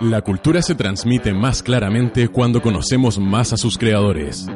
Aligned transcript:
La 0.00 0.20
cultura 0.20 0.60
se 0.60 0.74
transmite 0.74 1.32
más 1.32 1.62
claramente 1.62 2.28
cuando 2.28 2.60
conocemos 2.60 3.18
más 3.18 3.54
a 3.54 3.56
sus 3.56 3.78
creadores. 3.78 4.46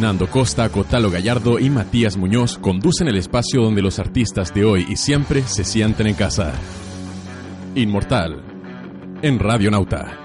Nando 0.00 0.26
Costa, 0.26 0.68
Cotalo 0.70 1.08
Gallardo 1.08 1.60
y 1.60 1.70
Matías 1.70 2.16
Muñoz 2.16 2.58
conducen 2.58 3.06
el 3.06 3.16
espacio 3.16 3.62
donde 3.62 3.80
los 3.80 4.00
artistas 4.00 4.52
de 4.52 4.64
hoy 4.64 4.86
y 4.88 4.96
siempre 4.96 5.44
se 5.44 5.62
sienten 5.62 6.08
en 6.08 6.14
casa. 6.14 6.52
Inmortal, 7.76 8.42
en 9.22 9.38
Radio 9.38 9.70
Nauta. 9.70 10.18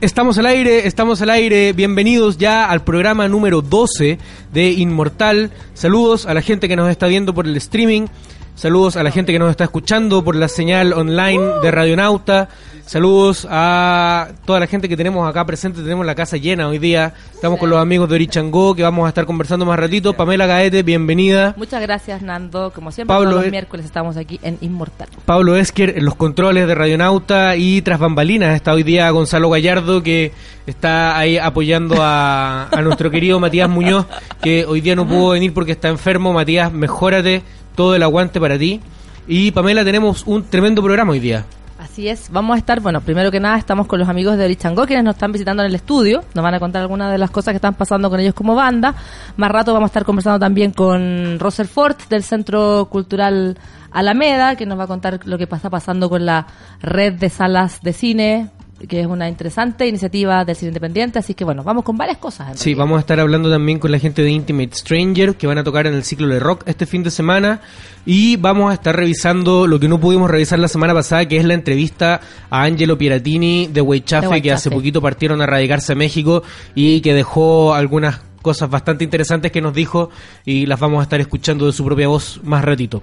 Estamos 0.00 0.38
al 0.38 0.46
aire, 0.46 0.86
estamos 0.86 1.22
al 1.22 1.30
aire. 1.30 1.72
Bienvenidos 1.72 2.38
ya 2.38 2.66
al 2.66 2.84
programa 2.84 3.26
número 3.26 3.62
12 3.62 4.18
de 4.52 4.70
Inmortal. 4.70 5.50
Saludos 5.72 6.26
a 6.26 6.34
la 6.34 6.42
gente 6.42 6.68
que 6.68 6.76
nos 6.76 6.88
está 6.88 7.06
viendo 7.08 7.34
por 7.34 7.46
el 7.48 7.56
streaming. 7.56 8.06
Saludos 8.54 8.96
a 8.96 9.02
la 9.02 9.10
gente 9.10 9.32
que 9.32 9.38
nos 9.38 9.50
está 9.50 9.64
escuchando 9.64 10.22
por 10.22 10.36
la 10.36 10.46
señal 10.46 10.92
online 10.92 11.42
de 11.60 11.70
Radionauta. 11.72 12.48
Saludos 12.86 13.48
a 13.50 14.28
toda 14.44 14.60
la 14.60 14.66
gente 14.66 14.88
que 14.88 14.96
tenemos 14.96 15.28
acá 15.28 15.44
presente. 15.44 15.82
Tenemos 15.82 16.06
la 16.06 16.14
casa 16.14 16.36
llena 16.36 16.68
hoy 16.68 16.78
día. 16.78 17.14
Estamos 17.32 17.58
con 17.58 17.68
los 17.68 17.80
amigos 17.80 18.08
de 18.08 18.14
Orichango 18.14 18.74
que 18.74 18.82
vamos 18.82 19.06
a 19.06 19.08
estar 19.08 19.26
conversando 19.26 19.66
más 19.66 19.78
ratito. 19.78 20.12
Pamela 20.12 20.46
Gaete, 20.46 20.82
bienvenida. 20.82 21.54
Muchas 21.56 21.82
gracias, 21.82 22.22
Nando. 22.22 22.70
Como 22.72 22.92
siempre, 22.92 23.12
Pablo, 23.12 23.30
todos 23.30 23.42
los 23.42 23.48
eh, 23.48 23.50
miércoles 23.50 23.86
estamos 23.86 24.16
aquí 24.16 24.38
en 24.42 24.56
Inmortal. 24.60 25.08
Pablo 25.24 25.56
Esquer 25.56 25.98
en 25.98 26.04
los 26.04 26.14
controles 26.14 26.68
de 26.68 26.74
Radionauta 26.74 27.56
y 27.56 27.82
tras 27.82 27.98
bambalinas 27.98 28.54
está 28.54 28.72
hoy 28.72 28.84
día 28.84 29.10
Gonzalo 29.10 29.50
Gallardo 29.50 30.02
que 30.02 30.32
está 30.66 31.18
ahí 31.18 31.38
apoyando 31.38 31.96
a, 32.00 32.68
a 32.68 32.82
nuestro 32.82 33.10
querido 33.10 33.40
Matías 33.40 33.68
Muñoz 33.68 34.06
que 34.40 34.64
hoy 34.64 34.80
día 34.80 34.94
no 34.94 35.08
pudo 35.08 35.30
venir 35.30 35.52
porque 35.52 35.72
está 35.72 35.88
enfermo. 35.88 36.32
Matías, 36.32 36.72
mejórate, 36.72 37.42
todo 37.74 37.94
el 37.94 38.02
aguante 38.02 38.40
para 38.40 38.58
ti. 38.58 38.80
Y 39.26 39.52
Pamela, 39.52 39.84
tenemos 39.84 40.24
un 40.26 40.44
tremendo 40.44 40.82
programa 40.82 41.12
hoy 41.12 41.20
día. 41.20 41.44
Así 41.78 42.08
es, 42.08 42.30
vamos 42.30 42.54
a 42.54 42.58
estar, 42.58 42.80
bueno, 42.80 43.00
primero 43.00 43.30
que 43.30 43.40
nada 43.40 43.58
estamos 43.58 43.86
con 43.86 43.98
los 43.98 44.08
amigos 44.08 44.38
de 44.38 44.44
Orichango, 44.44 44.86
quienes 44.86 45.04
nos 45.04 45.16
están 45.16 45.32
visitando 45.32 45.62
en 45.62 45.68
el 45.68 45.74
estudio, 45.74 46.24
nos 46.32 46.42
van 46.42 46.54
a 46.54 46.60
contar 46.60 46.82
algunas 46.82 47.10
de 47.10 47.18
las 47.18 47.30
cosas 47.30 47.52
que 47.52 47.56
están 47.56 47.74
pasando 47.74 48.08
con 48.08 48.20
ellos 48.20 48.32
como 48.32 48.54
banda. 48.54 48.94
Más 49.36 49.50
rato 49.50 49.72
vamos 49.72 49.88
a 49.88 49.90
estar 49.90 50.04
conversando 50.04 50.38
también 50.38 50.70
con 50.70 51.38
Ford 51.68 51.96
del 52.08 52.22
Centro 52.22 52.86
Cultural 52.90 53.58
Alameda, 53.90 54.56
que 54.56 54.66
nos 54.66 54.78
va 54.78 54.84
a 54.84 54.86
contar 54.86 55.20
lo 55.24 55.36
que 55.36 55.44
está 55.44 55.68
pasando 55.68 56.08
con 56.08 56.24
la 56.24 56.46
red 56.80 57.14
de 57.14 57.28
salas 57.28 57.82
de 57.82 57.92
cine, 57.92 58.50
que 58.88 59.00
es 59.00 59.06
una 59.06 59.28
interesante 59.28 59.86
iniciativa 59.86 60.44
del 60.44 60.56
cine 60.56 60.68
independiente, 60.68 61.18
así 61.18 61.34
que 61.34 61.44
bueno, 61.44 61.62
vamos 61.62 61.84
con 61.84 61.96
varias 61.96 62.18
cosas. 62.18 62.58
Sí, 62.58 62.74
vamos 62.74 62.96
a 62.96 63.00
estar 63.00 63.20
hablando 63.20 63.50
también 63.50 63.78
con 63.78 63.90
la 63.90 63.98
gente 63.98 64.22
de 64.22 64.30
Intimate 64.30 64.74
Stranger 64.74 65.36
que 65.36 65.46
van 65.46 65.58
a 65.58 65.64
tocar 65.64 65.86
en 65.86 65.94
el 65.94 66.04
ciclo 66.04 66.28
de 66.28 66.40
rock 66.40 66.62
este 66.66 66.86
fin 66.86 67.02
de 67.02 67.10
semana 67.10 67.60
y 68.06 68.36
vamos 68.36 68.70
a 68.70 68.74
estar 68.74 68.94
revisando 68.94 69.66
lo 69.66 69.80
que 69.80 69.88
no 69.88 69.98
pudimos 69.98 70.30
revisar 70.30 70.58
la 70.58 70.68
semana 70.68 70.94
pasada, 70.94 71.26
que 71.26 71.36
es 71.36 71.44
la 71.44 71.54
entrevista 71.54 72.20
a 72.50 72.62
Angelo 72.64 72.98
Piratini 72.98 73.68
de 73.68 73.82
De 73.82 74.42
que 74.42 74.52
hace 74.52 74.70
poquito 74.70 75.00
partieron 75.00 75.40
a 75.40 75.46
radicarse 75.46 75.92
a 75.92 75.96
México 75.96 76.42
y 76.74 77.00
que 77.00 77.14
dejó 77.14 77.74
algunas 77.74 78.20
cosas 78.44 78.70
bastante 78.70 79.02
interesantes 79.02 79.50
que 79.50 79.60
nos 79.60 79.74
dijo 79.74 80.10
y 80.44 80.66
las 80.66 80.78
vamos 80.78 81.00
a 81.00 81.02
estar 81.02 81.20
escuchando 81.20 81.66
de 81.66 81.72
su 81.72 81.84
propia 81.84 82.06
voz 82.06 82.38
más 82.44 82.64
ratito. 82.64 83.02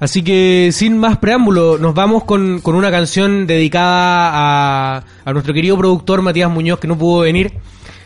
Así 0.00 0.22
que 0.22 0.70
sin 0.72 0.98
más 0.98 1.16
preámbulo, 1.18 1.78
nos 1.78 1.94
vamos 1.94 2.24
con, 2.24 2.60
con 2.60 2.74
una 2.74 2.90
canción 2.90 3.46
dedicada 3.46 4.96
a, 4.98 5.04
a 5.24 5.32
nuestro 5.32 5.54
querido 5.54 5.78
productor 5.78 6.20
Matías 6.22 6.50
Muñoz 6.50 6.80
que 6.80 6.88
no 6.88 6.98
pudo 6.98 7.20
venir. 7.20 7.52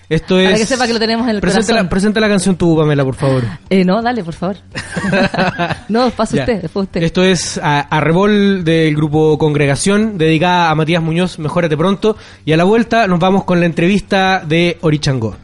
Esto 0.09 0.39
es... 0.39 0.45
Para 0.47 0.59
que 0.59 0.67
sepa 0.67 0.87
que 0.87 0.93
lo 0.93 1.01
tenemos 1.01 1.25
en 1.27 1.35
el 1.35 1.41
presenta 1.41 1.67
corazón. 1.67 1.85
la, 1.87 1.91
presenta 1.91 2.21
la 2.21 2.29
canción 2.29 2.55
tú, 2.55 2.77
Pamela, 2.77 3.03
por 3.03 3.17
favor. 3.17 3.43
Eh, 3.71 3.85
no, 3.85 4.01
dale, 4.03 4.23
por 4.23 4.35
favor. 4.35 4.57
no, 5.89 6.11
pase 6.11 6.37
Ya. 6.37 6.43
usted, 6.43 6.63
después 6.63 6.85
usted. 6.85 7.03
Esto 7.03 7.25
es 7.25 7.59
a, 7.59 7.81
a 7.81 8.01
Rebol 8.01 8.63
del 8.63 8.95
grupo 8.95 9.37
Congregación, 9.37 10.17
dedicada 10.17 10.71
a 10.71 10.75
Matías 10.77 11.03
Muñoz, 11.03 11.39
mejórate 11.41 11.77
pronto. 11.77 12.17
Y 12.45 12.53
a 12.53 12.57
la 12.57 12.63
vuelta 12.65 13.09
nos 13.09 13.19
vamos 13.19 13.43
con 13.45 13.59
la 13.59 13.67
entrevista 13.67 14.45
de 14.47 14.79
Orichango. 14.83 15.37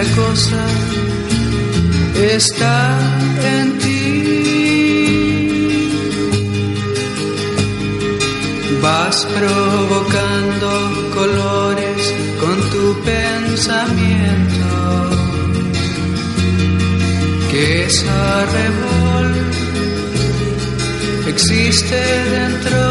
Otra 0.00 0.14
cosa, 0.14 0.64
está 2.16 2.98
en 3.52 3.78
ti. 3.78 3.90
Vas 8.82 9.26
provocando 9.26 10.70
colores 11.14 12.14
con 12.40 12.56
tu 12.70 12.84
pensamiento, 13.04 14.70
que 17.50 17.84
es 17.84 18.04
arrebol, 18.06 19.28
existe 21.26 22.00
dentro 22.30 22.82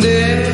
de 0.00 0.47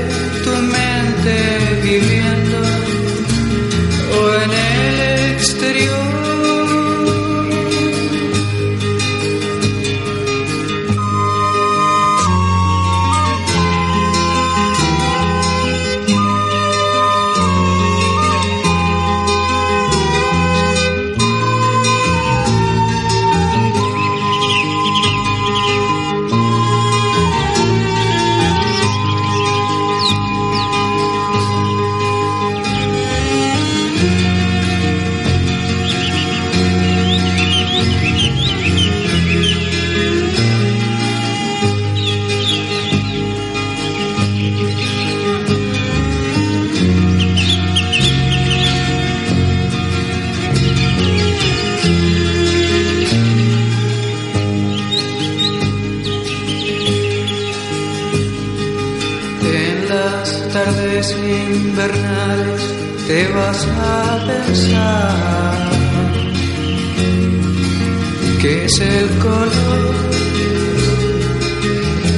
es 68.65 68.81
el 68.81 69.09
color? 69.19 69.95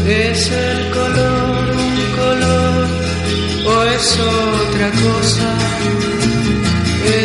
¿Es 0.09 0.51
el 0.51 0.91
color 0.91 1.65
un 1.87 1.97
color 2.21 2.87
o 3.67 3.85
es 3.97 4.07
otra 4.21 4.89
cosa? 5.05 5.51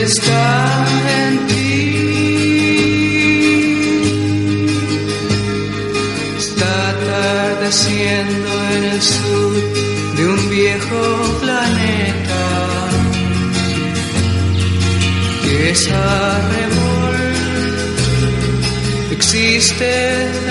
Está 0.04 0.86
en 1.20 1.34
ti. 1.48 1.72
Está 6.40 6.72
atardeciendo 6.90 8.50
en 8.76 8.84
el 8.94 9.02
sur 9.02 9.54
de 10.18 10.24
un 10.28 10.50
viejo 10.50 11.02
planeta 11.42 12.02
existe 19.62 20.51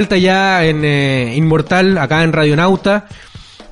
vuelta 0.00 0.16
ya 0.16 0.64
en 0.64 0.82
eh, 0.82 1.34
Inmortal, 1.36 1.98
acá 1.98 2.22
en 2.22 2.32
Radionauta. 2.32 3.06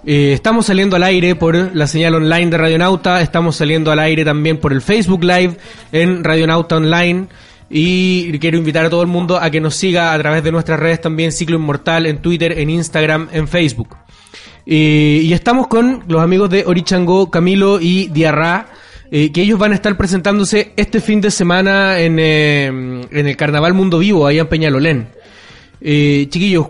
Eh, 0.05 0.35
estamos 0.35 0.67
saliendo 0.67 0.95
al 0.95 1.03
aire 1.05 1.37
por 1.37 1.75
la 1.75 1.87
señal 1.87 2.17
online 2.17 2.51
de 2.51 2.59
Radionauta. 2.59 3.23
Estamos 3.23 3.57
saliendo 3.57 3.91
al 3.91 3.99
aire 3.99 4.27
también 4.27 4.59
por 4.59 4.75
el 4.75 4.83
Facebook 4.83 5.25
Live 5.25 5.57
en 5.91 6.23
Radionauta 6.23 6.77
Online. 6.77 7.29
Y 7.71 8.39
quiero 8.41 8.59
invitar 8.59 8.85
a 8.85 8.91
todo 8.91 9.01
el 9.01 9.09
mundo 9.09 9.39
a 9.39 9.49
que 9.49 9.59
nos 9.59 9.75
siga 9.75 10.13
a 10.13 10.19
través 10.19 10.45
de 10.45 10.53
nuestras 10.53 10.79
redes 10.79 11.01
también, 11.01 11.33
Ciclo 11.33 11.57
Inmortal, 11.57 12.05
en 12.05 12.19
Twitter, 12.19 12.59
en 12.59 12.69
Instagram, 12.69 13.31
en 13.33 13.49
Facebook. 13.49 13.97
Eh, 14.67 15.23
y 15.23 15.33
estamos 15.33 15.67
con 15.67 16.05
los 16.09 16.21
amigos 16.21 16.51
de 16.51 16.65
Orichango, 16.67 17.31
Camilo 17.31 17.81
y 17.81 18.09
Diarra, 18.09 18.67
eh, 19.11 19.33
que 19.33 19.41
ellos 19.41 19.59
van 19.59 19.73
a 19.73 19.77
estar 19.77 19.97
presentándose 19.97 20.75
este 20.77 21.01
fin 21.01 21.23
de 21.23 21.31
semana 21.31 21.99
en, 22.01 22.19
en 22.19 23.09
el 23.11 23.37
Carnaval 23.39 23.73
Mundo 23.73 23.99
Vivo, 24.01 24.27
allá 24.27 24.43
en 24.43 24.49
Peñalolén. 24.49 25.18
Eh, 25.81 26.27
chiquillos, 26.31 26.67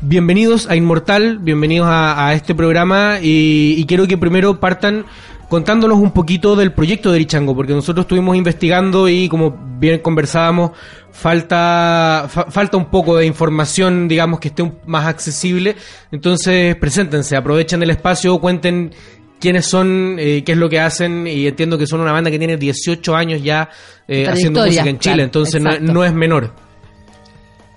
bienvenidos 0.00 0.68
a 0.68 0.76
Inmortal, 0.76 1.38
bienvenidos 1.38 1.88
a, 1.88 2.28
a 2.28 2.34
este 2.34 2.54
programa 2.54 3.18
y, 3.22 3.74
y 3.78 3.84
quiero 3.84 4.06
que 4.06 4.16
primero 4.16 4.58
partan 4.60 5.04
contándonos 5.48 5.98
un 5.98 6.10
poquito 6.12 6.56
del 6.56 6.72
proyecto 6.72 7.10
de 7.12 7.16
Erichango, 7.18 7.54
porque 7.54 7.72
nosotros 7.72 8.04
estuvimos 8.04 8.36
investigando 8.36 9.08
y 9.08 9.28
como 9.28 9.56
bien 9.78 10.00
conversábamos, 10.00 10.72
falta, 11.12 12.26
fa- 12.28 12.46
falta 12.50 12.76
un 12.76 12.86
poco 12.86 13.16
de 13.16 13.26
información, 13.26 14.08
digamos, 14.08 14.40
que 14.40 14.48
esté 14.48 14.70
más 14.86 15.06
accesible. 15.06 15.76
Entonces, 16.10 16.74
preséntense, 16.76 17.36
aprovechen 17.36 17.82
el 17.82 17.90
espacio, 17.90 18.38
cuenten 18.38 18.90
quiénes 19.38 19.66
son, 19.66 20.16
eh, 20.18 20.42
qué 20.44 20.52
es 20.52 20.58
lo 20.58 20.68
que 20.68 20.80
hacen 20.80 21.26
y 21.26 21.46
entiendo 21.46 21.76
que 21.78 21.86
son 21.86 22.00
una 22.00 22.10
banda 22.10 22.30
que 22.30 22.38
tiene 22.38 22.56
18 22.56 23.14
años 23.14 23.42
ya 23.42 23.68
eh, 24.08 24.24
haciendo 24.32 24.60
música 24.66 24.90
en 24.90 24.98
Chile, 24.98 25.14
claro, 25.14 25.24
entonces 25.24 25.62
no 25.92 26.04
es 26.04 26.12
menor. 26.14 26.65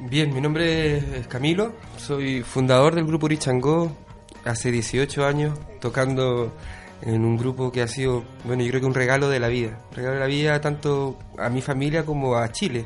Bien, 0.01 0.33
mi 0.33 0.39
nombre 0.39 1.19
es 1.19 1.27
Camilo, 1.27 1.73
soy 1.97 2.41
fundador 2.41 2.95
del 2.95 3.05
grupo 3.05 3.27
Richangó, 3.27 3.91
hace 4.45 4.71
18 4.71 5.25
años 5.25 5.59
tocando 5.81 6.53
en 7.01 7.25
un 7.25 7.35
grupo 7.35 7.69
que 7.69 7.81
ha 7.81 7.87
sido, 7.89 8.23
bueno, 8.45 8.63
yo 8.63 8.69
creo 8.69 8.79
que 8.79 8.87
un 8.87 8.93
regalo 8.93 9.27
de 9.27 9.41
la 9.41 9.49
vida, 9.49 9.77
regalo 9.91 10.13
de 10.13 10.19
la 10.21 10.27
vida 10.27 10.61
tanto 10.61 11.19
a 11.37 11.49
mi 11.49 11.61
familia 11.61 12.05
como 12.05 12.37
a 12.37 12.49
Chile, 12.49 12.85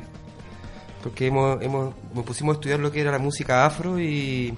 porque 1.04 1.28
hemos, 1.28 1.62
hemos, 1.62 1.94
nos 2.12 2.24
pusimos 2.24 2.56
a 2.56 2.58
estudiar 2.58 2.80
lo 2.80 2.90
que 2.90 3.02
era 3.02 3.12
la 3.12 3.20
música 3.20 3.64
afro 3.64 4.00
y, 4.00 4.52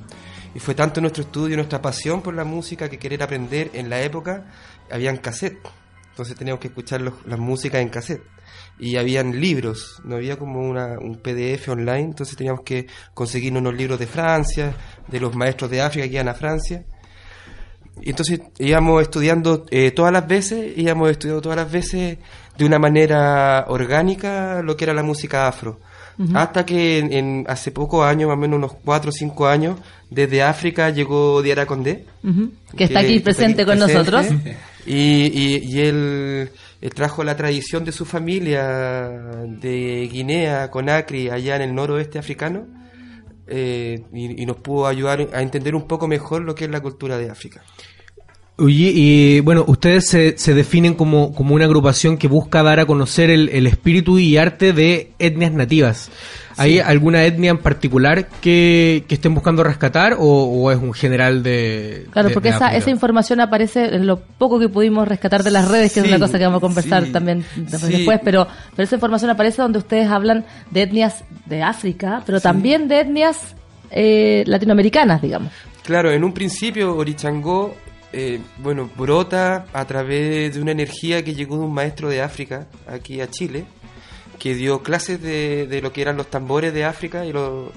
fue 0.57 0.75
tanto 0.75 1.03
nuestro 1.03 1.25
estudio, 1.25 1.57
nuestra 1.57 1.83
pasión 1.83 2.23
por 2.23 2.33
la 2.33 2.45
música 2.45 2.89
que 2.89 2.99
querer 2.99 3.23
aprender 3.23 3.71
en 3.75 3.91
la 3.91 4.01
época, 4.01 4.47
habían 4.91 5.19
cassette, 5.19 5.59
entonces 6.09 6.35
teníamos 6.35 6.61
que 6.61 6.69
escuchar 6.69 7.03
las 7.03 7.39
músicas 7.39 7.83
en 7.83 7.91
cassette 7.91 8.36
y 8.79 8.97
habían 8.97 9.41
libros, 9.41 10.01
no 10.05 10.17
había 10.17 10.37
como 10.37 10.61
una, 10.61 10.99
un 10.99 11.17
PDF 11.17 11.69
online, 11.69 12.03
entonces 12.03 12.37
teníamos 12.37 12.63
que 12.63 12.87
conseguir 13.15 13.53
unos 13.55 13.75
libros 13.75 13.99
de 13.99 14.07
Francia, 14.07 14.75
de 15.09 15.21
los 15.21 15.35
maestros 15.35 15.71
de 15.71 15.81
África 15.81 16.07
que 16.07 16.15
iban 16.15 16.29
a 16.29 16.35
Francia. 16.35 16.85
Y 18.03 18.11
entonces 18.11 18.41
íbamos 18.59 19.03
estudiando 19.03 19.65
eh, 19.71 19.91
todas 19.93 20.13
las 20.13 20.27
veces, 20.29 20.77
íbamos 20.77 21.11
estudiando 21.11 21.41
todas 21.41 21.57
las 21.57 21.73
veces 21.73 22.19
de 22.59 22.65
una 22.65 22.79
manera 22.79 23.65
orgánica 23.69 24.61
lo 24.63 24.77
que 24.77 24.85
era 24.85 24.95
la 24.95 25.03
música 25.03 25.49
afro. 25.49 25.81
Hasta 26.33 26.65
que 26.65 26.99
en, 26.99 27.13
en 27.13 27.45
hace 27.47 27.71
pocos 27.71 28.03
años, 28.03 28.29
más 28.29 28.39
o 28.39 28.41
menos 28.41 28.57
unos 28.57 28.73
4 28.83 29.11
o 29.11 29.13
5 29.13 29.47
años, 29.49 29.79
desde 30.09 30.43
África 30.43 30.89
llegó 30.89 31.43
Diara 31.43 31.67
Condé. 31.67 32.07
Que 32.75 32.85
está 32.85 33.01
aquí 33.01 33.09
que 33.09 33.17
está 33.17 33.25
presente 33.25 33.63
aquí 33.63 33.71
con 33.71 33.79
presente. 33.79 34.11
nosotros. 34.11 34.27
Y, 34.89 35.33
y, 35.35 35.65
y 35.65 35.81
él, 35.81 36.51
él 36.87 36.95
trajo 36.95 37.25
la 37.25 37.37
tradición 37.37 37.85
de 37.85 37.91
su 37.91 38.05
familia 38.05 39.13
de 39.45 40.09
Guinea, 40.09 40.71
Conakry, 40.71 41.31
allá 41.31 41.57
en 41.57 41.63
el 41.63 41.75
noroeste 41.75 42.17
africano, 42.17 42.69
eh, 43.49 44.05
y, 44.15 44.47
nos 44.47 44.59
pudo 44.59 44.87
ayudar 44.87 45.31
a 45.33 45.43
entender 45.43 45.75
un 45.75 45.89
poco 45.89 46.07
mejor 46.07 46.43
lo 46.43 46.55
que 46.55 46.67
es 46.67 46.71
la 46.71 46.81
cultura 46.81 47.19
de 47.19 47.29
África. 47.29 47.65
Oye, 48.59 48.93
y 48.95 49.41
bueno, 49.41 49.65
ustedes 49.67 50.07
se, 50.07 50.39
se 50.39 50.55
definen 50.55 50.95
como, 50.95 51.35
como 51.35 51.57
una 51.57 51.65
agrupación 51.65 52.19
que 52.19 52.29
busca 52.29 52.63
dar 52.63 52.79
a 52.79 52.87
conocer 52.87 53.31
el 53.31 53.67
espíritu 53.67 54.21
y 54.21 54.37
arte 54.37 54.73
de 54.73 55.11
etnias 55.19 55.51
nativas. 55.51 56.13
¿Hay 56.59 56.79
alguna 56.79 57.25
etnia 57.25 57.51
en 57.51 57.59
particular 57.59 58.29
que, 58.41 59.05
que 59.07 59.15
estén 59.17 59.35
buscando 59.35 59.63
rescatar 59.63 60.15
o, 60.19 60.25
o 60.25 60.71
es 60.71 60.79
un 60.79 60.93
general 60.95 61.43
de... 61.43 62.07
Claro, 62.11 62.29
de- 62.29 62.35
porque 62.35 62.49
de 62.51 62.55
esa, 62.57 62.75
esa 62.75 62.91
información 62.91 63.41
aparece 63.41 63.95
en 63.95 64.07
lo 64.07 64.21
poco 64.21 64.59
que 64.59 64.69
pudimos 64.69 65.07
rescatar 65.07 65.43
de 65.43 65.51
las 65.51 65.69
redes, 65.69 65.93
que 65.93 66.01
es 66.01 66.07
una 66.07 66.19
cosa 66.19 66.39
que 66.39 66.45
vamos 66.45 66.59
a 66.59 66.61
conversar 66.61 67.05
sí, 67.05 67.13
también 67.13 67.45
después, 67.57 68.21
pero, 68.25 68.47
pero 68.75 68.85
esa 68.85 68.95
información 68.95 69.31
aparece 69.31 69.61
donde 69.61 69.79
ustedes 69.79 70.09
hablan 70.09 70.45
de 70.71 70.83
etnias 70.83 71.25
de 71.45 71.63
África, 71.63 72.23
pero 72.25 72.41
también 72.41 72.89
de 72.89 73.01
etnias 73.01 73.55
eh, 73.91 74.43
latinoamericanas, 74.47 75.21
digamos. 75.23 75.53
Claro, 75.85 76.11
en 76.11 76.25
un 76.25 76.33
principio 76.33 76.97
Orichangó, 76.97 77.75
eh, 78.13 78.41
bueno, 78.59 78.89
brota 78.97 79.67
a 79.73 79.85
través 79.85 80.55
de 80.55 80.61
una 80.63 80.73
energía 80.73 81.23
que 81.23 81.35
llegó 81.35 81.59
de 81.59 81.65
un 81.65 81.75
maestro 81.75 82.09
de 82.09 82.23
África 82.23 82.67
aquí 82.89 83.21
a 83.21 83.29
Chile, 83.31 83.65
que 84.39 84.55
dio 84.55 84.83
clases 84.83 85.21
de, 85.23 85.67
de 85.67 85.81
lo 85.83 85.93
que 85.93 86.03
eran 86.03 86.17
los 86.17 86.29
tambores 86.31 86.73
de 86.75 86.85
África 86.85 87.25
y 87.25 87.33
lo, 87.33 87.73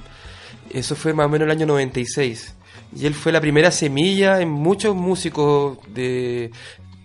eso 0.72 0.96
fue 0.96 1.13
más 1.13 1.25
o 1.25 1.30
menos 1.30 1.46
el 1.46 1.51
año 1.51 1.66
96. 1.66 2.56
Y 2.96 3.06
él 3.06 3.13
fue 3.13 3.32
la 3.32 3.42
primera 3.42 3.72
semilla 3.72 4.42
en 4.42 4.50
muchos 4.50 4.96
músicos 4.96 5.78
de 5.94 6.51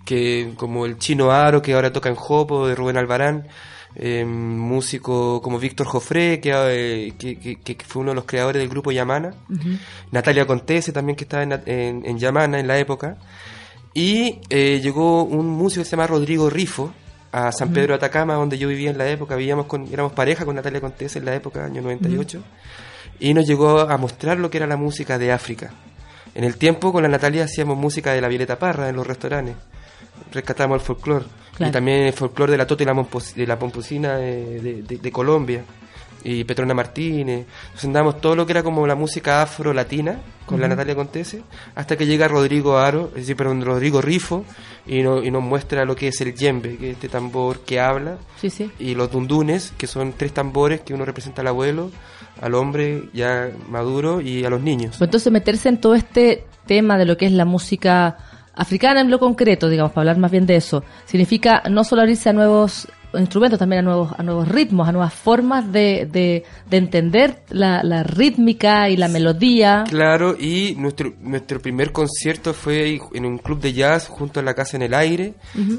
que 0.04 0.52
como 0.56 0.86
el 0.86 0.98
Chino 0.98 1.30
Aro 1.30 1.62
que 1.62 1.72
ahora 1.74 1.92
toca 1.92 2.08
en 2.08 2.14
Jopo 2.14 2.66
de 2.66 2.74
Rubén 2.74 2.96
Albarán, 2.96 3.46
eh, 3.96 4.24
músico 4.24 5.40
como 5.40 5.58
Víctor 5.58 5.86
Jofré 5.86 6.40
que, 6.40 6.50
eh, 6.52 7.12
que, 7.18 7.36
que- 7.38 7.56
que 7.76 7.84
fue 7.84 8.02
uno 8.02 8.10
de 8.10 8.16
los 8.16 8.24
creadores 8.24 8.60
del 8.60 8.68
grupo 8.68 8.90
Yamana. 8.92 9.34
Natalia 10.10 10.46
Contese 10.46 10.92
también 10.92 11.16
que 11.16 11.24
estaba 11.24 11.42
en, 11.44 11.52
en, 11.66 12.02
en 12.04 12.18
Yamana 12.18 12.58
en 12.58 12.66
la 12.66 12.78
época. 12.78 13.16
Y 13.94 14.40
eh, 14.50 14.80
llegó 14.82 15.22
un 15.22 15.48
músico 15.50 15.82
que 15.82 15.84
se 15.84 15.92
llama 15.92 16.06
Rodrigo 16.08 16.50
Rifo 16.50 16.92
a 17.34 17.52
San 17.52 17.72
Pedro 17.72 17.88
de 17.88 17.94
Atacama, 17.96 18.34
donde 18.34 18.56
yo 18.58 18.68
vivía 18.68 18.90
en 18.90 18.98
la 18.98 19.08
época. 19.08 19.34
Vivíamos 19.36 19.66
con, 19.66 19.86
éramos 19.92 20.12
pareja 20.12 20.44
con 20.44 20.54
Natalia 20.56 20.80
Contese 20.80 21.18
en 21.18 21.24
la 21.24 21.34
época, 21.34 21.64
año 21.64 21.82
98. 21.82 22.42
Y 23.20 23.34
nos 23.34 23.46
llegó 23.46 23.80
a 23.80 23.96
mostrar 23.96 24.38
lo 24.38 24.50
que 24.50 24.58
era 24.58 24.66
la 24.66 24.76
música 24.76 25.18
de 25.18 25.32
África. 25.32 25.72
En 26.34 26.44
el 26.44 26.56
tiempo 26.56 26.92
con 26.92 27.02
la 27.02 27.08
Natalia 27.08 27.44
hacíamos 27.44 27.76
música 27.76 28.12
de 28.12 28.20
la 28.20 28.28
Violeta 28.28 28.58
Parra 28.58 28.88
en 28.88 28.96
los 28.96 29.06
restaurantes. 29.06 29.54
Rescatamos 30.32 30.76
el 30.80 30.80
folclore. 30.86 31.24
Claro. 31.56 31.70
Y 31.70 31.72
también 31.72 32.02
el 32.06 32.12
folclore 32.12 32.52
de 32.52 32.58
la 32.58 32.66
Tota 32.66 32.82
y 32.82 32.86
la, 32.86 33.06
de 33.36 33.46
la 33.46 33.58
Pomposina 33.58 34.16
de, 34.16 34.60
de- 34.60 34.82
de- 34.82 34.98
de 34.98 35.12
Colombia. 35.12 35.62
Y 36.24 36.42
Petrona 36.44 36.72
Martínez. 36.74 37.46
Entonces 37.66 37.84
andábamos 37.84 38.20
todo 38.20 38.34
lo 38.34 38.46
que 38.46 38.52
era 38.52 38.62
como 38.62 38.86
la 38.86 38.94
música 38.94 39.42
afro-latina 39.42 40.18
con 40.46 40.60
la 40.60 40.68
Natalia 40.68 40.94
Contese. 40.94 41.42
Hasta 41.74 41.96
que 41.96 42.06
llega 42.06 42.26
Rodrigo 42.28 42.78
Aro, 42.78 43.08
es 43.10 43.22
decir, 43.22 43.36
perdón, 43.36 43.62
Rodrigo 43.62 44.00
Rifo. 44.00 44.44
Y, 44.86 45.02
no- 45.02 45.22
y 45.22 45.30
nos 45.30 45.42
muestra 45.42 45.84
lo 45.86 45.96
que 45.96 46.08
es 46.08 46.20
el 46.20 46.34
yembe, 46.34 46.76
que 46.76 46.90
es 46.90 46.96
este 46.96 47.08
tambor 47.08 47.60
que 47.60 47.80
habla 47.80 48.18
Sí, 48.40 48.50
sí. 48.50 48.70
y 48.78 48.94
los 48.94 49.10
dundunes, 49.10 49.72
que 49.78 49.86
son 49.86 50.12
tres 50.12 50.32
tambores 50.34 50.82
que 50.82 50.92
uno 50.92 51.06
representa 51.06 51.40
al 51.40 51.48
abuelo, 51.48 51.90
al 52.42 52.54
hombre 52.54 53.04
ya 53.14 53.48
maduro 53.70 54.20
y 54.20 54.44
a 54.44 54.50
los 54.50 54.60
niños. 54.60 54.96
Pues 54.98 55.08
entonces 55.08 55.32
meterse 55.32 55.70
en 55.70 55.80
todo 55.80 55.94
este 55.94 56.44
tema 56.66 56.98
de 56.98 57.06
lo 57.06 57.16
que 57.16 57.24
es 57.24 57.32
la 57.32 57.46
música 57.46 58.18
africana 58.54 59.00
en 59.00 59.10
lo 59.10 59.18
concreto, 59.18 59.70
digamos, 59.70 59.92
para 59.92 60.02
hablar 60.02 60.18
más 60.18 60.30
bien 60.30 60.44
de 60.44 60.56
eso, 60.56 60.84
significa 61.06 61.62
no 61.70 61.82
solo 61.82 62.02
abrirse 62.02 62.28
a 62.28 62.32
nuevos 62.34 62.86
instrumentos, 63.18 63.58
también 63.58 63.80
a 63.80 63.82
nuevos, 63.82 64.12
a 64.18 64.22
nuevos 64.22 64.48
ritmos, 64.48 64.88
a 64.88 64.92
nuevas 64.92 65.14
formas 65.14 65.70
de, 65.72 66.08
de, 66.10 66.44
de 66.68 66.76
entender 66.76 67.42
la, 67.50 67.82
la 67.82 68.02
rítmica 68.02 68.88
y 68.88 68.96
la 68.96 69.08
melodía. 69.08 69.84
Claro, 69.88 70.36
y 70.38 70.74
nuestro, 70.78 71.12
nuestro 71.20 71.60
primer 71.60 71.92
concierto 71.92 72.54
fue 72.54 72.98
en 73.12 73.24
un 73.26 73.38
club 73.38 73.60
de 73.60 73.72
jazz 73.72 74.08
junto 74.08 74.40
a 74.40 74.42
la 74.42 74.54
Casa 74.54 74.76
en 74.76 74.82
el 74.82 74.94
Aire, 74.94 75.34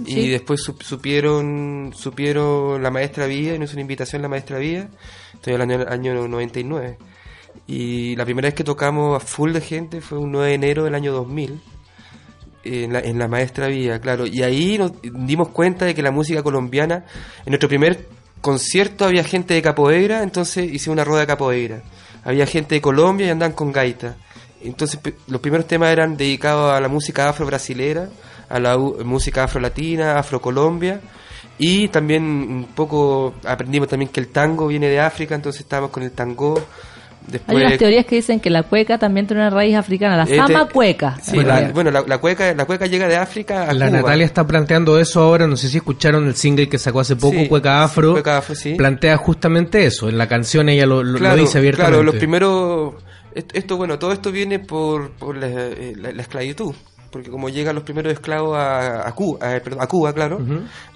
y 0.05 0.11
sí. 0.13 0.29
después 0.29 0.61
sup- 0.67 0.81
supieron, 0.83 1.91
supieron 1.95 2.81
la 2.81 2.91
maestra 2.91 3.25
Vía, 3.27 3.55
y 3.55 3.59
nos 3.59 3.69
hizo 3.69 3.75
una 3.75 3.81
invitación 3.81 4.21
la 4.21 4.27
maestra 4.29 4.57
Vía, 4.59 4.87
estoy 5.33 5.53
hablando 5.53 5.77
del 5.77 5.87
año 5.87 6.27
99. 6.27 6.97
Y 7.67 8.15
la 8.15 8.25
primera 8.25 8.47
vez 8.47 8.53
que 8.53 8.63
tocamos 8.63 9.15
a 9.15 9.25
full 9.25 9.51
de 9.53 9.61
gente 9.61 10.01
fue 10.01 10.17
un 10.19 10.31
9 10.31 10.49
de 10.49 10.53
enero 10.55 10.83
del 10.83 10.93
año 10.95 11.11
2000. 11.13 11.59
En 12.65 12.93
la, 12.93 12.99
en 12.99 13.19
la 13.19 13.27
maestra 13.27 13.67
Vía, 13.67 13.99
claro. 13.99 14.25
Y 14.25 14.41
ahí 14.41 14.77
nos 14.77 14.93
dimos 15.01 15.49
cuenta 15.49 15.85
de 15.85 15.93
que 15.93 16.01
la 16.01 16.11
música 16.11 16.41
colombiana, 16.41 17.05
en 17.45 17.51
nuestro 17.51 17.69
primer 17.69 18.07
concierto 18.41 19.05
había 19.05 19.23
gente 19.23 19.53
de 19.53 19.61
capoeira, 19.61 20.23
entonces 20.23 20.71
hice 20.71 20.89
una 20.89 21.03
rueda 21.03 21.21
de 21.21 21.27
capoeira. 21.27 21.83
Había 22.23 22.45
gente 22.47 22.75
de 22.75 22.81
Colombia 22.81 23.27
y 23.27 23.29
andaban 23.29 23.53
con 23.53 23.71
gaita. 23.71 24.17
Entonces 24.63 24.99
los 25.27 25.41
primeros 25.41 25.67
temas 25.67 25.91
eran 25.91 26.17
dedicados 26.17 26.73
a 26.73 26.79
la 26.81 26.87
música 26.87 27.29
afro-brasilera, 27.29 28.09
a 28.49 28.59
la 28.59 28.77
música 28.77 29.43
afro-latina, 29.43 30.17
afro-colombia. 30.17 31.01
Y 31.57 31.87
también 31.87 32.23
un 32.23 32.67
poco 32.75 33.35
aprendimos 33.45 33.87
también 33.87 34.11
que 34.11 34.19
el 34.19 34.27
tango 34.27 34.67
viene 34.67 34.89
de 34.89 34.99
África, 34.99 35.35
entonces 35.35 35.61
estábamos 35.61 35.91
con 35.91 36.03
el 36.03 36.11
tango. 36.11 36.61
Después, 37.27 37.57
Hay 37.57 37.65
unas 37.65 37.77
teorías 37.79 38.05
que 38.05 38.15
dicen 38.17 38.39
que 38.39 38.49
la 38.51 38.63
cueca 38.63 38.97
también 38.99 39.25
tiene 39.25 39.41
una 39.41 39.49
raíz 39.49 39.75
africana, 39.75 40.15
la 40.15 40.23
Este- 40.23 40.35
sama 40.37 40.67
cueca. 40.69 41.17
Sí, 41.21 41.37
la- 41.41 41.69
bueno, 41.73 41.89
la, 41.89 42.03
la 42.05 42.17
cueca, 42.19 42.53
la 42.53 42.65
cueca 42.65 42.85
llega 42.85 43.07
de 43.07 43.17
África 43.17 43.63
a 43.69 43.73
La 43.73 43.87
Cuba. 43.87 43.97
Natalia 44.01 44.25
está 44.25 44.45
planteando 44.45 44.99
eso 44.99 45.21
ahora, 45.21 45.47
no 45.47 45.57
sé 45.57 45.67
si 45.69 45.77
escucharon 45.77 46.27
el 46.27 46.35
single 46.35 46.69
que 46.69 46.77
sacó 46.77 46.99
hace 46.99 47.15
poco, 47.15 47.35
Sí, 47.39 47.47
Cueca 47.47 47.83
Afro. 47.83 48.11
Cueca 48.13 48.37
Afro, 48.37 48.53
sí. 48.53 48.75
Plantea 48.75 49.17
justamente 49.17 49.85
eso, 49.85 50.07
en 50.07 50.17
la 50.19 50.27
canción 50.27 50.69
ella 50.69 50.85
lo, 50.85 51.01
lo- 51.03 51.17
dice 51.35 51.57
abiertamente. 51.57 51.75
Claro, 51.91 52.03
los 52.03 52.15
primeros... 52.15 52.93
est- 53.33 53.55
Esto, 53.55 53.75
bueno, 53.77 53.97
todo 53.97 54.11
esto 54.13 54.31
viene 54.31 54.59
por, 54.59 55.11
por 55.11 55.35
la, 55.35 55.47
eh, 55.47 55.93
la- 55.97 56.11
la 56.11 56.21
esclavitud. 56.21 56.75
Porque 57.09 57.29
como 57.31 57.47
llegan 57.49 57.75
los 57.75 57.83
primeros 57.85 58.11
esclavos 58.13 58.57
a, 58.57 59.07
a 59.07 59.11
Cuba, 59.15 59.39
a, 59.55 59.59
perdón, 59.61 59.81
a 59.81 59.87
Cuba, 59.87 60.13
claro, 60.13 60.39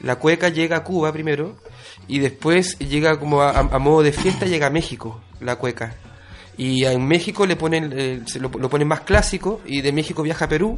la 0.01 0.17
cueca 0.17 0.49
llega 0.49 0.75
a 0.77 0.83
Cuba 0.83 1.11
primero 1.13 1.55
y 2.09 2.19
después 2.19 2.77
llega 2.79 3.17
como 3.19 3.41
a, 3.41 3.51
a- 3.51 3.59
a 3.71 3.79
modo 3.79 4.03
de 4.03 4.11
fiesta, 4.11 4.45
llega 4.45 4.67
a 4.67 4.69
México, 4.69 5.21
la 5.39 5.55
cueca. 5.55 5.95
Y 6.59 6.83
en 6.83 7.07
México 7.07 7.45
le 7.45 7.55
ponen, 7.55 7.93
eh, 7.95 8.21
se 8.25 8.39
lo, 8.39 8.49
lo 8.49 8.69
ponen 8.69 8.87
más 8.87 8.99
clásico 9.01 9.61
y 9.65 9.79
de 9.81 9.91
México 9.93 10.21
viaja 10.23 10.43
a 10.45 10.49
Perú 10.49 10.77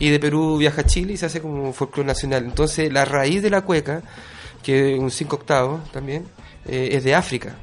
y 0.00 0.10
de 0.10 0.18
Perú 0.18 0.58
viaja 0.58 0.80
a 0.80 0.84
Chile 0.86 1.12
y 1.12 1.16
se 1.16 1.26
hace 1.26 1.40
como 1.40 1.72
folclore 1.72 2.06
nacional. 2.08 2.44
Entonces 2.44 2.92
la 2.92 3.04
raíz 3.04 3.40
de 3.40 3.48
la 3.50 3.60
cueca, 3.62 4.02
que 4.62 4.94
es 4.94 4.98
un 4.98 5.10
5 5.12 5.36
octavos 5.36 5.90
también, 5.92 6.24
eh, 6.66 6.88
es 6.92 7.04
de 7.04 7.14
África, 7.14 7.54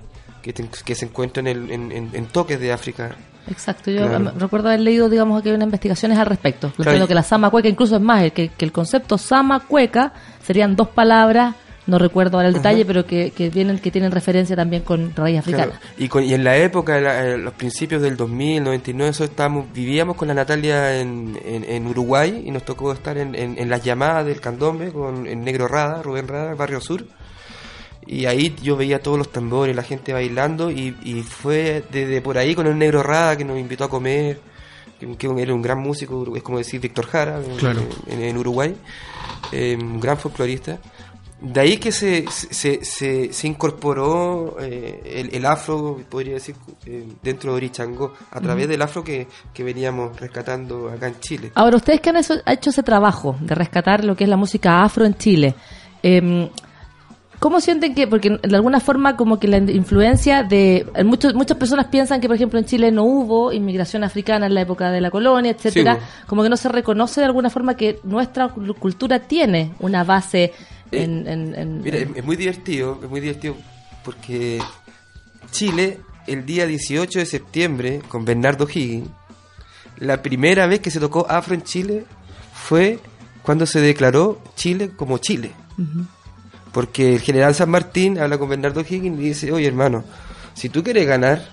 que, 0.41 0.53
te- 0.53 0.65
que 0.85 0.95
se 0.95 1.05
encuentra 1.05 1.41
en, 1.41 1.47
el, 1.47 1.71
en, 1.71 1.91
en- 1.91 2.09
en 2.13 2.25
toques 2.27 2.57
de 2.59 2.71
África. 2.71 3.15
Exacto, 3.49 3.91
yo 3.91 4.07
Claro. 4.07 4.31
recuerdo 4.37 4.69
haber 4.69 4.79
leído, 4.81 5.09
digamos, 5.09 5.41
que 5.41 5.49
hay 5.49 5.55
unas 5.55 5.65
investigaciones 5.65 6.17
al 6.19 6.27
respecto. 6.27 6.71
Lo 6.77 6.83
Claro, 6.85 7.07
que 7.07 7.15
la 7.15 7.23
sama 7.23 7.49
cueca, 7.49 7.67
incluso 7.67 7.95
es 7.97 8.01
más, 8.01 8.23
el 8.23 8.31
que, 8.31 8.49
que 8.49 8.63
el 8.63 8.71
concepto 8.71 9.17
sama 9.17 9.59
cueca 9.61 10.13
serían 10.41 10.75
dos 10.75 10.89
palabras, 10.89 11.55
no 11.91 11.99
recuerdo 11.99 12.37
ahora 12.37 12.47
el 12.47 12.55
detalle, 12.55 12.85
pero 12.85 13.05
que, 13.05 13.29
que 13.31 13.49
vienen, 13.51 13.77
que 13.77 13.91
tienen 13.91 14.11
referencia 14.11 14.55
también 14.55 14.81
con 14.81 15.13
raíz 15.15 15.37
africana. 15.39 15.65
Claro. 15.73 15.79
Y, 15.97 16.07
con- 16.07 16.23
y 16.23 16.33
en 16.33 16.43
la 16.43 16.57
época, 16.57 16.97
en 16.97 17.03
la- 17.03 17.27
en 17.33 17.43
los 17.43 17.53
principios 17.53 18.01
del 18.01 18.17
2000, 18.17 18.63
99, 18.63 19.11
eso 19.11 19.23
estábamos, 19.25 19.65
vivíamos 19.73 20.15
con 20.15 20.27
la 20.27 20.33
Natalia 20.33 20.99
en, 20.99 21.37
en, 21.45 21.63
en 21.65 21.85
Uruguay 21.87 22.43
y 22.45 22.49
nos 22.51 22.63
tocó 22.65 22.91
estar 22.93 23.17
en, 23.17 23.35
en, 23.35 23.59
en 23.59 23.69
las 23.69 23.83
llamadas 23.83 24.25
del 24.25 24.39
candombe 24.41 24.91
con 24.91 25.27
el 25.27 25.39
negro 25.43 25.67
Rada, 25.67 26.01
Rubén 26.01 26.27
Rada, 26.27 26.55
Barrio 26.55 26.81
Sur. 26.81 27.05
Y 28.07 28.25
ahí 28.25 28.55
yo 28.63 28.75
veía 28.75 28.99
todos 28.99 29.17
los 29.17 29.31
tambores, 29.31 29.75
la 29.75 29.83
gente 29.83 30.11
bailando 30.11 30.71
y, 30.71 30.97
y 31.03 31.21
fue 31.21 31.83
desde 31.91 32.19
por 32.21 32.37
ahí 32.37 32.55
con 32.55 32.65
el 32.67 32.77
negro 32.77 33.03
Rada 33.03 33.37
que 33.37 33.45
nos 33.45 33.59
invitó 33.59 33.83
a 33.83 33.89
comer, 33.89 34.39
que, 34.99 35.15
que 35.17 35.27
era 35.41 35.53
un 35.53 35.61
gran 35.61 35.79
músico, 35.79 36.35
es 36.35 36.41
como 36.43 36.57
decir 36.57 36.79
Víctor 36.79 37.05
Jara 37.05 37.37
en- 37.37 37.57
Claro. 37.57 37.81
en, 38.07 38.21
en 38.23 38.37
Uruguay, 38.37 38.75
eh, 39.51 39.77
un 39.79 39.99
gran 39.99 40.17
folclorista. 40.17 40.79
De 41.41 41.59
ahí 41.59 41.77
que 41.77 41.91
se, 41.91 42.25
se, 42.29 42.85
se, 42.85 43.33
se 43.33 43.47
incorporó 43.47 44.57
eh, 44.59 45.01
el, 45.05 45.33
el 45.35 45.45
afro, 45.47 45.99
podría 46.07 46.35
decir, 46.35 46.55
eh, 46.85 47.03
dentro 47.23 47.51
de 47.51 47.57
Orichango, 47.57 48.13
a 48.29 48.39
través 48.39 48.67
del 48.67 48.79
afro 48.81 49.03
que, 49.03 49.27
que 49.51 49.63
veníamos 49.63 50.19
rescatando 50.19 50.89
acá 50.89 51.07
en 51.07 51.19
Chile. 51.19 51.51
Ahora, 51.55 51.77
ustedes 51.77 51.99
que 51.99 52.11
han 52.11 52.17
hecho, 52.17 52.69
ese 52.69 52.83
trabajo 52.83 53.35
de 53.39 53.55
rescatar 53.55 54.05
lo 54.05 54.15
que 54.15 54.25
es 54.25 54.29
la 54.29 54.37
música 54.37 54.83
afro 54.83 55.03
en 55.03 55.15
Chile, 55.15 55.55
em, 56.03 56.47
¿cómo 57.39 57.59
sienten 57.59 57.95
que, 57.95 58.05
porque 58.07 58.37
de 58.43 58.55
alguna 58.55 58.79
forma 58.79 59.17
como 59.17 59.39
que 59.39 59.47
la 59.47 59.57
influencia 59.57 60.43
de, 60.43 60.85
muchos, 61.03 61.33
muchas 61.33 61.57
personas 61.57 61.87
piensan 61.87 62.21
que 62.21 62.27
por 62.27 62.35
ejemplo 62.35 62.59
en 62.59 62.65
Chile 62.65 62.91
no 62.91 63.03
hubo 63.03 63.51
inmigración 63.51 64.03
africana 64.03 64.45
en 64.45 64.53
la 64.53 64.61
época 64.61 64.91
de 64.91 65.01
la 65.01 65.09
colonia, 65.09 65.49
etcétera, 65.51 65.95
Sí, 65.95 66.25
como 66.27 66.43
que 66.43 66.49
no 66.49 66.57
se 66.57 66.69
reconoce 66.69 67.19
de 67.21 67.25
alguna 67.25 67.49
forma 67.49 67.75
que 67.75 67.99
nuestra 68.03 68.53
cul- 68.53 68.75
cultura 68.77 69.17
tiene 69.19 69.71
una 69.79 70.03
base 70.03 70.53
Eh, 70.91 71.03
en... 71.03 71.27
en- 71.27 71.55
en- 71.55 71.81
Mira, 71.81 71.97
es, 71.97 72.07
es 72.15 72.23
muy 72.23 72.35
divertido, 72.35 72.99
es 73.03 73.09
muy 73.09 73.19
divertido 73.21 73.55
porque 74.03 74.59
Chile, 75.51 75.99
el 76.27 76.45
día 76.45 76.65
18 76.65 77.19
de 77.19 77.25
septiembre, 77.25 78.01
con 78.07 78.25
Bernardo 78.25 78.67
Higgins, 78.71 79.09
la 79.97 80.21
primera 80.21 80.65
vez 80.67 80.79
que 80.79 80.89
se 80.91 80.99
tocó 80.99 81.25
afro 81.29 81.53
en 81.53 81.61
Chile 81.63 82.05
fue 82.53 82.99
cuando 83.43 83.65
se 83.65 83.79
declaró 83.81 84.41
Chile 84.55 84.91
como 84.95 85.17
Chile. 85.19 85.51
Porque 86.71 87.15
el 87.15 87.21
general 87.21 87.53
San 87.55 87.69
Martín 87.69 88.17
habla 88.19 88.37
con 88.37 88.49
Bernardo 88.49 88.81
Higgins 88.81 89.19
y 89.19 89.23
dice, 89.23 89.51
oye 89.51 89.67
hermano, 89.67 90.03
si 90.53 90.69
tú 90.69 90.83
quieres 90.83 91.05
ganar, 91.07 91.45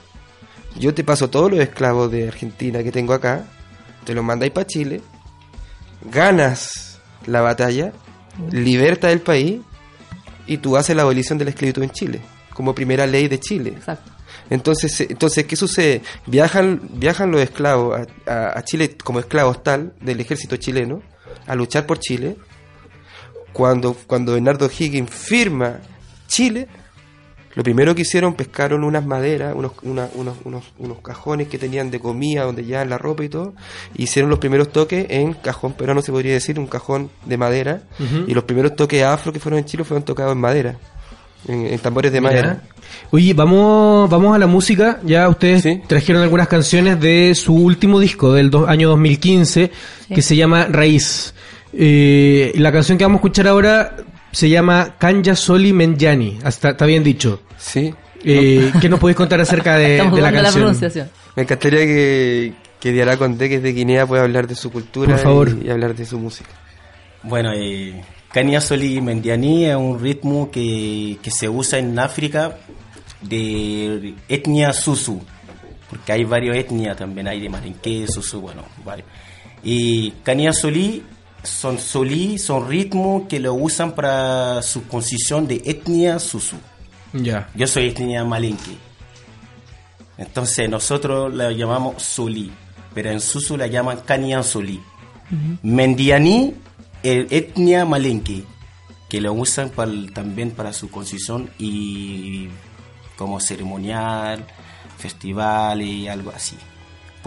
yo 0.78 0.95
te 0.95 1.02
paso 1.04 1.28
todos 1.28 1.50
los 1.50 1.61
esclavos 1.61 2.11
de 2.11 2.28
Argentina 2.28 2.83
que 2.83 2.92
tengo 2.92 3.12
acá, 3.14 3.45
te 4.04 4.14
los 4.14 4.25
mandáis 4.25 4.52
para 4.52 4.66
Chile, 4.66 5.00
ganas 6.11 6.99
la 7.26 7.40
batalla, 7.40 7.92
liberta 8.50 9.11
el 9.11 9.21
país 9.21 9.61
y 10.47 10.59
tú 10.59 10.76
haces 10.76 10.95
la 10.97 11.02
abolición 11.02 11.38
de 11.38 11.45
la 11.45 11.50
esclavitud 11.50 11.83
en 11.83 11.90
Chile, 11.90 12.21
como 12.54 12.75
primera 12.75 13.07
ley 13.07 13.28
de 13.28 13.38
Chile. 13.40 13.71
Exacto. 13.76 14.11
Entonces, 14.50 15.00
eh, 15.02 15.07
entonces 15.11 15.45
¿qué 15.47 15.57
sucede? 15.57 16.02
Viajan, 16.26 16.80
viajan 16.95 17.30
los 17.30 17.40
esclavos 17.42 18.00
a, 18.26 18.33
a- 18.33 18.59
a 18.59 18.64
Chile 18.64 18.97
como 19.02 19.21
esclavos 19.21 19.62
tal 19.62 19.92
del 20.00 20.21
ejército 20.21 20.57
chileno 20.57 21.02
a 21.47 21.54
luchar 21.54 21.85
por 21.87 21.99
Chile. 21.99 22.37
Cuando, 23.52 23.95
cuando 24.07 24.33
Bernardo 24.35 24.71
Higgins 24.71 25.11
firma 25.11 25.80
Chile, 26.28 26.68
lo 27.55 27.62
primero 27.62 27.95
que 27.95 28.02
hicieron 28.02 28.35
pescaron 28.35 28.85
unas 28.85 29.05
maderas, 29.05 29.55
unos, 29.57 29.73
una- 29.83 30.09
unos, 30.14 30.37
unos, 30.45 30.64
unos 30.78 30.99
cajones 31.00 31.49
que 31.49 31.59
tenían 31.59 31.90
de 31.90 31.99
comida 32.00 32.45
donde 32.45 32.64
llevaban 32.64 32.90
la 32.90 32.99
ropa 32.99 33.25
y 33.25 33.28
todo, 33.28 33.55
y 33.97 34.05
hicieron 34.05 34.31
los 34.31 34.38
primeros 34.38 34.71
toques 34.71 35.07
en 35.11 35.33
cajón, 35.35 35.75
pero 35.76 35.95
no 35.95 36.02
se 36.02 36.12
podría 36.12 36.33
decir, 36.35 36.59
un 36.59 36.67
cajón 36.67 37.11
de 37.25 37.37
madera, 37.37 37.83
y 38.26 38.35
los 38.35 38.45
primeros 38.45 38.76
toques 38.76 39.02
afro 39.02 39.33
que 39.33 39.40
fueron 39.40 39.59
en 39.59 39.64
Chile 39.64 39.85
fueron 39.85 40.05
tocados 40.05 40.33
en 40.33 40.38
madera, 40.40 40.76
en, 41.47 41.67
en 41.67 41.78
tambores 41.81 42.12
de 42.12 42.21
Mira. 42.21 42.31
madera. 42.33 42.62
Oye, 43.11 43.33
vamos, 43.35 44.09
vamos 44.11 44.35
a 44.35 44.38
la 44.38 44.47
música. 44.47 44.99
Ya 45.05 45.28
ustedes 45.28 45.62
Sí. 45.62 45.81
trajeron 45.87 46.23
algunas 46.23 46.49
canciones 46.49 46.99
de 47.00 47.35
su 47.35 47.55
último 47.55 48.00
disco 48.00 48.33
del 48.33 48.50
do- 48.50 48.67
año 48.67 48.88
2015 48.88 49.71
Sí. 50.09 50.14
que 50.14 50.23
se 50.23 50.37
llama 50.37 50.67
Raíz. 50.67 51.35
Eh, 51.73 52.50
y 52.55 52.59
la 52.59 52.73
canción 52.73 52.97
que 52.99 53.05
vamos 53.05 53.17
a 53.17 53.21
escuchar 53.21 53.47
ahora 53.47 53.95
se 54.32 54.49
llama 54.49 54.94
Kanya 54.99 55.35
Soli 55.37 55.73
Menjani. 55.73 56.38
Hasta, 56.44 56.70
está 56.70 56.87
bien 56.87 57.02
dicho. 57.04 57.42
Sí. 57.56 57.94
Eh, 58.25 58.73
¿Qué 58.80 58.88
nos 58.88 58.99
podéis 59.00 59.16
contar 59.16 59.40
acerca 59.40 59.76
de, 59.76 59.88
de 60.12 60.20
la 60.20 60.30
la 60.30 60.32
canción? 60.32 60.62
pronunciación. 60.64 61.08
Me 61.37 61.42
encantaría 61.44 61.80
que, 61.80 62.52
que 62.80 62.92
Diarra 62.92 63.16
Conde, 63.16 63.49
que 63.49 63.56
es 63.56 63.62
de 63.62 63.73
Guinea, 63.73 64.06
pueda 64.06 64.23
hablar 64.23 64.47
de 64.49 64.54
su 64.54 64.70
cultura 64.73 65.12
Por 65.12 65.18
favor. 65.23 65.49
Y, 65.62 65.66
y 65.66 65.70
hablar 65.70 65.94
de 65.94 66.04
su 66.04 66.18
música. 66.18 66.50
Bueno, 67.23 67.52
eh, 67.54 68.02
Kania 68.32 68.61
Soli 68.61 69.00
Mendiani 69.00 69.66
es 69.66 69.76
un 69.76 70.00
ritmo 70.00 70.50
que, 70.50 71.18
que 71.23 71.30
se 71.30 71.49
usa 71.49 71.78
en 71.78 71.99
África 71.99 72.58
de 73.23 74.14
etnia 74.28 74.73
Susu. 74.73 75.20
porque 75.90 76.12
hay 76.12 76.25
varias 76.25 76.56
etnias 76.56 76.97
también, 76.97 77.26
hay 77.28 77.40
de 77.40 77.49
Marinqué, 77.49 78.06
Susu, 78.08 78.40
bueno, 78.40 78.64
varios. 78.85 79.08
Y 79.62 80.12
Cania 80.23 80.52
Solí 80.52 81.02
son 81.42 81.78
Solí, 81.78 82.38
son 82.38 82.68
ritmos 82.68 83.28
que 83.28 83.40
lo 83.40 83.54
usan 83.54 83.92
para 83.92 84.62
su 84.62 84.87
concisión 84.87 85.47
de 85.47 85.62
etnia 85.64 86.18
Susu. 86.18 86.57
Ya. 87.12 87.49
Yo 87.54 87.66
soy 87.66 87.88
etnia 87.88 88.25
Malinque. 88.25 88.76
Entonces 90.16 90.68
nosotros 90.68 91.33
la 91.33 91.52
llamamos 91.52 92.02
Solí, 92.02 92.50
pero 92.95 93.11
en 93.11 93.21
Susu 93.21 93.57
la 93.57 93.66
llaman 93.66 94.00
Cania 94.04 94.42
Solí. 94.42 94.80
Mendianí, 95.62 96.54
el 97.02 97.26
etnia 97.30 97.85
Malinque, 97.85 98.45
que 99.09 99.21
lo 99.21 99.33
usan 99.33 99.71
para, 99.71 99.92
también 100.12 100.50
para 100.50 100.73
su 100.73 100.90
concisión 100.90 101.50
y 101.59 102.49
como 103.16 103.40
ceremonial, 103.40 104.45
festival 104.99 105.83
y 105.83 106.09
algo 106.09 106.33
así. 106.35 106.57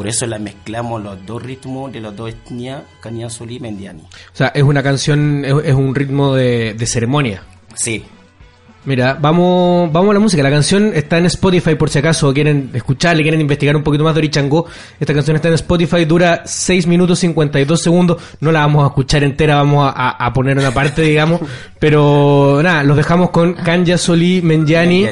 Por 0.01 0.07
eso 0.07 0.25
la 0.25 0.39
mezclamos 0.39 0.99
los 1.03 1.23
dos 1.27 1.43
ritmos 1.43 1.91
de 1.91 1.99
los 2.01 2.15
dos 2.15 2.31
etnias, 2.31 2.81
Cania 3.01 3.29
Solí 3.29 3.57
y 3.57 3.59
Mendiani. 3.59 4.01
O 4.01 4.07
sea, 4.35 4.47
es 4.47 4.63
una 4.63 4.81
canción, 4.81 5.45
es, 5.45 5.53
es 5.63 5.75
un 5.75 5.93
ritmo 5.93 6.33
de, 6.33 6.73
de 6.73 6.85
ceremonia. 6.87 7.43
Sí, 7.75 8.03
Mira, 8.83 9.13
vamos, 9.13 9.91
vamos 9.93 10.09
a 10.09 10.13
la 10.15 10.19
música. 10.19 10.41
La 10.41 10.49
canción 10.49 10.91
está 10.95 11.19
en 11.19 11.27
Spotify 11.27 11.75
por 11.75 11.91
si 11.91 11.99
acaso 11.99 12.33
quieren 12.33 12.71
escucharla, 12.73 13.21
quieren 13.21 13.39
investigar 13.39 13.75
un 13.75 13.83
poquito 13.83 14.03
más 14.03 14.15
de 14.15 14.21
Orichango. 14.21 14.65
Esta 14.99 15.13
canción 15.13 15.35
está 15.35 15.49
en 15.49 15.53
Spotify, 15.53 16.05
dura 16.05 16.41
6 16.47 16.87
minutos 16.87 17.19
52 17.19 17.79
segundos. 17.79 18.19
No 18.39 18.51
la 18.51 18.61
vamos 18.61 18.83
a 18.83 18.87
escuchar 18.87 19.23
entera, 19.23 19.57
vamos 19.57 19.93
a, 19.95 20.09
a- 20.25 20.33
poner 20.33 20.57
una 20.57 20.71
parte, 20.73 21.03
digamos. 21.03 21.41
Pero 21.79 22.59
nada, 22.63 22.81
los 22.83 22.97
dejamos 22.97 23.29
con 23.29 23.53
Kanya 23.53 23.99
Soli 23.99 24.41
Menjani. 24.41 25.05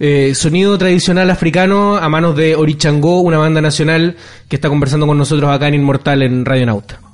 Eh, 0.00 0.34
sonido 0.34 0.76
tradicional 0.76 1.30
africano 1.30 1.96
a 1.96 2.08
manos 2.08 2.36
de 2.36 2.56
Orichango, 2.56 3.20
una 3.20 3.38
banda 3.38 3.60
nacional 3.60 4.16
que 4.48 4.56
está 4.56 4.68
conversando 4.68 5.06
con 5.06 5.16
nosotros 5.16 5.50
acá 5.50 5.68
en 5.68 5.74
Inmortal 5.74 6.22
en 6.22 6.44
Radio 6.44 6.66
Nauta. 6.66 7.13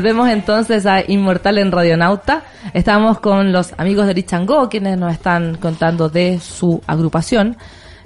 Volvemos 0.00 0.30
entonces 0.30 0.86
a 0.86 1.04
Inmortal 1.06 1.58
en 1.58 1.70
Radionauta. 1.70 2.42
Estamos 2.72 3.20
con 3.20 3.52
los 3.52 3.74
amigos 3.76 4.06
de 4.06 4.12
Orichango, 4.12 4.66
quienes 4.70 4.96
nos 4.96 5.12
están 5.12 5.58
contando 5.58 6.08
de 6.08 6.40
su 6.40 6.80
agrupación. 6.86 7.54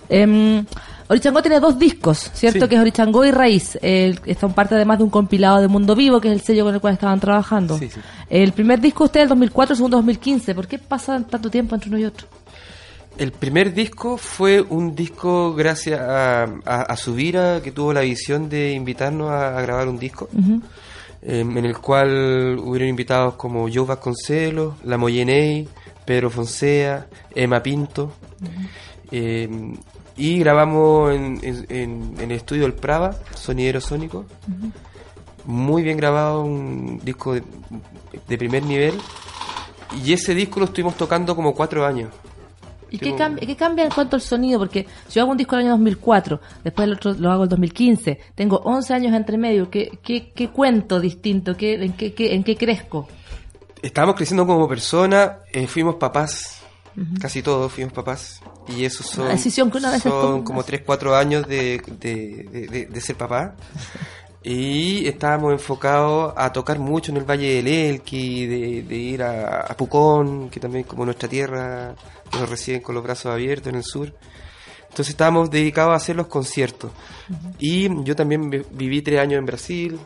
Eh, 0.09 0.65
Orichango 1.07 1.41
tiene 1.41 1.61
dos 1.61 1.79
discos, 1.79 2.33
¿cierto? 2.35 2.63
Sí. 2.63 2.69
Que 2.69 2.75
es 2.75 2.81
Orichango 2.81 3.25
y 3.25 3.31
Raíz. 3.31 3.79
Eh, 3.81 4.13
son 4.41 4.55
parte 4.55 4.75
además 4.75 4.99
de 4.99 5.05
un 5.05 5.11
compilado 5.11 5.61
de 5.61 5.69
Mundo 5.69 5.95
Vivo, 5.95 6.21
que 6.21 6.27
es 6.27 6.35
el 6.35 6.41
sello 6.41 6.65
con 6.65 6.75
el 6.75 6.81
cual 6.81 6.95
estaban 6.95 7.21
trabajando. 7.21 7.79
Sí, 7.79 7.89
sí. 7.89 8.01
El 8.29 8.51
primer 8.51 8.81
disco 8.81 9.05
usted 9.05 9.21
es 9.21 9.23
del 9.23 9.29
2004, 9.29 9.75
el 9.75 9.77
segundo 9.77 9.97
2015. 9.99 10.53
¿Por 10.53 10.67
qué 10.67 10.81
pasa 10.81 11.23
tanto 11.31 11.49
tiempo 11.49 11.77
entre 11.77 11.91
uno 11.91 11.99
y 12.01 12.07
otro? 12.07 12.27
El 13.17 13.31
primer 13.31 13.73
disco 13.73 14.17
fue 14.17 14.61
un 14.61 14.97
disco 14.97 15.55
gracias 15.55 16.01
a, 16.01 16.43
a, 16.43 16.83
a 16.83 16.97
Subira, 16.97 17.63
que 17.63 17.71
tuvo 17.71 17.93
la 17.93 18.01
visión 18.01 18.49
de 18.49 18.73
invitarnos 18.73 19.31
a, 19.31 19.57
a 19.57 19.63
grabar 19.63 19.87
un 19.87 20.01
disco, 20.01 20.29
eh, 21.25 21.41
en 21.41 21.65
el 21.65 21.79
cual 21.79 22.59
hubieron 22.63 22.89
invitados 22.89 23.35
como 23.35 23.67
Joe 23.73 23.87
Vasconcelos, 23.87 24.75
La 24.85 24.97
Moyeney, 24.99 25.69
Pedro 26.05 26.31
Fonsea, 26.31 27.07
Emma 27.35 27.63
Pinto. 27.63 28.13
Eh, 29.11 29.49
y 30.17 30.39
grabamos 30.39 31.13
en, 31.15 31.41
en- 31.43 31.67
en- 31.69 32.15
en 32.21 32.31
el 32.31 32.37
estudio 32.37 32.67
El 32.67 32.75
Prava, 32.75 33.17
sonidero 33.35 33.81
sónico. 33.81 34.25
Muy 35.45 35.83
bien 35.83 35.97
grabado, 35.97 36.43
un 36.43 37.01
disco 37.05 37.35
de, 37.35 37.43
de 38.29 38.39
primer 38.39 38.63
nivel. 38.65 38.95
Y 40.05 40.13
ese 40.13 40.35
disco 40.35 40.61
lo 40.61 40.67
estuvimos 40.67 40.97
tocando 40.97 41.35
como 41.37 41.55
cuatro 41.55 41.85
años. 41.85 42.11
¿Y 42.95 42.99
qué, 42.99 43.15
cambia, 43.17 43.47
qué 43.47 43.57
cambia 43.57 43.85
en 43.85 43.91
cuanto 43.91 44.17
al 44.17 44.23
sonido? 44.23 44.59
Porque 44.59 44.87
si 45.09 45.15
yo 45.15 45.23
hago 45.23 45.33
un 45.33 45.37
disco 45.37 45.55
el 45.57 45.63
año 45.63 45.71
2004, 45.71 46.41
después 46.63 46.87
el 46.89 46.95
otro 46.95 47.13
lo 47.15 47.31
hago 47.31 47.43
el 47.45 47.49
2015, 47.49 48.19
tengo 48.35 48.57
11 48.65 48.95
años 48.95 49.15
entre 49.15 49.37
medio, 49.39 49.69
¿qué, 49.71 49.99
qué, 50.03 50.33
qué 50.35 50.49
cuento 50.51 51.01
distinto? 51.01 51.57
¿Qué, 51.57 51.75
en, 51.75 51.93
qué, 51.95 52.15
qué- 52.15 52.35
¿En 52.35 52.45
qué 52.45 52.57
crezco? 52.57 53.09
Estábamos 53.83 54.17
creciendo 54.17 54.47
como 54.47 54.67
personas, 54.69 55.33
eh, 55.53 55.67
fuimos 55.67 55.97
papás, 55.97 56.63
casi 57.21 57.43
todos 57.43 57.71
fuimos 57.73 57.93
papás. 57.93 58.41
Y 58.69 58.85
eso 58.85 59.03
son, 59.03 59.25
Una 59.25 59.35
decisión 59.35 59.71
que 59.71 59.77
una 59.79 59.91
vez 59.91 60.03
son 60.03 60.43
como 60.43 60.63
3, 60.63 60.83
4 60.87 61.15
años 61.17 61.47
de, 61.47 61.83
de, 62.01 62.49
de- 62.51 62.67
de- 62.69 62.87
de 62.87 63.01
ser 63.01 63.17
papá. 63.17 63.55
Y 64.47 65.09
estábamos 65.09 65.53
enfocados 65.55 66.35
a 66.37 66.53
tocar 66.53 66.79
mucho 66.79 67.11
en 67.11 67.17
el 67.17 67.25
Valle 67.25 67.55
del 67.55 67.67
Elqui, 67.67 68.47
de, 68.47 68.83
de 68.83 68.97
ir 68.97 69.23
a, 69.23 69.61
a 69.61 69.75
Pucón, 69.77 70.51
que 70.51 70.61
también 70.61 70.85
como 70.85 71.05
nuestra 71.07 71.29
tierra, 71.29 71.95
nos 72.33 72.49
reciben 72.51 72.83
con 72.83 72.95
los 72.95 73.03
brazos 73.03 73.33
abiertos 73.33 73.69
en 73.69 73.77
el 73.77 73.83
sur. 73.85 74.13
Entonces 74.83 75.09
estábamos 75.11 75.51
dedicados 75.51 75.93
a 75.93 75.97
hacer 75.97 76.15
los 76.15 76.27
conciertos. 76.27 76.93
Y 77.59 77.89
yo 78.05 78.15
también 78.15 78.51
vi- 78.51 78.63
viví 78.71 79.01
tres 79.01 79.19
años 79.21 79.39
en 79.39 79.47
Brasil, 79.47 79.99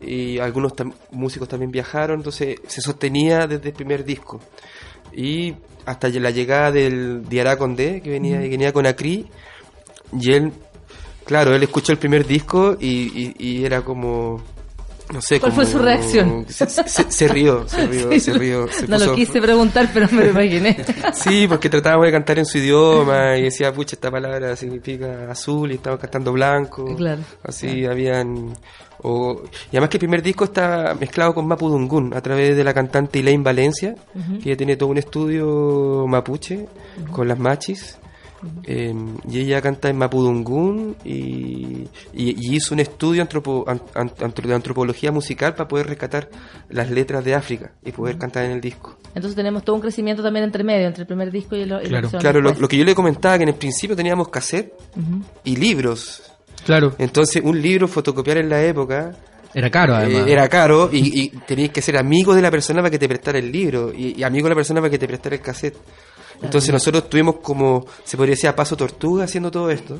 y 0.00 0.38
algunos 0.38 0.74
tam- 0.76 0.94
músicos 1.10 1.48
también 1.48 1.70
viajaron, 1.70 2.18
entonces 2.18 2.56
se 2.66 2.82
sostenía 2.82 3.46
desde 3.46 3.70
el 3.70 3.74
primer 3.74 4.04
disco. 4.04 4.40
Y 5.12 5.54
hasta 5.86 6.08
la 6.10 6.30
llegada 6.30 6.70
del 6.70 7.26
Diará 7.28 7.56
Condé, 7.56 8.02
que 8.02 8.10
venía, 8.10 8.40
que 8.42 8.48
venía 8.50 8.72
con 8.74 8.84
Acri, 8.86 9.26
y 10.12 10.32
él, 10.32 10.52
claro, 11.24 11.54
él 11.54 11.62
escuchó 11.62 11.92
el 11.92 11.98
primer 11.98 12.26
disco 12.26 12.76
y, 12.80 12.86
y- 12.88 13.34
y 13.38 13.64
era 13.64 13.82
como, 13.82 14.40
no 15.12 15.20
sé, 15.20 15.38
¿Cuál 15.40 15.52
como- 15.52 15.62
fue 15.64 15.70
su 15.72 15.78
reacción? 15.78 16.46
Se, 16.48 16.66
se- 16.68 17.10
se 17.10 17.28
rió, 17.28 17.68
se 17.68 17.86
rió, 17.86 18.08
Sí, 18.12 18.20
se 18.20 18.32
rió. 18.34 18.66
se 18.70 18.86
no 18.88 18.98
lo 18.98 19.14
quise 19.14 19.40
preguntar, 19.40 19.90
pero 19.92 20.08
me 20.12 20.24
lo 20.24 20.30
imaginé. 20.30 20.76
Sí, 21.14 21.46
porque 21.48 21.68
tratábamos 21.68 22.06
de 22.06 22.12
cantar 22.12 22.38
en 22.38 22.46
su 22.46 22.58
idioma 22.58 23.36
y 23.38 23.42
decía, 23.42 23.72
pucha, 23.72 23.96
esta 23.96 24.10
palabra 24.10 24.56
significa 24.56 25.30
azul 25.30 25.70
y 25.72 25.74
estábamos 25.74 26.00
cantando 26.00 26.32
blanco. 26.32 26.94
Claro. 26.96 27.22
Así 27.42 27.84
habían... 27.86 28.54
o- 29.02 29.42
y 29.70 29.76
además 29.76 29.90
que 29.90 29.96
el 29.98 30.00
primer 30.00 30.22
disco 30.22 30.44
está 30.44 30.94
mezclado 30.98 31.34
con 31.34 31.46
Mapudungun 31.46 32.14
a 32.14 32.20
través 32.20 32.56
de 32.56 32.64
la 32.64 32.72
cantante 32.74 33.20
Elaine 33.20 33.42
Valencia, 33.44 33.94
que 34.42 34.48
ella 34.50 34.56
tiene 34.56 34.76
todo 34.76 34.88
un 34.88 34.98
estudio 34.98 36.06
mapuche 36.08 36.66
con 37.12 37.28
las 37.28 37.38
machis. 37.38 37.98
Eh, 38.64 38.94
y 39.30 39.38
ella 39.40 39.60
canta 39.62 39.88
en 39.88 39.96
Mapudungun 39.98 40.96
y, 41.04 41.86
y- 42.12 42.36
y 42.52 42.56
hizo 42.56 42.74
un 42.74 42.80
estudio 42.80 43.22
antropo- 43.26 43.64
an- 43.66 43.82
an- 43.94 44.12
antro- 44.20 44.48
de 44.48 44.54
antropología 44.54 45.12
musical 45.12 45.54
para 45.54 45.68
poder 45.68 45.86
rescatar 45.86 46.28
las 46.70 46.90
letras 46.90 47.24
de 47.24 47.34
África 47.34 47.72
y 47.84 47.92
poder 47.92 48.16
cantar 48.18 48.44
en 48.44 48.52
el 48.52 48.60
disco. 48.60 48.96
Entonces 49.14 49.34
tenemos 49.36 49.64
todo 49.64 49.76
un 49.76 49.82
crecimiento 49.82 50.22
también 50.22 50.44
entre 50.44 50.64
medio, 50.64 50.86
entre 50.86 51.02
el 51.02 51.06
primer 51.06 51.30
disco 51.30 51.56
y, 51.56 51.62
el, 51.62 51.78
que 51.80 51.88
Claro. 51.88 52.08
Claro, 52.18 52.40
lo, 52.40 52.52
lo 52.54 52.68
que 52.68 52.76
yo 52.76 52.84
le 52.84 52.94
comentaba, 52.94 53.36
que 53.36 53.44
en 53.44 53.50
el 53.50 53.54
principio 53.54 53.94
teníamos 53.94 54.28
cassette 54.28 54.72
y 55.44 55.56
libros. 55.56 56.22
Claro. 56.66 56.94
Entonces, 56.98 57.42
un 57.44 57.60
libro 57.60 57.86
fotocopiar 57.88 58.38
en 58.38 58.48
la 58.48 58.62
época 58.64 59.12
Era 59.52 59.70
caro, 59.70 59.94
además. 59.94 60.26
eh, 60.26 60.32
era 60.32 60.48
caro 60.48 60.88
y, 60.90 61.20
y 61.20 61.28
tenías 61.46 61.70
que 61.70 61.82
ser 61.82 61.96
amigo 61.98 62.34
de 62.34 62.40
la 62.42 62.50
persona 62.50 62.80
para 62.80 62.90
que 62.90 62.98
te 62.98 63.06
prestara 63.08 63.38
el 63.38 63.52
libro 63.52 63.92
y, 63.94 64.18
y 64.18 64.22
amigo 64.22 64.46
de 64.46 64.50
la 64.50 64.56
persona 64.56 64.80
para 64.80 64.90
que 64.90 64.98
te 64.98 65.06
prestara 65.06 65.36
el 65.36 65.42
cassette. 65.42 65.76
Entonces 66.42 66.72
nosotros 66.72 67.04
estuvimos 67.04 67.36
como, 67.42 67.86
se 68.04 68.16
podría 68.16 68.32
decir, 68.34 68.48
a 68.48 68.56
paso 68.56 68.76
tortuga 68.76 69.24
haciendo 69.24 69.50
todo 69.50 69.70
esto. 69.70 69.98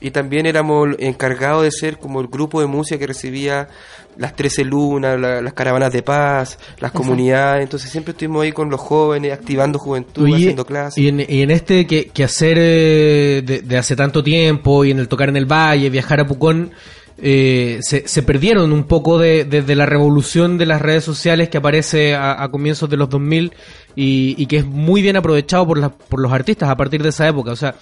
Y 0.00 0.10
también 0.10 0.46
éramos 0.46 0.88
encargados 0.98 1.62
de 1.64 1.70
ser 1.70 1.98
como 1.98 2.20
el 2.20 2.26
grupo 2.28 2.60
de 2.60 2.66
música 2.66 2.98
que 2.98 3.06
recibía 3.06 3.68
las 4.16 4.34
13 4.34 4.64
lunas, 4.64 5.18
la- 5.20 5.40
las 5.42 5.52
caravanas 5.52 5.92
de 5.92 6.02
paz, 6.02 6.58
las 6.80 6.92
comunidades. 6.92 7.62
Entonces 7.62 7.90
siempre 7.90 8.12
estuvimos 8.12 8.42
ahí 8.42 8.52
con 8.52 8.68
los 8.70 8.80
jóvenes, 8.80 9.32
activando 9.32 9.78
juventud, 9.78 10.26
haciendo 10.34 10.64
clases. 10.66 10.98
y, 11.02 11.08
en, 11.08 11.20
y 11.20 11.42
en 11.42 11.50
este 11.50 11.86
que, 11.86 12.06
que 12.08 12.24
hacer 12.24 12.56
eh, 12.58 13.42
de, 13.44 13.60
de 13.62 13.76
hace 13.78 13.94
tanto 13.96 14.22
tiempo 14.22 14.84
y 14.84 14.90
en 14.90 14.98
el 14.98 15.08
tocar 15.08 15.28
en 15.28 15.36
el 15.36 15.46
valle, 15.46 15.88
viajar 15.90 16.20
a 16.20 16.26
Pucón, 16.26 16.72
eh, 17.18 17.78
se, 17.80 18.06
se 18.08 18.22
perdieron 18.22 18.72
un 18.72 18.84
poco 18.84 19.18
de, 19.18 19.44
desde 19.44 19.74
la 19.74 19.86
revolución 19.86 20.58
de 20.58 20.66
las 20.66 20.82
redes 20.82 21.04
sociales 21.04 21.48
que 21.48 21.56
aparece 21.58 22.14
a, 22.14 22.42
a 22.42 22.50
comienzos 22.50 22.90
de 22.90 22.96
los 22.98 23.08
2000 23.08 23.52
y, 23.96 24.34
y 24.38 24.46
que 24.46 24.58
es 24.58 24.66
muy 24.66 25.02
bien 25.02 25.16
aprovechado 25.16 25.66
por, 25.66 25.78
las 25.78 25.90
por 25.90 26.20
los 26.20 26.30
artistas 26.32 26.68
a 26.68 26.76
partir 26.76 27.02
de 27.02 27.08
esa 27.08 27.26
época. 27.26 27.50
O 27.50 27.56
sea, 27.56 27.74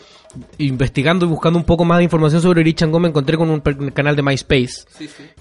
investigando 0.59 1.27
y 1.27 1.29
buscando 1.29 1.59
un 1.59 1.65
poco 1.65 1.85
más 1.85 1.99
de 1.99 2.05
información 2.05 2.43
sobre 2.43 2.63
Richard 2.65 2.91
Gómez 2.91 3.11
encontré 3.11 3.37
con 3.37 3.51
un 3.51 3.61
per- 3.61 3.93
canal 3.93 4.17
de 4.17 4.23
MySpace 4.23 4.85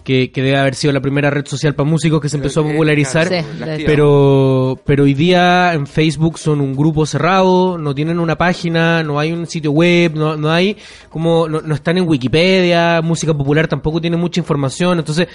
que, 0.03 0.31
que 0.31 0.41
debe 0.43 0.57
haber 0.57 0.75
sido 0.75 0.93
la 0.93 1.01
primera 1.01 1.31
red 1.31 1.47
social 1.47 1.73
para 1.73 1.89
músicos 1.89 2.21
que 2.21 2.29
se 2.29 2.37
empezó 2.37 2.59
a 2.61 2.63
popularizar. 2.67 3.27
Sí, 3.27 3.35
la. 3.59 3.77
Pero, 3.85 4.79
pero 4.85 5.03
hoy 5.05 5.13
día 5.15 5.73
en 5.73 5.87
Facebook 5.87 6.37
son 6.37 6.61
un 6.61 6.75
grupo 6.75 7.05
cerrado, 7.07 7.77
no 7.79 7.95
tienen 7.95 8.19
una 8.19 8.35
página, 8.37 9.01
no 9.03 9.19
hay 9.19 9.31
un 9.31 9.47
sitio 9.47 9.71
web, 9.71 10.13
no, 10.15 10.35
no 10.37 10.51
hay 10.51 10.77
como, 11.09 11.47
no, 11.49 11.61
no 11.61 11.73
están 11.73 11.97
en 11.97 12.07
Wikipedia, 12.07 13.01
música 13.01 13.33
popular 13.33 13.67
tampoco 13.67 13.99
tiene 13.99 14.17
mucha 14.17 14.41
información, 14.41 14.99
entonces 14.99 15.27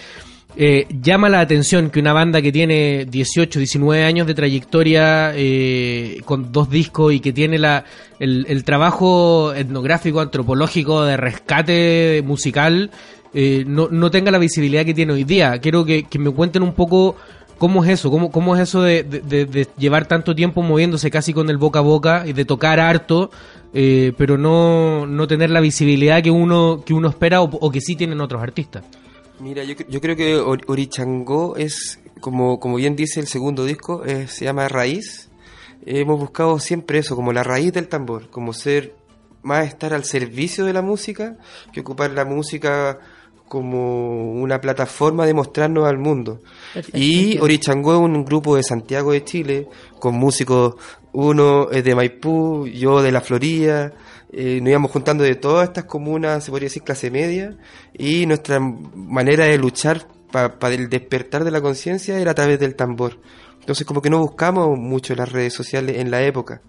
eh, 0.56 0.87
llama 1.00 1.28
la 1.28 1.40
atención 1.40 1.90
que 1.90 2.00
una 2.00 2.12
banda 2.12 2.42
que 2.42 2.50
tiene 2.50 3.04
18, 3.04 3.58
19 3.58 4.04
años 4.04 4.26
de 4.26 4.34
trayectoria 4.34 5.32
eh, 5.34 6.20
con 6.24 6.50
dos 6.50 6.70
discos 6.70 7.12
y 7.12 7.20
que 7.20 7.32
tiene 7.32 7.58
la, 7.58 7.84
el, 8.18 8.46
el 8.48 8.64
trabajo 8.64 9.54
etnográfico, 9.54 10.20
antropológico 10.20 11.04
de 11.04 11.16
rescate 11.16 12.22
musical, 12.24 12.90
eh, 13.34 13.64
no, 13.66 13.88
no 13.90 14.11
tenga 14.11 14.30
la 14.30 14.38
visibilidad 14.38 14.84
que 14.84 14.94
tiene 14.94 15.12
hoy 15.12 15.24
día. 15.24 15.58
Quiero 15.58 15.84
que, 15.84 16.06
me 16.18 16.30
cuenten 16.30 16.62
un 16.62 16.72
poco 16.72 17.16
cómo 17.58 17.84
es 17.84 17.90
eso, 17.90 18.11
cómo, 18.11 18.30
cómo 18.30 18.56
es 18.56 18.62
eso 18.62 18.82
de, 18.82 19.68
llevar 19.76 20.06
tanto 20.06 20.34
tiempo 20.34 20.62
moviéndose 20.62 21.11
casi 21.11 21.32
con 21.32 21.50
el 21.50 21.58
boca 21.58 21.80
a 21.80 21.82
boca 21.82 22.24
y 22.26 22.32
de 22.32 22.44
tocar 22.44 22.80
harto, 22.80 23.30
eh, 23.74 24.12
pero 24.16 24.38
no, 24.38 25.06
no 25.06 25.26
tener 25.26 25.50
la 25.50 25.61
visibilidad 25.61 26.22
que 26.22 26.30
uno, 26.30 26.82
que 26.84 26.94
uno 26.94 27.08
espera 27.08 27.42
o 27.42 27.70
que 27.70 27.80
sí 27.80 27.96
tienen 27.96 28.20
otros 28.20 28.42
artistas. 28.42 28.84
Mira, 29.40 29.62
yo, 29.64 29.74
yo 29.88 30.01
creo 30.01 30.16
que 30.16 30.37
Or- 30.37 30.64
Orichangó 30.66 31.57
es, 31.57 32.01
como, 32.20 32.59
como 32.59 32.77
bien 32.77 32.96
dice 32.96 33.20
el 33.20 33.27
segundo 33.27 33.64
disco, 33.64 34.05
eh, 34.05 34.27
se 34.29 34.44
llama 34.44 34.68
Raíz. 34.68 35.29
Hemos 35.87 36.18
buscado 36.18 36.59
siempre 36.59 36.98
eso, 36.98 37.14
como 37.16 37.33
la 37.33 37.44
raíz 37.44 37.72
del 37.72 37.88
tambor, 37.88 38.29
como 38.31 38.53
ser 38.53 38.94
más 39.42 39.66
estar 39.68 39.94
al 39.94 40.05
servicio 40.05 40.64
de 40.64 40.72
la 40.72 40.83
música 40.83 41.37
que 41.72 41.81
ocupar 41.81 42.11
la 42.11 42.24
música 42.24 42.98
como 43.46 44.33
una 44.33 44.61
plataforma 44.61 45.24
de 45.24 45.33
mostrarnos 45.35 45.87
al 45.87 45.96
mundo. 45.98 46.42
Perfecto, 46.74 46.98
y. 46.98 47.38
Orichangó 47.38 47.92
es 47.94 48.01
un 48.01 48.24
grupo 48.24 48.57
de 48.57 48.62
Santiago 48.64 49.12
de 49.12 49.24
Chile, 49.24 49.68
con 50.01 50.16
músicos, 50.16 50.74
uno 51.12 51.70
es 51.70 51.83
de 51.85 51.94
Maipú, 51.94 52.66
yo 52.66 53.01
de 53.01 53.12
la 53.12 53.20
Florida, 53.22 53.94
eh, 54.32 54.60
nos 54.60 54.70
íbamos 54.70 54.90
juntando 54.90 55.24
de 55.24 55.34
todas 55.34 55.68
estas 55.68 55.84
comunas, 55.84 56.44
se 56.44 56.50
podría 56.50 56.66
decir 56.66 56.82
clase 56.82 57.10
media, 57.10 57.56
y 57.92 58.26
nuestra 58.26 58.60
manera 58.60 59.46
de 59.46 59.58
luchar 59.58 60.06
para 60.30 60.74
el 60.74 60.88
despertar 60.88 61.44
de 61.44 61.50
la 61.50 61.60
conciencia 61.60 62.18
era 62.18 62.32
a 62.32 62.34
través 62.34 62.60
del 62.60 62.74
tambor. 62.74 63.18
Entonces 63.60 63.86
como 63.86 64.02
que 64.02 64.10
no 64.10 64.18
buscamos 64.20 64.78
mucho 64.78 65.14
las 65.14 65.30
redes 65.30 65.54
sociales 65.54 65.96
en 65.98 66.10
la 66.10 66.22
época. 66.22 66.62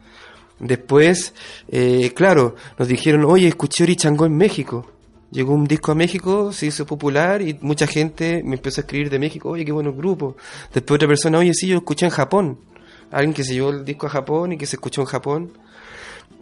Después, 0.60 1.34
eh, 1.70 2.12
claro, 2.14 2.56
nos 2.78 2.88
dijeron, 2.88 3.24
oye, 3.26 3.48
escuché 3.48 3.84
Orichangó 3.84 4.26
en 4.26 4.36
México. 4.36 4.92
Llegó 5.32 5.54
un 5.54 5.66
disco 5.66 5.92
a 5.92 5.96
México, 5.96 6.52
se 6.52 6.66
hizo 6.66 6.86
popular 6.86 7.42
y 7.42 7.58
mucha 7.62 7.86
gente 7.86 8.42
me 8.44 8.56
empezó 8.56 8.82
a 8.82 8.84
escribir 8.84 9.10
de 9.10 9.20
México, 9.20 9.50
oye, 9.50 9.64
qué 9.64 9.72
bueno 9.72 9.94
grupo. 9.94 10.36
Después 10.74 10.96
otra 10.96 11.08
persona, 11.08 11.38
oye, 11.38 11.54
sí, 11.54 11.68
yo 11.68 11.78
escuché 11.78 12.06
en 12.06 12.12
Japón. 12.12 12.60
Alguien 13.12 13.34
que 13.34 13.44
se 13.44 13.54
llevó 13.54 13.70
el 13.70 13.86
disco 13.86 14.08
a 14.08 14.10
Japón 14.10 14.54
y 14.54 14.58
que 14.58 14.66
se 14.66 14.76
escuchó 14.76 15.02
en 15.02 15.08
Japón. 15.08 15.54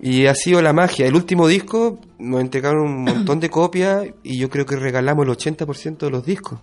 Y 0.01 0.27
ha 0.27 0.35
sido 0.35 0.61
la 0.61 0.73
magia. 0.73 1.07
El 1.07 1.15
último 1.15 1.47
disco 1.47 1.99
nos 2.19 2.41
entregaron 2.41 2.83
un 2.83 3.03
montón 3.03 3.39
de 3.39 3.49
copias 3.49 4.07
y 4.23 4.37
yo 4.37 4.49
creo 4.49 4.65
que 4.65 4.75
regalamos 4.75 5.25
el 5.25 5.31
80% 5.33 5.97
de 5.97 6.09
los 6.09 6.25
discos. 6.25 6.59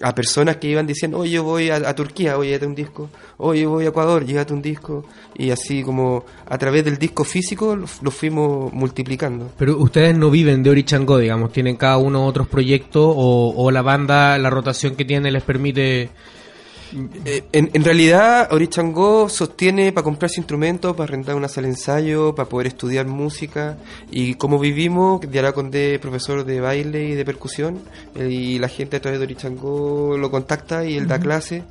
a 0.00 0.14
personas 0.14 0.56
que 0.56 0.68
iban 0.68 0.86
diciendo, 0.86 1.18
oye, 1.18 1.32
yo 1.32 1.44
voy 1.44 1.70
a, 1.70 1.76
a 1.76 1.94
Turquía, 1.94 2.36
oye, 2.36 2.50
llévate 2.50 2.66
un 2.66 2.74
disco, 2.74 3.10
oye, 3.36 3.62
yo 3.62 3.70
voy 3.70 3.84
a 3.84 3.88
Ecuador, 3.88 4.24
llévate 4.24 4.52
un 4.52 4.60
disco, 4.60 5.04
y 5.36 5.50
así 5.50 5.82
como 5.82 6.24
a 6.46 6.58
través 6.58 6.84
del 6.84 6.98
disco 6.98 7.22
físico 7.22 7.76
lo, 7.76 7.86
lo 8.02 8.10
fuimos 8.10 8.72
multiplicando. 8.72 9.50
Pero 9.56 9.78
ustedes 9.78 10.16
no 10.16 10.30
viven 10.30 10.62
de 10.62 10.70
Orichango, 10.70 11.18
digamos, 11.18 11.52
tienen 11.52 11.76
cada 11.76 11.98
uno 11.98 12.26
otros 12.26 12.48
proyectos 12.48 13.04
o, 13.06 13.54
o 13.56 13.70
la 13.70 13.82
banda, 13.82 14.36
la 14.38 14.50
rotación 14.50 14.96
que 14.96 15.04
tiene 15.04 15.30
les 15.30 15.42
permite... 15.42 16.10
Eh, 17.24 17.44
en, 17.52 17.70
en 17.72 17.84
realidad, 17.84 18.52
Orichango 18.52 19.28
sostiene 19.28 19.92
para 19.92 20.04
comprarse 20.04 20.40
instrumentos, 20.40 20.94
para 20.96 21.06
rentar 21.06 21.34
una 21.34 21.48
sala 21.48 21.66
de 21.66 21.74
ensayo, 21.74 22.34
para 22.34 22.48
poder 22.48 22.68
estudiar 22.68 23.06
música. 23.06 23.78
Y 24.10 24.34
como 24.34 24.58
vivimos, 24.58 25.20
Diara 25.20 25.52
Condé, 25.52 25.98
profesor 25.98 26.44
de 26.44 26.60
baile 26.60 27.04
y 27.08 27.14
de 27.14 27.24
percusión, 27.24 27.80
eh, 28.14 28.28
y 28.28 28.58
la 28.58 28.68
gente 28.68 28.96
a 28.96 29.00
través 29.00 29.18
de 29.18 29.26
Orichango 29.26 30.16
lo 30.16 30.30
contacta 30.30 30.84
y 30.84 30.96
él 30.96 31.08
da 31.08 31.18
clase. 31.18 31.64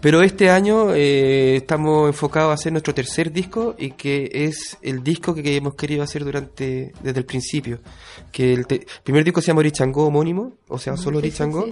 Pero 0.00 0.22
este 0.22 0.50
año 0.50 0.94
eh, 0.94 1.56
estamos 1.56 2.08
enfocados 2.08 2.50
a 2.50 2.54
hacer 2.54 2.72
nuestro 2.72 2.94
tercer 2.94 3.32
disco 3.32 3.74
y 3.78 3.90
que 3.92 4.30
es 4.32 4.76
el 4.82 5.02
disco 5.02 5.34
que 5.34 5.56
hemos 5.56 5.74
querido 5.74 6.02
hacer 6.02 6.24
durante 6.24 6.92
desde 7.02 7.18
el 7.20 7.24
principio. 7.26 7.78
Que 8.32 8.52
el 8.52 8.66
te- 8.66 8.86
primer 9.04 9.24
disco 9.24 9.40
se 9.40 9.48
llama 9.48 9.60
Orichango 9.60 10.06
homónimo, 10.06 10.54
o 10.68 10.78
sea, 10.78 10.96
solo 10.96 11.18
Orichango. 11.18 11.66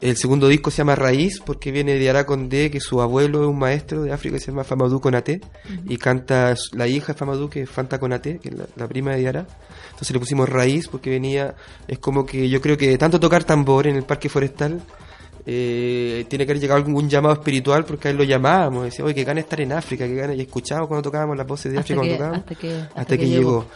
El 0.00 0.16
segundo 0.16 0.48
disco 0.48 0.70
se 0.70 0.78
llama 0.78 0.94
Raíz 0.94 1.40
porque 1.44 1.70
viene 1.70 1.94
de 1.98 2.10
Ara 2.10 2.26
Condé, 2.26 2.70
que 2.70 2.80
su 2.80 3.00
abuelo 3.00 3.42
es 3.42 3.48
un 3.48 3.58
maestro 3.58 4.02
de 4.02 4.12
África 4.12 4.36
que 4.36 4.40
se 4.40 4.50
llama 4.50 4.64
Famadou 4.64 5.00
Konaté 5.00 5.40
y 5.88 5.96
canta 5.96 6.54
la 6.72 6.86
hija 6.88 7.12
de 7.12 7.18
Famadou 7.18 7.48
que 7.48 7.62
es 7.62 7.70
Fanta 7.70 7.98
Konaté, 7.98 8.38
que 8.38 8.48
es 8.50 8.54
la, 8.56 8.66
la 8.76 8.88
prima 8.88 9.12
de 9.12 9.18
Diara. 9.20 9.46
Entonces 9.90 10.10
le 10.12 10.18
pusimos 10.20 10.48
Raíz 10.48 10.88
porque 10.88 11.10
venía, 11.10 11.54
es 11.86 11.98
como 11.98 12.24
que 12.26 12.48
yo 12.48 12.60
creo 12.60 12.76
que 12.76 12.96
tanto 12.98 13.20
tocar 13.20 13.44
tambor 13.44 13.86
en 13.86 13.96
el 13.96 14.04
parque 14.04 14.28
forestal 14.28 14.80
eh, 15.44 16.24
tiene 16.28 16.46
que 16.46 16.52
haber 16.52 16.60
llegado 16.60 16.84
algún 16.84 17.08
llamado 17.08 17.34
espiritual 17.34 17.84
porque 17.84 18.08
a 18.08 18.10
él 18.12 18.16
lo 18.16 18.24
llamábamos, 18.24 18.84
decía, 18.84 19.04
oye, 19.04 19.14
que 19.14 19.24
gana 19.24 19.40
estar 19.40 19.60
en 19.60 19.72
África, 19.72 20.06
que 20.06 20.14
gana, 20.14 20.34
y 20.34 20.40
escuchábamos 20.42 20.88
cuando 20.88 21.02
tocábamos 21.02 21.36
las 21.36 21.46
voces 21.46 21.72
de 21.72 21.78
Hasta 21.78 21.94
África 21.94 21.98
cuando 22.00 22.14
tocábamos, 22.16 22.38
hasta 22.40 22.54
que- 22.54 22.72
hasta, 22.76 23.00
hasta 23.00 23.16
que, 23.16 23.18
que 23.24 23.28
llegó. 23.28 23.50
llegó. 23.62 23.66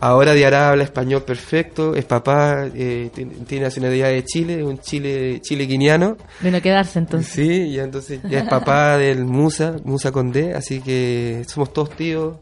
Ahora 0.00 0.32
Diara 0.34 0.68
habla 0.70 0.84
español 0.84 1.22
perfecto, 1.22 1.94
es 1.94 2.04
papá, 2.04 2.66
eh, 2.74 3.10
tiene, 3.14 3.64
nacionalidad 3.64 4.08
de 4.08 4.24
Chile, 4.24 4.62
un 4.62 4.78
Chile, 4.78 5.40
chile 5.42 5.64
guineano, 5.66 6.16
Vino 6.40 6.58
a 6.58 6.60
quedarse 6.60 6.98
entonces. 6.98 7.32
sí, 7.32 7.62
y 7.68 7.78
entonces 7.78 8.20
ya 8.28 8.40
es 8.40 8.48
papá 8.48 8.96
del 8.98 9.24
Musa, 9.24 9.76
Musa 9.84 10.12
Condé, 10.12 10.54
así 10.54 10.80
que 10.80 11.42
somos 11.48 11.72
todos 11.72 11.90
tíos. 11.90 12.36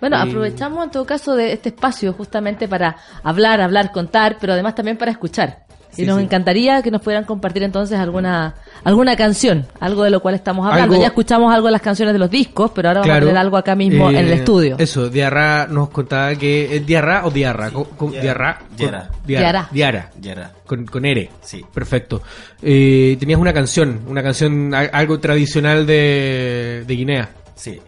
Bueno, 0.00 0.18
aprovechamos 0.18 0.84
en 0.84 0.90
todo 0.90 1.06
caso 1.06 1.34
de 1.34 1.52
este 1.52 1.70
espacio 1.70 2.12
justamente 2.12 2.68
para 2.68 2.96
hablar, 3.22 3.60
hablar, 3.62 3.90
contar, 3.90 4.36
pero 4.38 4.52
además 4.52 4.74
también 4.74 4.98
para 4.98 5.10
escuchar. 5.12 5.63
Y 5.96 6.02
Sí, 6.02 6.06
nos 6.06 6.18
sí. 6.18 6.24
encantaría 6.24 6.82
que 6.82 6.90
nos 6.90 7.00
pudieran 7.00 7.24
compartir 7.24 7.62
entonces 7.62 7.98
alguna 7.98 8.54
alguna 8.82 9.16
canción, 9.16 9.66
algo 9.80 10.02
de 10.04 10.10
lo 10.10 10.20
cual 10.20 10.34
estamos 10.34 10.66
hablando. 10.66 10.92
Algo- 10.94 11.00
Ya 11.02 11.08
escuchamos 11.08 11.54
algo 11.54 11.66
de 11.68 11.72
las 11.72 11.80
canciones 11.82 12.12
de 12.12 12.18
los 12.18 12.30
discos, 12.30 12.72
pero 12.74 12.88
ahora 12.88 13.00
vamos 13.00 13.16
a 13.16 13.20
tener 13.20 13.36
algo 13.36 13.56
acá 13.56 13.74
mismo 13.74 14.10
eh, 14.10 14.18
en 14.18 14.26
el 14.26 14.32
estudio. 14.32 14.76
Eso, 14.78 15.08
Diarra 15.08 15.66
nos 15.68 15.88
contaba 15.90 16.34
que 16.34 16.76
es 16.76 16.84
Diarra 16.86 17.24
o 17.26 17.30
Diarra, 17.30 17.70
con- 17.70 18.10
Diarra. 18.10 18.58
Diarra, 18.76 19.08
con- 19.08 19.26
Diarra. 19.26 20.10
Diarra, 20.16 20.52
con, 20.66 20.84
con 20.86 21.04
R. 21.04 21.30
Sí. 21.40 21.64
Perfecto. 21.72 22.22
Eh, 22.60 23.16
tenías 23.20 23.38
una 23.40 23.52
canción, 23.52 24.00
una 24.08 24.22
canción, 24.22 24.74
algo 24.74 25.20
tradicional 25.20 25.86
de, 25.86 26.84
de 26.86 26.94
Guinea. 26.96 27.30
Sí. 27.54 27.80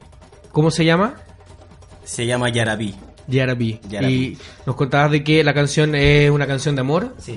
¿Cómo 0.53 0.71
se 0.71 0.85
llama? 0.85 1.15
Se 2.05 2.25
llama 2.25 2.49
Yarabí. 2.51 2.95
Yarabi. 3.29 3.81
Yarabi. 3.89 4.15
Y 4.15 4.39
nos 4.65 4.77
contabas 4.77 5.11
de 5.11 5.25
que 5.25 5.43
la 5.43 5.53
canción 5.53 5.95
es 5.97 6.31
una 6.31 6.47
canción 6.47 6.77
de 6.77 6.81
amor. 6.81 7.15
Sí. 7.19 7.37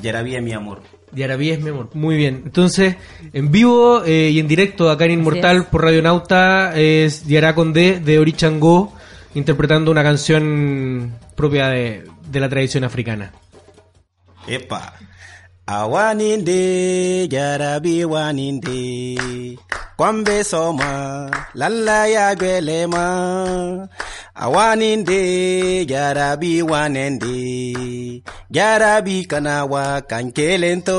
Yarabí 0.00 0.36
es 0.36 0.42
mi 0.42 0.52
amor. 0.52 0.82
Yarabi 1.12 1.50
es 1.50 1.60
mi 1.60 1.70
amor. 1.70 1.90
Muy 1.94 2.16
bien. 2.16 2.42
Entonces, 2.44 2.96
en 3.32 3.50
vivo 3.50 4.04
eh, 4.04 4.30
y 4.30 4.38
en 4.38 4.48
directo 4.48 4.90
acá 4.90 5.04
en 5.06 5.12
Inmortal 5.12 5.66
por 5.66 5.82
Radio 5.82 6.02
Nauta 6.02 6.72
es 6.76 7.26
Diarra 7.26 7.54
Condé 7.54 8.00
de 8.00 8.18
Orichango 8.18 8.92
interpretando 9.34 9.90
una 9.90 10.02
canción 10.02 11.14
propia 11.34 11.68
de, 11.68 12.04
de 12.30 12.40
la 12.40 12.48
tradición 12.48 12.84
africana. 12.84 13.32
Epa. 14.46 14.94
Awaninde, 15.70 17.28
Yarabi 17.30 18.04
waninde. 18.04 19.56
Kwambe 19.96 20.42
soma, 20.44 21.30
lalla 21.54 22.06
ya 22.06 22.34
gwelema. 22.34 23.88
Awaninde, 24.34 25.86
Yarabi 25.86 26.62
wanende. 26.62 28.22
Yarabi 28.50 29.24
kanawa 29.26 30.00
kankelento. 30.00 30.98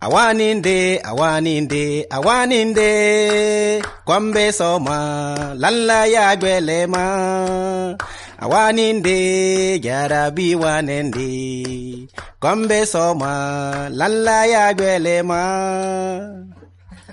Awaninde, 0.00 1.00
awaninde, 1.04 2.06
awaninde. 2.10 3.82
Kwambe 4.04 4.52
soma, 4.52 5.54
lalla 5.58 6.06
ya 6.06 6.36
gwelema. 6.36 7.96
Awaninde, 8.38 9.80
Yarabi 9.82 10.54
wanende. 10.54 12.08
Kwambe 12.38 12.86
soma, 12.86 13.88
lalla 13.90 14.46
ya 14.46 14.74
gwelema. 14.74 16.46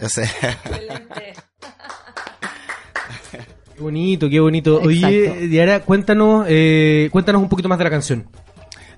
O 0.01 0.09
sea, 0.09 0.27
Qué 3.75 3.81
bonito, 3.81 4.29
qué 4.29 4.39
bonito. 4.39 4.79
Oye. 4.81 5.47
Diarra, 5.47 5.79
cuéntanos, 5.79 6.45
eh, 6.47 7.09
cuéntanos 7.11 7.41
un 7.41 7.49
poquito 7.49 7.69
más 7.69 7.77
de 7.77 7.83
la 7.85 7.89
canción. 7.89 8.27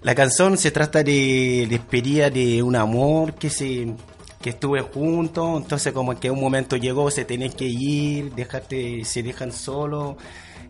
La 0.02 0.14
canción 0.16 0.58
se 0.58 0.72
trata 0.72 1.04
de 1.04 1.68
despedida 1.70 2.30
de 2.30 2.62
un 2.62 2.76
amor 2.76 3.34
que 3.36 3.50
se 3.50 3.88
que 4.42 4.52
estuve 4.52 4.82
juntos, 4.82 5.64
entonces 5.64 5.92
como 5.92 6.20
que 6.20 6.30
un 6.30 6.40
momento 6.40 6.78
llegó, 6.78 7.10
se 7.10 7.26
tienen 7.26 7.52
que 7.52 7.66
ir, 7.66 8.32
dejarte, 8.36 9.04
se 9.04 9.24
dejan 9.24 9.52
solo, 9.52 10.18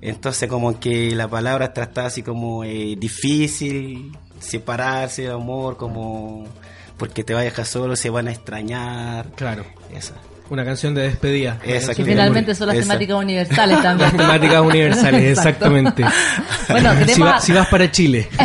entonces 0.02 0.50
como 0.50 0.80
que 0.80 1.16
la 1.16 1.28
palabra 1.28 1.74
trata 1.74 2.08
así 2.08 2.24
como 2.24 2.64
eh, 2.64 2.96
difícil, 2.98 4.12
separarse 4.40 5.24
del 5.24 5.34
amor, 5.34 5.78
como 5.78 6.46
porque 6.98 7.24
te 7.24 7.34
va 7.34 7.42
a 7.42 7.44
dejar 7.44 7.66
solo, 7.66 7.96
se 7.96 8.10
van 8.10 8.28
a 8.28 8.32
extrañar, 8.32 9.28
Claro. 9.36 9.66
esa. 9.94 10.14
Una 10.48 10.64
canción 10.64 10.94
de 10.94 11.02
despedida. 11.02 11.58
Esa 11.66 11.96
que 11.96 12.06
finalmente 12.06 12.54
son 12.54 12.68
las 12.68 12.78
Esa. 12.78 12.84
temáticas 12.90 13.18
universales 13.24 13.82
también. 13.82 14.10
Las 14.12 14.18
temáticas 14.18 14.62
universales, 14.62 15.24
Exacto. 15.24 15.50
exactamente. 15.50 16.06
Bueno, 16.70 16.92
si, 16.94 16.98
queremos- 17.00 17.28
va- 17.30 17.40
si 17.40 17.52
vas 17.54 17.68
para 17.68 17.92
Chile. 17.92 18.28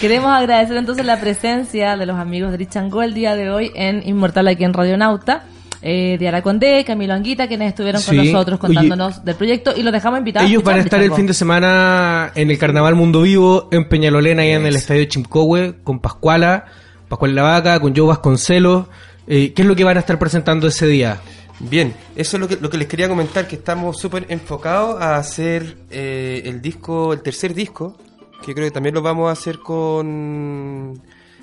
Queremos 0.00 0.30
agradecer 0.32 0.76
entonces 0.76 1.04
la 1.04 1.20
presencia 1.20 1.96
de 1.96 2.06
los 2.06 2.18
amigos 2.18 2.50
de 2.52 2.56
Richango 2.56 3.02
el 3.02 3.12
día 3.12 3.36
de 3.36 3.50
hoy 3.50 3.70
en 3.74 4.06
Inmortal 4.08 4.48
aquí 4.48 4.64
en 4.64 4.72
Radio 4.72 4.96
Nauta. 4.96 5.44
Eh, 5.82 6.16
Diara 6.18 6.42
Condé, 6.42 6.84
Camilo 6.84 7.14
Anguita, 7.14 7.48
quienes 7.48 7.68
estuvieron 7.68 8.02
con 8.02 8.14
Sí. 8.14 8.32
nosotros 8.32 8.58
Oye, 8.62 8.74
contándonos 8.74 9.24
del 9.24 9.34
proyecto 9.34 9.72
y 9.74 9.82
los 9.82 9.92
dejamos 9.92 10.18
invitados. 10.18 10.48
Ellos 10.50 10.62
van 10.62 10.76
a 10.76 10.80
estar 10.80 11.00
el 11.02 11.12
fin 11.12 11.26
de 11.26 11.32
semana 11.34 12.32
en 12.34 12.50
el 12.50 12.58
Carnaval 12.58 12.94
Mundo 12.96 13.22
Vivo, 13.22 13.68
en 13.70 13.88
Peñalolena, 13.88 14.44
y 14.44 14.50
en 14.50 14.66
el 14.66 14.72
Yes. 14.74 14.82
Estadio 14.82 15.04
Chimcohue, 15.06 15.76
con 15.82 16.00
Pascuala, 16.00 16.66
Pascual 17.08 17.34
La 17.34 17.42
Vaca, 17.42 17.80
con 17.80 17.96
Joe 17.96 18.06
Vasconcelos. 18.06 18.86
Eh, 19.26 19.52
¿Qué 19.54 19.62
es 19.62 19.68
lo 19.68 19.74
que 19.74 19.84
van 19.84 19.96
a 19.96 20.00
estar 20.00 20.18
presentando 20.18 20.66
ese 20.66 20.86
día? 20.86 21.18
Bien, 21.60 21.94
eso 22.16 22.36
es 22.36 22.40
lo 22.40 22.48
que, 22.48 22.56
lo 22.56 22.68
que 22.70 22.78
les 22.78 22.88
quería 22.88 23.08
comentar, 23.08 23.46
que 23.46 23.56
estamos 23.56 23.98
súper 23.98 24.26
enfocados 24.28 25.00
a 25.00 25.16
hacer 25.16 25.76
eh, 25.90 26.42
el 26.44 26.60
disco, 26.60 27.12
el 27.12 27.20
tercer 27.22 27.54
disco, 27.54 27.96
que 28.44 28.54
creo 28.54 28.66
que 28.66 28.70
también 28.70 28.94
lo 28.94 29.02
vamos 29.02 29.28
a 29.28 29.32
hacer 29.32 29.58
con 29.58 31.00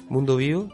Mundo 0.10 0.36
Vivo. 0.38 0.70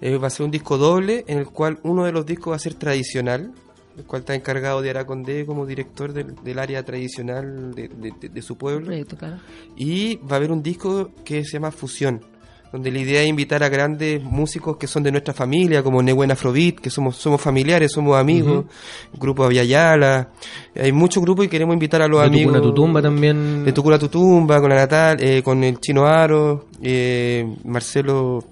Eh, 0.00 0.16
va 0.16 0.28
a 0.28 0.30
ser 0.30 0.44
un 0.46 0.50
disco 0.52 0.78
doble, 0.78 1.24
en 1.26 1.38
el 1.38 1.46
cual 1.48 1.78
uno 1.82 2.04
de 2.04 2.12
los 2.12 2.24
discos 2.24 2.52
va 2.52 2.56
a 2.56 2.60
ser 2.60 2.74
tradicional, 2.74 3.52
el 3.96 4.04
cual 4.04 4.20
está 4.20 4.34
encargado 4.36 4.80
de 4.80 4.90
Aracondé 4.90 5.44
como 5.44 5.66
director 5.66 6.12
del, 6.12 6.36
del 6.44 6.58
área 6.60 6.84
tradicional 6.84 7.74
de, 7.74 7.88
de- 7.88 8.12
de- 8.20 8.28
de 8.28 8.42
su 8.42 8.56
pueblo. 8.56 8.86
Proyecto, 8.86 9.16
claro. 9.16 9.38
Y 9.76 10.16
va 10.18 10.34
a 10.34 10.36
haber 10.36 10.52
un 10.52 10.62
disco 10.62 11.10
que 11.24 11.44
se 11.44 11.52
llama 11.54 11.72
Fusión, 11.72 12.20
donde 12.70 12.92
la 12.92 12.98
idea 13.00 13.22
es 13.22 13.28
invitar 13.28 13.64
a 13.64 13.68
grandes 13.68 14.22
músicos 14.22 14.76
que 14.76 14.86
son 14.86 15.02
de 15.02 15.10
nuestra 15.10 15.34
familia, 15.34 15.82
como 15.82 16.00
Nehuen 16.00 16.30
Afrobeat, 16.30 16.76
que 16.76 16.90
somos, 16.90 17.16
somos 17.16 17.40
familiares, 17.40 17.90
somos 17.90 18.16
amigos, 18.16 18.66
Grupo 19.18 19.42
Aviala, 19.42 20.28
hay 20.76 20.92
muchos 20.92 21.20
grupos 21.22 21.46
y 21.46 21.48
queremos 21.48 21.72
invitar 21.72 22.02
a 22.02 22.06
los 22.06 22.20
De 22.20 22.26
amigos. 22.26 22.52
Tucuna 22.54 22.62
Tu 22.68 22.74
Tumba 22.74 23.02
también. 23.02 23.64
De 23.64 23.72
Tucuna 23.72 23.98
Tu 23.98 24.08
Tumba, 24.08 24.60
con 24.60 24.68
la 24.70 24.76
Natal, 24.76 25.16
eh, 25.20 25.42
con 25.42 25.64
el 25.64 25.80
Chino 25.80 26.06
Aro, 26.06 26.66
eh, 26.82 27.52
Marcelo 27.64 28.44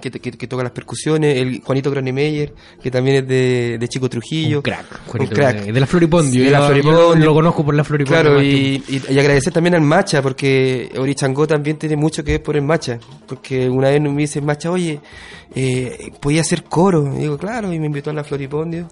que, 0.00 0.10
que- 0.10 0.30
que 0.32 0.46
toca 0.46 0.62
las 0.62 0.72
percusiones, 0.72 1.36
el 1.36 1.60
Juanito 1.62 1.90
Granemeyer, 1.90 2.52
que 2.82 2.90
también 2.90 3.16
es 3.18 3.28
de, 3.28 3.76
de 3.78 3.88
Chico 3.88 4.08
Trujillo. 4.08 4.58
Un 4.58 4.62
crack. 4.62 4.86
Un 5.06 5.10
Juanito, 5.10 5.34
crack. 5.34 5.64
De, 5.66 5.80
la 5.80 5.86
Floripondio. 5.86 6.40
De 6.40 6.46
Yo 6.46 6.52
la 6.52 6.58
lo- 6.60 6.66
Floripondio. 6.66 7.14
yo 7.18 7.24
Lo 7.26 7.34
conozco 7.34 7.64
por 7.64 7.74
la 7.74 7.84
Floripondio. 7.84 8.22
Claro, 8.22 8.42
y, 8.42 8.82
y- 8.88 9.02
y 9.12 9.18
agradecer 9.18 9.52
también 9.52 9.74
al 9.74 9.82
Macha, 9.82 10.22
porque 10.22 10.90
Orichango 10.96 11.46
también 11.46 11.76
tiene 11.76 11.96
mucho 11.96 12.24
que 12.24 12.32
ver 12.32 12.42
por 12.42 12.56
el 12.56 12.62
Macha. 12.62 12.98
Porque 13.26 13.68
una 13.68 13.90
vez 13.90 14.00
me 14.00 14.10
dice 14.22 14.40
Macha, 14.40 14.70
oye, 14.70 15.00
eh, 15.54 16.10
podía 16.20 16.40
hacer 16.40 16.64
coro. 16.64 17.14
Y 17.16 17.20
digo, 17.20 17.36
claro, 17.38 17.72
y 17.72 17.78
me 17.78 17.86
invitó 17.86 18.10
a 18.10 18.14
la 18.14 18.24
Floripondio. 18.24 18.88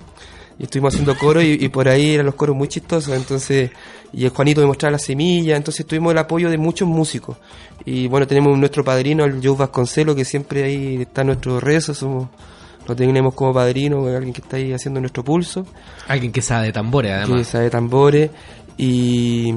Y 0.61 0.65
estuvimos 0.65 0.93
haciendo 0.93 1.17
coro 1.17 1.41
y, 1.41 1.53
y 1.59 1.69
por 1.71 1.89
ahí 1.89 2.11
eran 2.15 2.27
los 2.27 2.35
coros 2.35 2.55
muy 2.55 2.69
chistosos, 2.69 3.17
entonces, 3.17 3.71
y 4.13 4.25
el 4.27 4.31
Juanito 4.31 4.61
me 4.61 4.67
mostraba 4.67 4.93
la 4.93 4.99
semilla, 4.99 5.57
entonces 5.57 5.87
tuvimos 5.87 6.13
el 6.13 6.19
apoyo 6.19 6.51
de 6.51 6.59
muchos 6.59 6.87
músicos. 6.87 7.39
Y 7.87 8.09
bueno, 8.09 8.27
tenemos 8.27 8.59
nuestro 8.59 8.85
padrino, 8.85 9.25
el 9.25 9.41
Joe 9.43 9.57
Vasconcelo, 9.57 10.15
que 10.15 10.27
siempre 10.27 10.65
ahí 10.65 10.97
está 11.01 11.23
en 11.23 11.29
nuestro 11.29 11.61
rezo, 11.61 11.95
somos, 11.95 12.29
lo 12.87 12.95
tenemos 12.95 13.33
como 13.33 13.55
padrino, 13.55 14.07
alguien 14.07 14.35
que 14.35 14.43
está 14.43 14.59
ahí 14.59 14.75
haciendo 14.75 15.01
nuestro 15.01 15.25
pulso 15.25 15.65
Alguien 16.09 16.31
que 16.31 16.43
sabe 16.43 16.67
de 16.67 16.73
tambores, 16.73 17.11
que 17.11 17.17
además. 17.17 17.47
sabe 17.47 17.71
tambores 17.71 18.31
y, 18.77 19.55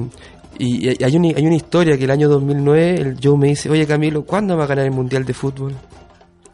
y, 0.58 0.88
y 0.88 1.04
hay, 1.04 1.16
una, 1.16 1.28
hay 1.36 1.46
una 1.46 1.56
historia 1.56 1.98
que 1.98 2.04
el 2.04 2.10
año 2.12 2.30
2009 2.30 2.94
el 2.94 3.18
Joe 3.22 3.36
me 3.36 3.48
dice, 3.48 3.68
oye 3.68 3.86
Camilo, 3.86 4.24
¿cuándo 4.24 4.56
va 4.56 4.64
a 4.64 4.66
ganar 4.66 4.86
el 4.86 4.92
Mundial 4.92 5.26
de 5.26 5.34
Fútbol? 5.34 5.74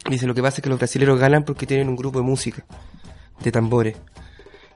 Y 0.06 0.10
dice, 0.12 0.26
lo 0.26 0.34
que 0.34 0.42
pasa 0.42 0.56
es 0.56 0.62
que 0.64 0.70
los 0.70 0.78
brasileños 0.78 1.20
ganan 1.20 1.44
porque 1.44 1.66
tienen 1.66 1.88
un 1.88 1.94
grupo 1.94 2.18
de 2.18 2.24
música, 2.24 2.64
de 3.44 3.52
tambores. 3.52 3.96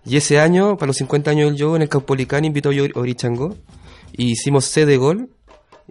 Y 0.07 0.17
ese 0.17 0.39
año, 0.39 0.77
para 0.77 0.89
los 0.89 0.97
50 0.97 1.31
años 1.31 1.51
del 1.53 1.61
Joe, 1.63 1.77
en 1.77 1.83
el 1.83 1.89
Caupolicán 1.89 2.45
invitó 2.45 2.71
a 2.71 2.73
Orichango 2.99 3.57
y 4.13 4.33
hicimos 4.33 4.65
C 4.67 4.85
de 4.87 4.97
gol. 4.97 5.29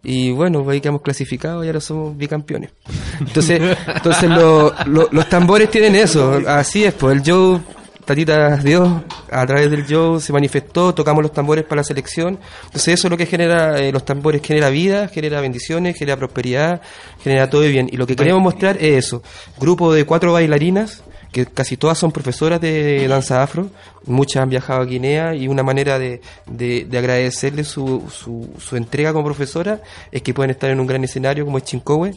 Y 0.04 0.32
bueno, 0.32 0.67
ahí 0.69 0.82
quedamos 0.82 1.02
clasificados 1.02 1.63
y 1.63 1.67
ahora 1.67 1.80
somos 1.80 2.17
bicampeones. 2.17 2.71
Entonces, 3.19 3.62
entonces 3.88 4.30
lo- 4.30 4.73
lo- 4.86 5.08
los 5.12 5.30
tambores 5.30 5.69
tienen 5.71 5.95
eso. 5.95 6.41
Así 6.47 6.84
es, 6.84 6.93
pues 6.93 7.15
el 7.17 7.23
Joe, 7.26 7.60
Tatita 8.06 8.58
Dios, 8.58 9.02
a 9.32 9.46
través 9.46 9.72
del 9.72 9.86
Joe 9.88 10.20
se 10.20 10.34
manifestó, 10.34 10.94
tocamos 10.94 11.24
los 11.24 11.32
tambores 11.32 11.63
para 11.63 11.78
la 11.78 11.84
selección. 11.84 12.39
Entonces 12.66 12.96
eso 12.96 13.08
es 13.08 13.12
lo 13.12 13.18
que 13.18 13.26
genera, 13.26 13.80
eh, 13.80 13.92
los 13.92 14.04
tambores 14.04 14.42
genera 14.42 14.70
vida, 14.70 15.08
genera 15.08 15.39
bendiciones, 15.39 15.98
genera 15.98 16.18
prosperidad, 16.18 16.82
genera 17.24 17.50
todo 17.50 17.62
bien. 17.62 17.88
Y 17.92 17.98
lo 17.98 18.06
que 18.06 18.16
queremos 18.16 18.42
mostrar 18.42 18.78
es 18.78 19.06
eso. 19.06 19.24
Grupo 19.60 19.94
de 19.94 20.06
cuatro 20.06 20.34
bailarinas, 20.34 21.04
que 21.32 21.46
casi 21.46 21.78
todas 21.78 21.98
son 21.98 22.12
profesoras 22.12 22.62
de 22.62 23.08
danza 23.08 23.42
afro, 23.42 23.70
muchas 24.06 24.44
han 24.44 24.50
viajado 24.50 24.82
a 24.82 24.86
Guinea 24.86 25.34
y 25.34 25.48
una 25.48 25.63
manera 25.63 25.98
de, 25.98 26.22
de, 26.46 26.86
de 26.86 27.63
su, 27.63 28.04
su, 28.12 28.50
su 28.60 28.76
entrega 28.76 29.13
como 29.13 29.26
profesora 29.26 29.82
es 30.12 30.22
que 30.22 30.34
pueden 30.34 30.52
estar 30.52 30.70
en 30.70 30.80
un 30.80 30.88
gran 30.88 31.04
escenario 31.04 31.46
como 31.46 31.58
es 31.58 31.63
Chincowe 31.63 32.13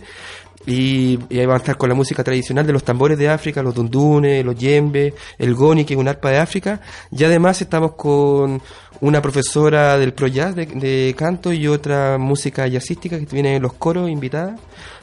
y, 0.64 1.19
ahí 1.31 1.47
van 1.47 1.57
a 1.57 1.59
estar 1.59 1.77
con 1.77 1.88
la 1.88 1.95
música 1.95 2.25
tradicional 2.25 2.66
de 2.66 2.73
los 2.73 2.85
tambores 2.85 3.19
de 3.19 3.29
África, 3.29 3.62
los 3.62 3.75
dundunes, 3.75 4.45
los 4.45 4.57
yembes, 4.57 5.14
el 5.38 5.55
goni, 5.55 5.85
que 5.85 5.95
es 5.95 6.01
un 6.01 6.09
arpa 6.09 6.31
de 6.31 6.38
África, 6.38 6.81
y 7.11 7.25
además 7.25 7.61
estamos 7.61 7.92
con 7.92 8.62
una 9.01 9.21
profesora 9.21 9.99
del 9.99 10.14
Pro 10.14 10.27
Jazz 10.27 10.57
de, 10.57 11.14
canto 11.16 11.53
y 11.53 11.69
otra 11.69 12.16
música 12.19 12.66
jazzística 12.66 13.19
que 13.19 13.27
viene 13.27 13.57
en 13.57 13.62
los 13.62 13.75
coros 13.75 14.09
invitada, 14.09 14.57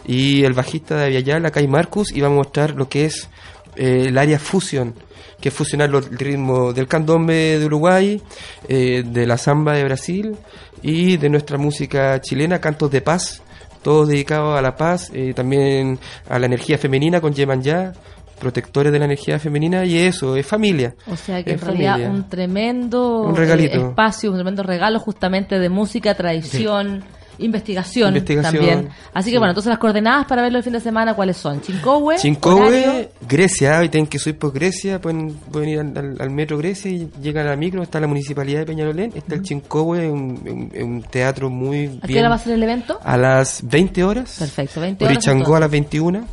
y 0.05 0.43
el 0.43 0.53
bajista 0.53 0.97
de 0.97 1.17
Aviala, 1.17 1.51
Kai 1.51 1.67
Marcus, 1.67 2.11
y 2.11 2.21
vamos 2.21 2.37
a 2.37 2.43
mostrar 2.43 2.71
lo 2.71 2.89
que 2.89 3.05
es 3.05 3.29
eh, 3.75 4.05
el 4.07 4.17
área 4.17 4.39
fusión, 4.39 4.95
que 5.39 5.49
es 5.49 5.55
fusionar 5.55 5.89
los 5.89 6.09
ritmos 6.09 6.73
del 6.73 6.87
candombe 6.87 7.59
de 7.59 7.65
Uruguay, 7.65 8.21
eh, 8.67 9.03
de 9.05 9.27
la 9.27 9.37
samba 9.37 9.73
de 9.73 9.83
Brasil 9.83 10.37
y 10.81 11.17
de 11.17 11.29
nuestra 11.29 11.57
música 11.57 12.19
chilena, 12.21 12.59
cantos 12.59 12.91
de 12.91 13.01
paz, 13.01 13.42
todos 13.83 14.07
dedicados 14.07 14.57
a 14.57 14.61
la 14.61 14.75
paz, 14.75 15.11
eh, 15.13 15.33
también 15.35 15.99
a 16.29 16.39
la 16.39 16.45
energía 16.47 16.77
femenina 16.77 17.21
con 17.21 17.33
Yeman 17.33 17.61
Ya, 17.61 17.93
protectores 18.39 18.91
de 18.91 18.99
la 18.99 19.05
energía 19.05 19.39
femenina 19.39 19.85
y 19.85 19.97
eso, 19.99 20.35
es 20.35 20.45
familia. 20.45 20.95
O 21.07 21.15
sea 21.15 21.43
que 21.43 21.51
Es 21.53 21.61
en 21.61 21.67
realidad 21.67 21.91
familia. 21.93 22.09
un 22.11 22.29
tremendo 22.29 23.21
Un 23.21 23.35
regalito. 23.35 23.75
eh, 23.77 23.81
espacio, 23.89 24.31
un 24.31 24.37
tremendo 24.37 24.63
regalo 24.63 24.99
justamente 24.99 25.59
de 25.59 25.69
música, 25.69 26.13
tradición, 26.15 27.03
investigación, 27.39 28.09
Investigación, 28.09 28.53
también. 28.65 28.89
Así 29.13 29.29
que 29.29 29.35
sí. 29.35 29.37
bueno, 29.37 29.51
entonces 29.51 29.69
las 29.69 29.79
coordenadas 29.79 30.25
para 30.27 30.41
verlo 30.41 30.57
el 30.59 30.63
fin 30.63 30.73
de 30.73 30.79
semana, 30.79 31.13
¿cuáles 31.15 31.37
son? 31.37 31.61
Chincowe, 31.61 32.15
Chincowe. 32.17 33.09
Grecia, 33.27 33.79
hoy 33.79 33.89
tienen 33.89 34.07
que 34.07 34.19
subir 34.19 34.37
por 34.37 34.53
Grecia, 34.53 35.01
pueden, 35.01 35.33
pueden 35.51 35.69
ir 35.69 35.79
al, 35.79 35.97
al- 35.97 36.17
al 36.21 36.29
metro 36.29 36.57
Grecia 36.57 36.91
y 36.91 37.09
llegan 37.21 37.47
a 37.47 37.51
la 37.51 37.55
micro, 37.55 37.81
está 37.83 37.99
la 37.99 38.07
municipalidad 38.07 38.59
de 38.59 38.65
Peñalolén, 38.65 39.11
está 39.15 39.35
el 39.35 39.41
Chincowe, 39.41 40.09
un, 40.09 40.69
un- 40.75 40.83
un 40.83 41.01
teatro 41.03 41.49
muy 41.49 41.99
¿A 42.01 42.07
qué 42.07 42.19
hora 42.19 42.29
va 42.29 42.35
a 42.35 42.39
ser 42.39 42.53
el 42.53 42.63
evento? 42.63 42.99
A 43.03 43.17
las 43.17 43.61
20 43.67 44.03
horas. 44.03 44.35
Perfecto, 44.39 44.79
20 44.81 45.05
horas 45.05 45.17
Orichango 45.17 45.55
a 45.55 45.57
entonces. 45.57 45.59
las 45.61 45.71
21. 45.71 46.25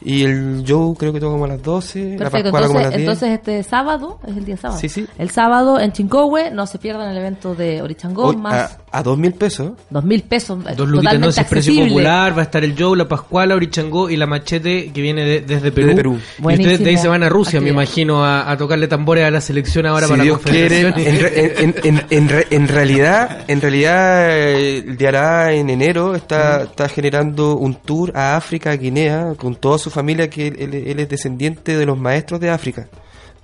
Y 0.00 0.22
el 0.24 0.64
Joe 0.66 0.94
creo 0.96 1.12
que 1.12 1.20
toca 1.20 1.32
como 1.32 1.44
a 1.44 1.48
las 1.48 1.62
12. 1.62 2.12
la 2.12 2.18
Perfecto, 2.18 2.44
Pascuala 2.52 2.66
como 2.66 2.78
a 2.78 2.82
las 2.82 2.94
entonces, 2.94 3.28
10. 3.28 3.32
entonces 3.32 3.58
este 3.62 3.70
sábado, 3.70 4.18
es 4.26 4.36
el 4.36 4.44
día 4.44 4.56
sábado. 4.56 4.80
Sí, 4.80 4.88
sí. 4.88 5.06
El 5.18 5.30
sábado 5.30 5.80
en 5.80 5.92
Chincowe, 5.92 6.50
no 6.52 6.66
se 6.66 6.78
pierdan 6.78 7.10
el 7.10 7.16
evento 7.18 7.54
de 7.54 7.82
Orichango, 7.82 8.24
Hoy, 8.26 8.36
más 8.36 8.78
a, 8.92 8.98
a 8.98 9.02
dos 9.02 9.18
mil 9.18 9.32
pesos. 9.32 9.72
dos 9.90 10.04
mil 10.04 10.22
pesos. 10.22 10.58
eh, 10.68 10.74
Dos 10.76 10.88
luquitas 10.88 11.18
no 11.18 11.28
es 11.28 11.44
precio 11.44 11.82
popular, 11.84 12.36
va 12.36 12.40
a 12.42 12.44
estar 12.44 12.62
el 12.64 12.74
Joe, 12.78 12.96
la 12.96 13.08
Pascuala, 13.08 13.54
Orichangó 13.54 14.10
y 14.10 14.16
la 14.16 14.26
Machete 14.26 14.90
que 14.92 15.00
viene 15.02 15.24
de- 15.24 15.40
desde 15.40 15.72
Perú. 15.72 15.86
Desde 15.88 15.96
Perú. 15.96 16.18
Y 16.40 16.46
ustedes 16.52 16.78
de 16.84 16.90
ahí 16.90 16.98
se 16.98 17.08
van 17.08 17.22
a 17.22 17.28
Rusia, 17.28 17.60
me 17.60 17.70
imagino, 17.70 18.24
a, 18.24 18.50
a 18.50 18.56
tocarle 18.56 18.88
tambores 18.88 19.24
a 19.24 19.30
la 19.30 19.40
selección 19.40 19.86
ahora 19.86 20.06
si 20.06 20.12
para 20.12 20.22
Dios 20.24 20.40
la 20.44 20.50
quiere, 20.50 20.80
en, 20.80 20.94
en, 20.96 21.74
en, 21.84 22.02
en, 22.10 22.28
re- 22.28 22.46
en 22.50 22.68
realidad, 22.68 23.44
en 23.48 23.60
realidad, 23.60 24.30
el 24.38 24.96
Diará 24.96 25.52
en 25.52 25.70
enero 25.70 26.14
está, 26.14 26.62
está 26.62 26.88
generando 26.88 27.56
un 27.56 27.74
tour 27.74 28.12
a 28.16 28.36
África, 28.36 28.70
a 28.70 28.76
Guinea, 28.76 29.34
con 29.36 29.54
toda 29.56 29.78
su 29.86 29.90
familia, 29.90 30.28
que 30.28 30.48
él, 30.48 30.56
él- 30.58 30.74
él 30.88 30.98
es 31.00 31.08
descendiente 31.08 31.76
de 31.76 31.86
los 31.86 31.96
maestros 31.98 32.40
de 32.40 32.50
África, 32.50 32.88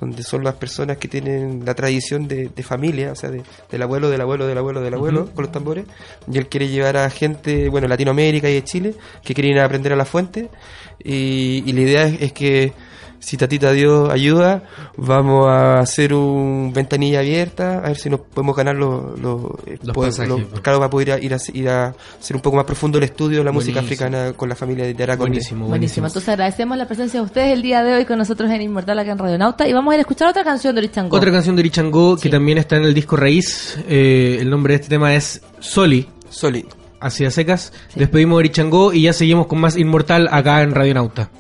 donde 0.01 0.24
son 0.24 0.43
las 0.43 0.55
personas 0.55 0.97
que 0.97 1.07
tienen 1.07 1.64
la 1.64 1.74
tradición 1.74 2.26
de, 2.26 2.49
de 2.49 2.62
familia, 2.64 3.12
o 3.12 3.14
sea, 3.14 3.30
de- 3.30 3.43
del 3.70 3.82
abuelo, 3.82 4.11
del 4.11 4.20
abuelo, 4.20 4.47
del 4.49 4.59
abuelo, 4.59 4.80
del 4.80 4.95
abuelo, 4.95 5.26
con 5.34 5.45
los 5.45 5.53
tambores, 5.53 5.84
y 6.30 6.38
él 6.38 6.49
quiere 6.49 6.66
llevar 6.68 6.97
a 6.97 7.09
gente, 7.11 7.68
bueno, 7.68 7.86
Latinoamérica 7.86 8.51
y 8.51 8.55
de 8.55 8.64
Chile, 8.64 8.95
que 9.24 9.32
quieren 9.34 9.59
aprender 9.59 9.93
a 9.93 9.97
la 9.97 10.05
fuente, 10.05 10.49
y, 11.05 11.62
y 11.64 11.72
la 11.72 11.80
idea 11.80 12.03
es, 12.09 12.20
es 12.22 12.32
que 12.32 12.72
si 13.25 13.37
Tatita 13.37 13.70
Dios 13.70 14.11
ayuda, 14.11 14.64
vamos 14.97 15.47
a 15.49 15.79
hacer 15.79 16.12
un 16.12 16.73
ventanilla 16.75 17.20
abierta, 17.20 17.79
a 17.79 17.83
ver 17.89 17.97
si 17.97 18.11
nos 18.11 18.18
podemos 18.20 18.57
ganar 18.57 18.75
los, 18.75 19.16
los, 19.20 19.45
eh, 19.66 19.79
Los 19.83 19.95
poder- 19.95 20.11
pasajes, 20.11 20.29
los- 20.29 20.43
pues. 20.43 20.61
claro, 20.61 20.79
para 20.81 20.91
poder 20.91 21.09
ir 21.09 21.14
a, 21.14 21.18
ir, 21.20 21.35
a, 21.35 21.39
ir 21.55 21.68
a 21.68 21.95
hacer 22.18 22.35
un 22.37 22.43
poco 22.43 22.57
más 22.57 22.64
profundo 22.66 22.99
el 22.99 23.05
estudio 23.05 23.39
de 23.39 23.45
la 23.45 23.53
música 23.53 23.79
africana 23.81 24.33
con 24.37 24.49
la 24.49 24.57
familia 24.57 24.85
de 24.93 25.03
Araconde. 25.05 25.31
Buenísimo, 25.31 25.66
Buenísimo. 25.66 25.68
buenísimo. 25.68 26.07
Entonces 26.09 26.29
agradecemos 26.29 26.77
la 26.77 26.87
presencia 26.87 27.20
de 27.20 27.27
ustedes 27.27 27.53
el 27.53 27.62
día 27.62 27.85
de 27.85 27.95
hoy 27.95 28.05
con 28.05 28.18
nosotros 28.18 28.51
en 28.51 28.61
Inmortal 28.61 28.99
acá 28.99 29.12
en 29.12 29.18
Radio 29.18 29.39
Nauta 29.39 29.68
y 29.68 29.73
vamos 29.73 29.93
a 29.93 29.95
ir 29.95 29.99
a 29.99 30.03
escuchar 30.03 30.29
otra 30.29 30.43
canción 30.43 30.75
de 30.75 30.81
Orichango. 30.81 31.16
Otra 31.16 31.31
canción 31.31 31.55
de 31.55 31.61
Orichangó 31.61 32.16
Sí. 32.16 32.25
que 32.25 32.29
también 32.31 32.59
está 32.59 32.77
en 32.77 32.83
el 32.85 32.93
disco 32.95 33.16
Raíz. 33.16 33.79
eh, 33.89 34.39
el 34.41 34.51
nombre 34.51 34.73
de 34.75 34.77
este 34.83 34.89
tema 34.89 35.14
es 35.14 35.41
Soli, 35.61 36.09
Soli. 36.29 36.66
así 37.01 37.25
a 37.25 37.31
secas. 37.31 37.73
Despedimos 37.95 38.37
de 38.37 38.41
Orichangó 38.41 38.93
y 38.93 39.03
ya 39.03 39.12
seguimos 39.12 39.47
con 39.47 39.61
más 39.61 39.77
Inmortal 39.77 40.29
acá 40.31 40.62
en 40.62 40.75
Radio 40.75 40.95
Nauta. 40.95 41.31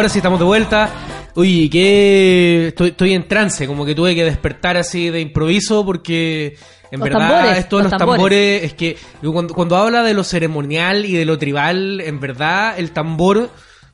Ahora 0.00 0.08
sí 0.08 0.18
estamos 0.20 0.38
de 0.38 0.46
vuelta. 0.46 0.88
Uy, 1.34 1.68
que 1.68 2.68
estoy, 2.68 2.88
estoy 2.88 3.12
en 3.12 3.28
trance, 3.28 3.66
como 3.66 3.84
que 3.84 3.94
tuve 3.94 4.14
que 4.14 4.24
despertar 4.24 4.78
así 4.78 5.10
de 5.10 5.20
improviso 5.20 5.84
porque 5.84 6.56
en 6.90 7.00
Los 7.00 7.08
verdad 7.10 7.28
tambores, 7.28 7.58
esto 7.58 7.76
de 7.76 7.82
los 7.82 7.92
los 7.92 7.98
tambores. 7.98 8.18
tambores 8.18 8.62
es 8.64 8.72
que 8.72 8.96
cuando, 9.22 9.52
cuando 9.52 9.76
habla 9.76 10.02
de 10.02 10.14
lo 10.14 10.24
ceremonial 10.24 11.04
y 11.04 11.12
de 11.12 11.26
lo 11.26 11.36
tribal, 11.36 12.00
en 12.00 12.18
verdad 12.18 12.78
el 12.78 12.92
tambor 12.92 13.50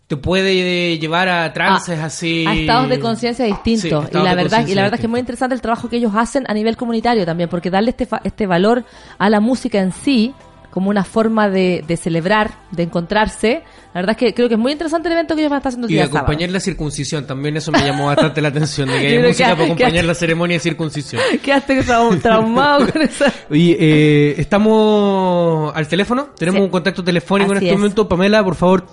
te 0.07 0.17
puede 0.17 0.97
llevar 1.01 1.29
a 1.29 1.53
trances 1.53 1.99
así 1.99 2.45
A 2.47 2.55
estados 2.55 2.89
de 2.89 3.01
conciencia 3.01 3.45
Sí, 3.45 3.51
distintos. 3.51 4.05
y 4.05 4.07
estados 4.07 4.25
la 4.29 4.35
verdad, 4.37 4.65
y 4.65 4.75
la 4.77 4.83
verdad 4.83 4.95
es 4.95 5.01
que 5.01 5.07
es 5.07 5.11
muy 5.11 5.19
interesante 5.19 5.57
el 5.57 5.61
trabajo 5.61 5.89
que 5.89 5.97
ellos 5.97 6.13
hacen 6.15 6.45
a 6.47 6.55
nivel 6.55 6.77
comunitario 6.77 7.27
también, 7.27 7.49
porque 7.49 7.69
darle 7.69 7.91
este, 7.91 8.07
este 8.23 8.47
valor 8.47 8.85
a 9.19 9.29
la 9.29 9.41
música 9.41 9.81
en 9.81 9.91
sí, 9.91 10.33
como 10.77 10.91
una 10.91 11.05
forma 11.05 11.49
de, 11.49 11.83
de 11.89 11.97
celebrar, 11.97 12.51
de 12.71 12.83
encontrarse, 12.83 13.63
la 13.95 14.03
verdad 14.03 14.11
es 14.11 14.17
que 14.19 14.35
creo 14.35 14.47
que 14.47 14.57
es 14.57 14.61
muy 14.61 14.73
interesante 14.73 15.09
el 15.09 15.15
evento 15.15 15.35
que 15.35 15.41
ellos 15.41 15.49
van 15.51 15.57
a 15.57 15.61
estar 15.61 15.71
haciendo 15.71 15.87
el 15.87 15.91
Y 15.91 15.95
de 15.95 16.01
día 16.03 16.07
sábado. 16.07 16.25
acompañar 16.27 16.51
la 16.51 16.61
circuncisión, 16.61 17.27
también 17.27 17.57
eso 17.57 17.73
me 17.73 17.79
llamó 17.83 18.09
bastante 18.09 18.43
la 18.43 18.49
atención, 18.49 18.91
de 18.91 19.01
que 19.01 19.09
creo 19.17 19.29
música 19.29 19.47
que- 19.49 19.53
para 19.55 19.65
acompañar 19.65 19.93
que- 20.03 20.03
la 20.03 20.15
ceremonia 20.15 20.57
de 20.57 20.61
circuncisión. 20.61 21.23
Quedaste 21.43 21.83
trau- 21.83 22.21
traumado 22.21 22.93
con 22.93 23.01
esa... 23.01 23.33
Oye, 23.51 23.75
eh, 23.81 24.35
estamos 24.37 25.73
al 25.75 25.89
teléfono, 25.89 26.29
tenemos 26.39 26.59
Sí. 26.59 26.65
un 26.65 26.71
contacto 26.71 27.03
telefónico 27.03 27.53
en 27.53 27.57
Así 27.57 27.67
este 27.69 27.75
es. 27.75 27.81
momento. 27.81 28.07
Pamela, 28.07 28.45
por 28.45 28.55
favor, 28.55 28.87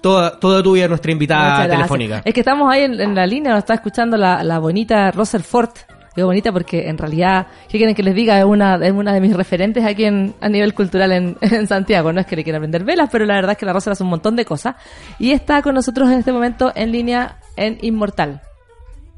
toda, 0.00 0.38
toda 0.38 0.62
tuya 0.62 0.86
nuestra 0.86 1.10
invitada 1.10 1.68
telefónica. 1.68 2.22
Es 2.24 2.32
que 2.32 2.40
estamos 2.40 2.72
ahí 2.72 2.82
en, 2.82 3.00
en 3.00 3.16
la 3.16 3.26
línea, 3.26 3.50
nos 3.50 3.58
está 3.64 3.74
escuchando 3.74 4.16
la, 4.16 4.44
la 4.44 4.60
bonita 4.60 5.10
Roser 5.10 5.42
Ford. 5.42 5.70
Digo 6.16 6.28
bonita 6.28 6.50
porque 6.50 6.88
en 6.88 6.96
realidad, 6.96 7.46
¿qué 7.68 7.76
quieren 7.76 7.94
que 7.94 8.02
les 8.02 8.14
diga? 8.14 8.38
Es 8.38 8.46
una, 8.46 8.76
es 8.76 8.92
una 8.92 9.12
de 9.12 9.20
mis 9.20 9.36
referentes 9.36 9.84
aquí 9.84 10.06
en, 10.06 10.34
a 10.40 10.48
nivel 10.48 10.72
cultural 10.72 11.12
en, 11.12 11.36
en 11.42 11.66
Santiago. 11.66 12.10
No 12.10 12.20
es 12.20 12.26
que 12.26 12.36
le 12.36 12.42
quiera 12.42 12.56
aprender 12.56 12.84
velas, 12.84 13.10
pero 13.12 13.26
la 13.26 13.34
verdad 13.34 13.52
es 13.52 13.58
que 13.58 13.66
la 13.66 13.74
Roser 13.74 13.92
hace 13.92 14.02
un 14.02 14.08
montón 14.08 14.34
de 14.34 14.46
cosas. 14.46 14.76
Y 15.18 15.32
está 15.32 15.60
con 15.60 15.74
nosotros 15.74 16.08
en 16.08 16.18
este 16.20 16.32
momento 16.32 16.72
en 16.74 16.90
línea 16.90 17.36
en 17.56 17.76
Inmortal. 17.82 18.40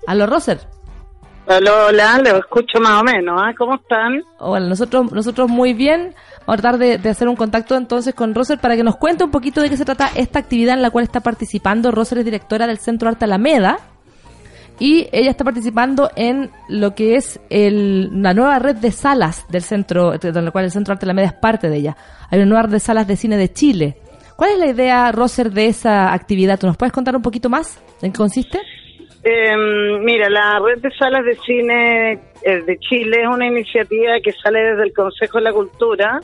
Aló, 0.08 0.26
Roser. 0.26 0.58
Hola, 1.46 1.86
hola, 1.86 2.18
lo 2.18 2.38
escucho 2.38 2.80
más 2.80 3.00
o 3.00 3.04
menos, 3.04 3.40
¿ah? 3.42 3.52
¿Cómo 3.56 3.76
están? 3.76 4.22
Hola, 4.38 4.66
nosotros, 4.66 5.12
nosotros 5.12 5.48
muy 5.48 5.74
bien. 5.74 6.14
Vamos 6.46 6.58
a 6.58 6.62
tratar 6.62 6.78
de, 6.78 6.98
de 6.98 7.08
hacer 7.08 7.28
un 7.28 7.36
contacto 7.36 7.76
entonces 7.76 8.12
con 8.12 8.34
Roser 8.34 8.58
para 8.58 8.74
que 8.74 8.82
nos 8.82 8.96
cuente 8.96 9.22
un 9.22 9.30
poquito 9.30 9.62
de 9.62 9.70
qué 9.70 9.76
se 9.76 9.84
trata 9.84 10.10
esta 10.16 10.40
actividad 10.40 10.74
en 10.74 10.82
la 10.82 10.90
cual 10.90 11.04
está 11.04 11.20
participando. 11.20 11.92
Roser 11.92 12.18
es 12.18 12.24
directora 12.24 12.66
del 12.66 12.78
Centro 12.78 13.08
Arte 13.08 13.24
Alameda 13.24 13.78
y 14.78 15.08
ella 15.12 15.30
está 15.30 15.44
participando 15.44 16.10
en 16.14 16.50
lo 16.68 16.94
que 16.94 17.16
es 17.16 17.40
el, 17.50 18.22
la 18.22 18.34
nueva 18.34 18.58
red 18.58 18.76
de 18.76 18.92
salas 18.92 19.46
del 19.48 19.62
centro, 19.62 20.12
de 20.18 20.42
la 20.42 20.50
cual 20.50 20.66
el 20.66 20.70
Centro 20.70 20.92
Arte 20.92 21.06
Alameda 21.06 21.28
es 21.28 21.32
parte 21.32 21.68
de 21.68 21.76
ella. 21.76 21.96
Hay 22.30 22.38
una 22.38 22.46
nueva 22.46 22.62
red 22.62 22.72
de 22.72 22.80
salas 22.80 23.06
de 23.06 23.16
cine 23.16 23.36
de 23.36 23.52
Chile. 23.52 23.96
¿Cuál 24.36 24.52
es 24.52 24.58
la 24.58 24.66
idea, 24.68 25.10
Roser, 25.10 25.50
de 25.50 25.66
esa 25.66 26.12
actividad? 26.12 26.60
¿Tú 26.60 26.68
nos 26.68 26.76
puedes 26.76 26.92
contar 26.92 27.16
un 27.16 27.22
poquito 27.22 27.48
más? 27.48 27.82
¿En 28.02 28.12
qué 28.12 28.18
consiste? 28.18 28.60
Eh, 29.24 29.56
mira, 30.00 30.30
la 30.30 30.60
red 30.60 30.80
de 30.80 30.90
salas 30.92 31.24
de 31.24 31.34
cine 31.44 32.12
eh, 32.42 32.62
de 32.64 32.78
Chile 32.78 33.22
es 33.22 33.28
una 33.28 33.46
iniciativa 33.48 34.12
que 34.22 34.32
sale 34.32 34.60
desde 34.60 34.84
el 34.84 34.92
Consejo 34.92 35.38
de 35.38 35.44
la 35.44 35.52
Cultura, 35.52 36.20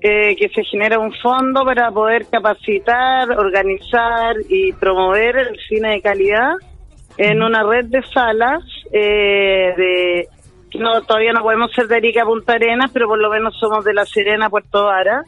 eh, 0.00 0.34
que 0.34 0.48
se 0.48 0.64
genera 0.64 0.98
un 0.98 1.12
fondo 1.12 1.62
para 1.62 1.90
poder 1.90 2.24
capacitar, 2.30 3.30
organizar 3.32 4.36
y 4.48 4.72
promover 4.72 5.36
el 5.36 5.58
cine 5.68 5.90
de 5.90 6.00
calidad 6.00 6.54
en 7.16 7.42
una 7.42 7.62
red 7.62 7.86
de 7.86 8.02
salas 8.02 8.62
eh, 8.92 9.74
de 9.76 10.28
no 10.78 11.02
todavía 11.02 11.32
no 11.32 11.42
podemos 11.42 11.70
ser 11.72 11.86
de 11.86 11.96
Arica 11.96 12.22
a 12.22 12.26
Punta 12.26 12.54
Arenas, 12.54 12.90
pero 12.92 13.06
por 13.06 13.18
lo 13.18 13.30
menos 13.30 13.54
somos 13.58 13.84
de 13.84 13.92
La 13.92 14.06
Serena 14.06 14.46
a 14.46 14.50
Puerto 14.50 14.84
Vara. 14.84 15.22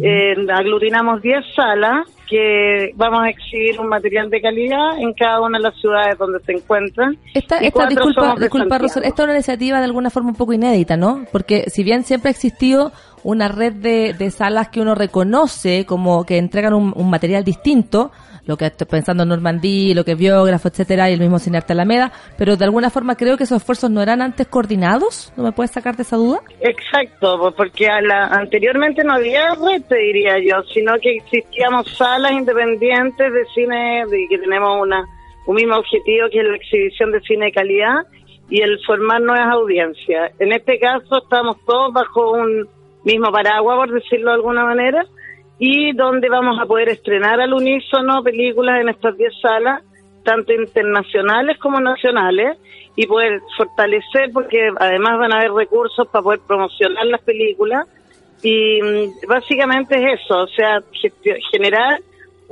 Eh, 0.00 0.34
aglutinamos 0.52 1.22
10 1.22 1.54
salas 1.54 2.06
que 2.32 2.92
vamos 2.96 3.24
a 3.24 3.28
exhibir 3.28 3.78
un 3.78 3.88
material 3.88 4.30
de 4.30 4.40
calidad 4.40 4.98
en 4.98 5.12
cada 5.12 5.40
una 5.42 5.58
de 5.58 5.64
las 5.64 5.78
ciudades 5.78 6.16
donde 6.16 6.40
se 6.40 6.52
encuentran. 6.52 7.18
Esta, 7.34 7.58
esta 7.58 7.86
disculpa, 7.86 8.34
disculpa. 8.38 8.78
Rosel, 8.78 9.04
esta 9.04 9.22
es 9.22 9.24
una 9.24 9.34
iniciativa 9.34 9.78
de 9.78 9.84
alguna 9.84 10.08
forma 10.08 10.30
un 10.30 10.36
poco 10.36 10.54
inédita, 10.54 10.96
¿no? 10.96 11.26
Porque 11.30 11.68
si 11.68 11.84
bien 11.84 12.04
siempre 12.04 12.28
ha 12.28 12.32
existido 12.32 12.92
una 13.22 13.48
red 13.48 13.74
de, 13.74 14.14
de 14.14 14.30
salas 14.30 14.68
que 14.70 14.80
uno 14.80 14.94
reconoce 14.94 15.84
como 15.84 16.24
que 16.24 16.38
entregan 16.38 16.72
un, 16.72 16.92
un 16.96 17.10
material 17.10 17.44
distinto, 17.44 18.10
lo 18.46 18.56
que 18.56 18.66
estoy 18.66 18.86
pensando 18.86 19.22
en 19.22 19.28
Normandí, 19.28 19.94
lo 19.94 20.04
que 20.04 20.12
es 20.12 20.18
biógrafo, 20.18 20.68
etcétera, 20.68 21.08
y 21.10 21.14
el 21.14 21.20
mismo 21.20 21.38
Cine 21.38 21.58
Arte 21.58 21.72
Alameda, 21.72 22.12
pero 22.36 22.56
de 22.56 22.64
alguna 22.64 22.90
forma 22.90 23.16
creo 23.16 23.36
que 23.36 23.44
esos 23.44 23.58
esfuerzos 23.58 23.90
no 23.90 24.02
eran 24.02 24.20
antes 24.20 24.46
coordinados, 24.48 25.32
¿no 25.36 25.44
me 25.44 25.52
puedes 25.52 25.70
sacar 25.70 25.96
de 25.96 26.02
esa 26.02 26.16
duda? 26.16 26.40
Exacto, 26.60 27.52
porque 27.56 27.88
a 27.88 28.00
la, 28.00 28.26
anteriormente 28.26 29.04
no 29.04 29.14
había 29.14 29.54
red, 29.54 29.82
te 29.88 29.96
diría 29.96 30.38
yo, 30.38 30.62
sino 30.72 30.94
que 31.00 31.16
existíamos 31.16 31.86
salas 31.96 32.21
independientes 32.30 33.32
de 33.32 33.44
cine, 33.54 34.04
de 34.06 34.26
que 34.28 34.38
tenemos 34.38 34.80
una 34.80 35.04
un 35.46 35.56
mismo 35.56 35.76
objetivo 35.76 36.28
que 36.30 36.40
es 36.40 36.44
la 36.46 36.56
exhibición 36.56 37.12
de 37.12 37.20
cine 37.20 37.46
de 37.46 37.52
calidad 37.52 38.06
y 38.48 38.60
el 38.60 38.78
formar 38.86 39.20
nuevas 39.20 39.48
audiencias. 39.52 40.32
En 40.38 40.52
este 40.52 40.78
caso 40.78 41.22
estamos 41.22 41.56
todos 41.64 41.92
bajo 41.92 42.32
un 42.32 42.68
mismo 43.04 43.32
paraguas, 43.32 43.76
por 43.76 43.92
decirlo 43.92 44.30
de 44.30 44.36
alguna 44.36 44.64
manera, 44.64 45.04
y 45.58 45.92
donde 45.92 46.28
vamos 46.28 46.58
a 46.60 46.66
poder 46.66 46.90
estrenar 46.90 47.40
al 47.40 47.54
unísono 47.54 48.22
películas 48.22 48.80
en 48.80 48.90
estas 48.90 49.16
10 49.16 49.32
salas, 49.40 49.82
tanto 50.24 50.52
internacionales 50.52 51.58
como 51.58 51.80
nacionales, 51.80 52.58
y 52.94 53.06
poder 53.06 53.40
fortalecer, 53.56 54.30
porque 54.34 54.68
además 54.78 55.18
van 55.18 55.32
a 55.32 55.38
haber 55.38 55.52
recursos 55.52 56.06
para 56.08 56.22
poder 56.22 56.40
promocionar 56.46 57.06
las 57.06 57.22
películas. 57.22 57.86
Y 58.42 58.82
mm, 58.82 59.26
básicamente 59.28 59.96
es 59.96 60.20
eso, 60.20 60.42
o 60.42 60.46
sea, 60.48 60.82
generar 61.50 62.00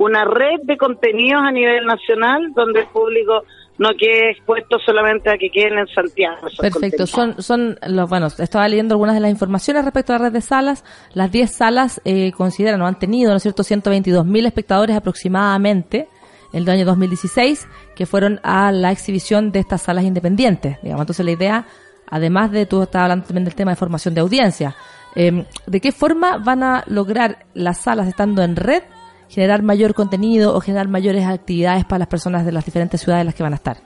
una 0.01 0.25
red 0.25 0.61
de 0.63 0.77
contenidos 0.77 1.43
a 1.43 1.51
nivel 1.51 1.85
nacional 1.85 2.51
donde 2.55 2.81
el 2.81 2.87
público 2.87 3.43
no 3.77 3.89
quede 3.97 4.31
expuesto 4.31 4.77
solamente 4.85 5.29
a 5.29 5.37
que 5.37 5.49
queden 5.49 5.77
en 5.77 5.87
Santiago. 5.87 6.47
Perfecto, 6.59 7.07
son, 7.07 7.41
son 7.41 7.77
los, 7.87 8.09
bueno, 8.09 8.27
estaba 8.27 8.67
leyendo 8.67 8.95
algunas 8.95 9.15
de 9.15 9.21
las 9.21 9.31
informaciones 9.31 9.83
respecto 9.85 10.13
a 10.13 10.17
la 10.17 10.25
red 10.25 10.33
de 10.33 10.41
salas. 10.41 10.83
Las 11.13 11.31
10 11.31 11.51
salas 11.51 12.01
eh, 12.03 12.31
consideran 12.31 12.81
o 12.81 12.87
han 12.87 12.99
tenido, 12.99 13.31
¿no 13.31 13.37
es 13.37 13.43
cierto?, 13.43 13.63
122 13.63 14.25
mil 14.25 14.45
espectadores 14.45 14.95
aproximadamente 14.95 16.07
el 16.51 16.67
año 16.67 16.85
2016 16.85 17.67
que 17.95 18.05
fueron 18.05 18.39
a 18.43 18.71
la 18.71 18.91
exhibición 18.91 19.51
de 19.51 19.59
estas 19.59 19.83
salas 19.83 20.03
independientes. 20.03 20.77
Digamos, 20.81 21.03
entonces 21.03 21.25
la 21.25 21.31
idea, 21.31 21.65
además 22.07 22.51
de 22.51 22.65
tú 22.65 22.81
estabas 22.81 23.05
hablando 23.05 23.25
también 23.25 23.45
del 23.45 23.55
tema 23.55 23.71
de 23.71 23.77
formación 23.77 24.13
de 24.13 24.21
audiencia, 24.21 24.75
eh, 25.15 25.45
¿de 25.65 25.81
qué 25.81 25.91
forma 25.91 26.37
van 26.37 26.63
a 26.63 26.83
lograr 26.87 27.45
las 27.53 27.81
salas 27.81 28.07
estando 28.07 28.43
en 28.43 28.55
red 28.55 28.83
generar 29.31 29.63
mayor 29.63 29.93
contenido 29.93 30.53
o 30.53 30.59
generar 30.59 30.87
mayores 30.89 31.25
actividades 31.25 31.85
para 31.85 31.99
las 31.99 32.07
personas 32.09 32.45
de 32.45 32.51
las 32.51 32.65
diferentes 32.65 33.01
ciudades 33.01 33.21
en 33.21 33.25
las 33.27 33.35
que 33.35 33.43
van 33.43 33.53
a 33.53 33.55
estar? 33.55 33.77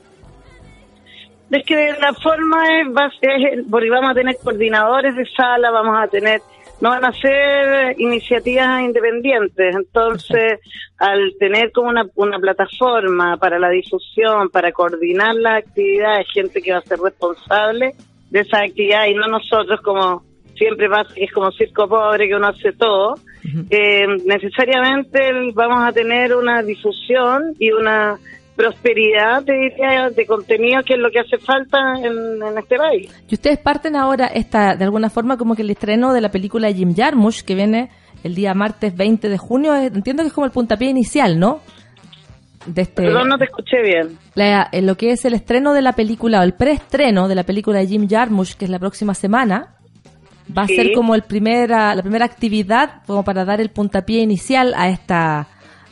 Es 1.51 1.63
que 1.65 1.75
la 2.01 2.11
forma 2.13 2.63
es, 2.81 2.87
va 2.87 3.05
a 3.05 3.11
ser- 3.19 3.63
porque 3.69 3.89
vamos 3.89 4.11
a 4.11 4.13
tener 4.15 4.35
coordinadores 4.43 5.15
de 5.15 5.25
sala, 5.37 5.69
vamos 5.69 5.95
a 6.01 6.07
tener, 6.07 6.41
no 6.81 6.89
van 6.89 7.05
a 7.05 7.13
ser 7.13 7.95
iniciativas 7.99 8.81
independientes, 8.81 9.75
entonces 9.75 10.59
al 10.97 11.33
tener 11.39 11.71
como 11.71 11.89
una, 11.89 12.05
una 12.15 12.39
plataforma 12.39 13.37
para 13.37 13.59
la 13.59 13.69
difusión, 13.69 14.49
para 14.49 14.71
coordinar 14.71 15.35
las 15.35 15.59
actividades, 15.59 16.25
gente 16.33 16.61
que 16.61 16.71
va 16.71 16.79
a 16.79 16.81
ser 16.81 16.97
responsable 16.99 17.93
de 18.31 18.39
esas 18.39 18.63
actividades 18.63 19.11
y 19.11 19.13
no 19.13 19.27
nosotros 19.27 19.79
como 19.81 20.23
siempre 20.55 20.87
que 21.13 21.23
es 21.25 21.31
como 21.31 21.51
circo 21.51 21.87
pobre 21.87 22.27
que 22.27 22.35
uno 22.35 22.47
hace 22.47 22.71
todo, 22.73 23.15
eh, 23.69 24.05
necesariamente 24.25 25.19
vamos 25.53 25.83
a 25.87 25.91
tener 25.91 26.35
una 26.35 26.61
difusión 26.63 27.53
y 27.59 27.71
una 27.71 28.17
prosperidad 28.55 29.43
te 29.43 29.51
diría, 29.53 30.09
de 30.09 30.25
contenido 30.25 30.81
que 30.83 30.93
es 30.93 30.99
lo 30.99 31.11
que 31.11 31.19
hace 31.19 31.37
falta 31.37 31.77
en, 32.01 32.41
en 32.41 32.57
este 32.57 32.77
país. 32.77 33.23
Y 33.29 33.35
ustedes 33.35 33.57
parten 33.59 33.95
ahora 33.97 34.27
esta, 34.27 34.75
de 34.75 34.83
alguna 34.85 35.09
forma 35.09 35.37
como 35.37 35.55
que 35.55 35.61
el 35.61 35.69
estreno 35.69 36.13
de 36.13 36.21
la 36.21 36.31
película 36.31 36.67
de 36.67 36.73
Jim 36.75 36.95
Jarmusch, 36.95 37.41
que 37.43 37.53
viene 37.55 37.89
el 38.23 38.33
día 38.33 38.53
martes 38.53 38.95
20 38.95 39.27
de 39.29 39.37
junio, 39.37 39.75
eh, 39.75 39.87
entiendo 39.93 40.23
que 40.23 40.27
es 40.27 40.33
como 40.33 40.45
el 40.45 40.51
puntapié 40.53 40.89
inicial, 40.89 41.37
¿no? 41.39 41.59
De 42.65 42.81
este, 42.81 43.03
Perdón, 43.03 43.27
no 43.29 43.37
te 43.37 43.43
escuché 43.45 43.81
bien. 43.83 44.17
la- 44.33 44.67
en 44.71 44.87
lo 44.87 44.95
que 44.95 45.11
es 45.11 45.23
el 45.25 45.33
estreno 45.35 45.73
de 45.73 45.83
la 45.83 45.93
película, 45.93 46.39
o 46.39 46.43
el 46.43 46.53
preestreno 46.53 47.27
de 47.27 47.35
la 47.35 47.43
película 47.43 47.79
de 47.79 47.87
Jim 47.87 48.07
Jarmusch, 48.09 48.55
que 48.55 48.65
es 48.65 48.71
la 48.71 48.79
próxima 48.79 49.13
semana, 49.13 49.74
va 50.55 50.63
a 50.63 50.67
Sí. 50.67 50.75
ser 50.75 50.93
como 50.93 51.15
el 51.15 51.23
primera, 51.23 51.95
la 51.95 52.01
primera 52.01 52.25
actividad 52.25 53.01
como 53.07 53.23
para 53.23 53.45
dar 53.45 53.61
el 53.61 53.69
puntapié 53.69 54.21
inicial 54.21 54.73
a 54.75 54.89
esta, 54.89 55.47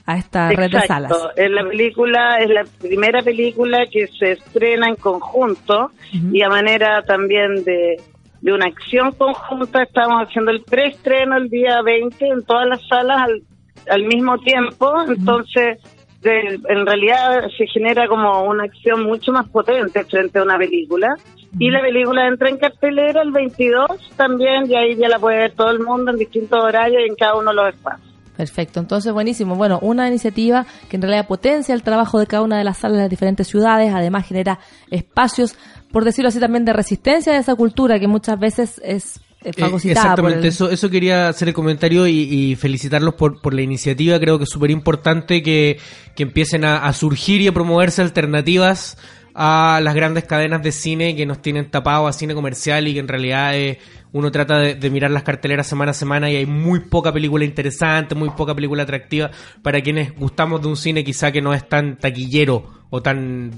a 0.05 0.17
esta 0.17 0.49
red 0.51 0.71
de 0.71 0.81
salas. 0.81 1.11
Es 1.35 1.49
la 1.49 1.63
película, 1.67 2.37
es 2.39 2.49
la 2.49 2.63
primera 2.81 3.21
película 3.21 3.85
que 3.91 4.07
se 4.07 4.33
estrena 4.33 4.87
en 4.89 4.95
conjunto 4.95 5.91
y 6.11 6.41
a 6.41 6.49
manera 6.49 7.01
también 7.03 7.63
de, 7.63 7.97
de 8.41 8.53
una 8.53 8.65
acción 8.65 9.11
conjunta 9.13 9.83
estamos 9.83 10.21
haciendo 10.27 10.51
el 10.51 10.61
preestreno 10.63 11.37
el 11.37 11.49
día 11.49 11.81
20 11.81 12.27
en 12.27 12.43
todas 12.43 12.67
las 12.67 12.85
salas 12.87 13.21
al, 13.23 13.41
al 13.89 14.03
mismo 14.03 14.37
tiempo, 14.39 14.93
entonces 15.07 15.79
de- 16.21 16.59
en 16.69 16.85
realidad 16.85 17.47
se 17.57 17.65
genera 17.67 18.07
como 18.07 18.43
una 18.43 18.63
acción 18.65 19.03
mucho 19.03 19.31
más 19.31 19.47
potente 19.49 20.03
frente 20.05 20.39
a 20.39 20.43
una 20.43 20.57
película. 20.57 21.15
Y 21.59 21.69
la 21.69 21.81
película 21.81 22.27
entra 22.27 22.49
en 22.49 22.57
cartelera 22.57 23.21
el 23.21 23.31
22 23.31 23.85
también, 24.17 24.69
y 24.69 24.75
ahí 24.75 24.95
ya 24.95 25.07
la 25.07 25.19
puede 25.19 25.37
ver 25.37 25.53
todo 25.53 25.69
el 25.71 25.79
mundo 25.79 26.11
en 26.11 26.17
distintos 26.17 26.59
horarios 26.63 27.01
y 27.05 27.09
en 27.09 27.15
cada 27.15 27.35
uno 27.35 27.51
de 27.51 27.55
los 27.55 27.69
espacios. 27.73 28.09
Perfecto, 28.35 28.79
entonces 28.79 29.13
buenísimo. 29.13 29.55
Bueno, 29.55 29.77
una 29.83 30.07
iniciativa 30.07 30.65
que 30.89 30.95
en 30.95 31.03
realidad 31.03 31.27
potencia 31.27 31.75
el 31.75 31.83
trabajo 31.83 32.19
de 32.19 32.25
cada 32.25 32.41
una 32.41 32.57
de 32.57 32.63
las 32.63 32.79
salas 32.79 32.97
de 32.97 33.03
las 33.03 33.09
diferentes 33.11 33.47
ciudades, 33.47 33.93
además 33.93 34.27
genera 34.27 34.57
espacios, 34.89 35.55
por 35.91 36.03
decirlo 36.03 36.29
así, 36.29 36.39
también 36.39 36.65
de 36.65 36.73
resistencia 36.73 37.33
a 37.33 37.37
esa 37.37 37.53
cultura 37.53 37.99
que 37.99 38.07
muchas 38.07 38.39
veces 38.39 38.81
es 38.83 39.17
eh, 39.45 39.51
Eh, 39.57 39.69
exactamente, 39.91 40.39
el- 40.39 40.45
eso, 40.45 40.69
eso 40.71 40.89
quería 40.89 41.27
hacer 41.27 41.49
el 41.49 41.53
comentario 41.53 42.07
y, 42.07 42.21
y 42.21 42.55
felicitarlos 42.55 43.13
por, 43.13 43.39
por 43.41 43.53
la 43.53 43.61
iniciativa. 43.61 44.17
Creo 44.19 44.37
que 44.39 44.45
es 44.45 44.49
súper 44.49 44.71
importante 44.71 45.43
que, 45.43 45.77
que 46.15 46.23
empiecen 46.23 46.65
a, 46.65 46.77
a 46.77 46.93
surgir 46.93 47.41
y 47.41 47.47
a 47.47 47.51
promoverse 47.51 48.01
alternativas 48.01 48.97
a 49.35 49.79
las 49.81 49.95
grandes 49.95 50.25
cadenas 50.25 50.61
de 50.61 50.71
cine 50.71 51.15
que 51.15 51.25
nos 51.25 51.41
tienen 51.41 51.69
tapado 51.69 52.07
a 52.07 52.13
cine 52.13 52.33
comercial 52.35 52.87
y 52.87 52.93
que 52.93 52.99
en 52.99 53.07
realidad 53.07 53.55
eh, 53.55 53.79
uno 54.11 54.31
trata 54.31 54.59
de, 54.59 54.75
de 54.75 54.89
mirar 54.89 55.09
las 55.11 55.23
carteleras 55.23 55.65
semana 55.67 55.91
a 55.91 55.93
semana 55.95 56.29
y 56.29 56.35
hay 56.35 56.45
muy 56.45 56.81
poca 56.81 57.11
película 57.11 57.43
interesante, 57.45 58.13
muy 58.13 58.29
poca 58.29 58.53
película 58.53 58.83
atractiva 58.83 59.31
para 59.61 59.81
quienes 59.81 60.15
gustamos 60.15 60.61
de 60.61 60.67
un 60.67 60.77
cine 60.77 61.03
quizá 61.03 61.31
que 61.31 61.41
no 61.41 61.53
es 61.53 61.67
tan 61.67 61.97
taquillero 61.97 62.83
o 62.95 63.01
tan, 63.01 63.49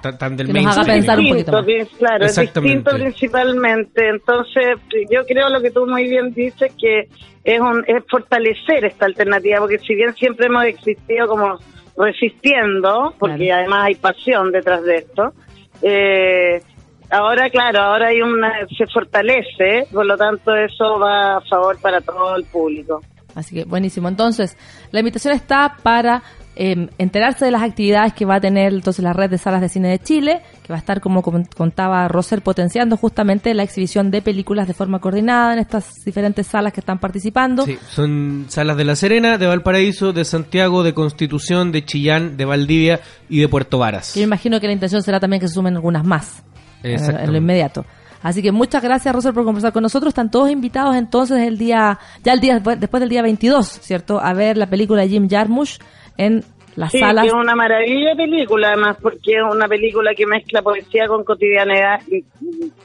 tan, 0.00 0.16
tan 0.16 0.34
del 0.34 0.46
Que 0.46 0.62
nos 0.62 0.78
haga 0.78 0.86
mainstream. 0.86 0.98
pensar 0.98 1.18
un 1.20 1.28
poquito 1.28 1.52
más. 1.52 1.98
Claro, 1.98 2.24
es 2.24 2.30
Exactamente. 2.38 2.76
distinto 2.78 3.04
principalmente. 3.04 4.08
Entonces, 4.08 4.78
yo 5.10 5.26
creo 5.26 5.50
lo 5.50 5.60
que 5.60 5.70
tú 5.70 5.86
muy 5.86 6.08
bien 6.08 6.32
dices, 6.32 6.72
que 6.80 7.06
es, 7.44 7.60
un, 7.60 7.84
es 7.86 8.02
fortalecer 8.10 8.86
esta 8.86 9.04
alternativa, 9.04 9.58
porque 9.58 9.78
si 9.80 9.94
bien 9.94 10.14
siempre 10.14 10.46
hemos 10.46 10.64
existido 10.64 11.28
como 11.28 11.58
resistiendo, 11.98 13.14
porque 13.18 13.46
Claro. 13.46 13.60
además 13.60 13.84
hay 13.86 13.94
pasión 13.96 14.52
detrás 14.52 14.82
de 14.84 14.96
esto, 14.96 15.32
eh, 15.82 16.60
ahora, 17.10 17.50
claro, 17.50 17.80
ahora 17.80 18.08
hay 18.08 18.20
una 18.20 18.52
se 18.76 18.86
fortalece, 18.86 19.86
por 19.92 20.06
lo 20.06 20.16
tanto 20.16 20.54
eso 20.54 20.98
va 20.98 21.36
a 21.36 21.40
favor 21.42 21.78
para 21.80 22.00
todo 22.00 22.36
el 22.36 22.44
público. 22.44 23.00
Así 23.34 23.54
que 23.54 23.64
buenísimo. 23.64 24.08
Entonces, 24.08 24.56
la 24.90 25.00
invitación 25.00 25.34
está 25.34 25.76
para 25.82 26.22
eh, 26.60 26.88
enterarse 26.98 27.44
de 27.44 27.52
las 27.52 27.62
actividades 27.62 28.12
que 28.14 28.24
va 28.24 28.34
a 28.34 28.40
tener 28.40 28.74
entonces 28.74 29.02
la 29.02 29.12
red 29.12 29.30
de 29.30 29.38
salas 29.38 29.60
de 29.60 29.68
cine 29.68 29.88
de 29.88 30.00
Chile, 30.00 30.42
que 30.64 30.72
va 30.72 30.74
a 30.74 30.78
estar, 30.80 31.00
como 31.00 31.22
com- 31.22 31.44
contaba 31.56 32.08
Roser, 32.08 32.42
potenciando 32.42 32.96
justamente 32.96 33.54
la 33.54 33.62
exhibición 33.62 34.10
de 34.10 34.22
películas 34.22 34.66
de 34.66 34.74
forma 34.74 34.98
coordinada 34.98 35.52
en 35.52 35.60
estas 35.60 36.04
diferentes 36.04 36.48
salas 36.48 36.72
que 36.72 36.80
están 36.80 36.98
participando. 36.98 37.64
Sí, 37.64 37.78
son 37.90 38.46
salas 38.48 38.76
de 38.76 38.84
La 38.84 38.96
Serena, 38.96 39.38
de 39.38 39.46
Valparaíso, 39.46 40.12
de 40.12 40.24
Santiago, 40.24 40.82
de 40.82 40.94
Constitución, 40.94 41.70
de 41.70 41.84
Chillán, 41.84 42.36
de 42.36 42.44
Valdivia 42.44 43.00
y 43.28 43.40
de 43.40 43.48
Puerto 43.48 43.78
Varas. 43.78 44.12
Que 44.14 44.20
yo 44.20 44.26
imagino 44.26 44.58
que 44.58 44.66
la 44.66 44.72
intención 44.72 45.00
será 45.02 45.20
también 45.20 45.40
que 45.40 45.46
se 45.46 45.54
sumen 45.54 45.76
algunas 45.76 46.04
más 46.04 46.42
en, 46.82 46.90
Exactamente. 46.94 47.24
en 47.26 47.32
lo 47.32 47.38
inmediato. 47.38 47.86
Así 48.20 48.42
que 48.42 48.50
muchas 48.50 48.82
gracias, 48.82 49.14
Roser, 49.14 49.32
por 49.32 49.44
conversar 49.44 49.72
con 49.72 49.84
nosotros. 49.84 50.10
Están 50.10 50.28
todos 50.28 50.50
invitados 50.50 50.96
entonces 50.96 51.38
el 51.46 51.56
día, 51.56 52.00
ya 52.24 52.32
el 52.32 52.40
día 52.40 52.54
después, 52.54 52.80
después 52.80 53.00
del 53.00 53.08
día 53.10 53.22
22, 53.22 53.68
¿cierto? 53.80 54.18
A 54.20 54.32
ver 54.32 54.56
la 54.56 54.66
película 54.66 55.02
de 55.02 55.08
Jim 55.08 55.28
Jarmusch 55.30 55.78
en 56.18 56.44
las 56.76 56.92
Sí, 56.92 56.98
salas. 57.00 57.22
que 57.24 57.28
es 57.28 57.34
una 57.34 57.56
maravilla 57.56 58.10
de 58.10 58.16
película, 58.16 58.68
además, 58.68 58.98
porque 59.02 59.36
es 59.36 59.42
una 59.42 59.66
película 59.66 60.14
que 60.14 60.26
mezcla 60.26 60.62
poesía 60.62 61.08
con 61.08 61.24
cotidianidad, 61.24 62.00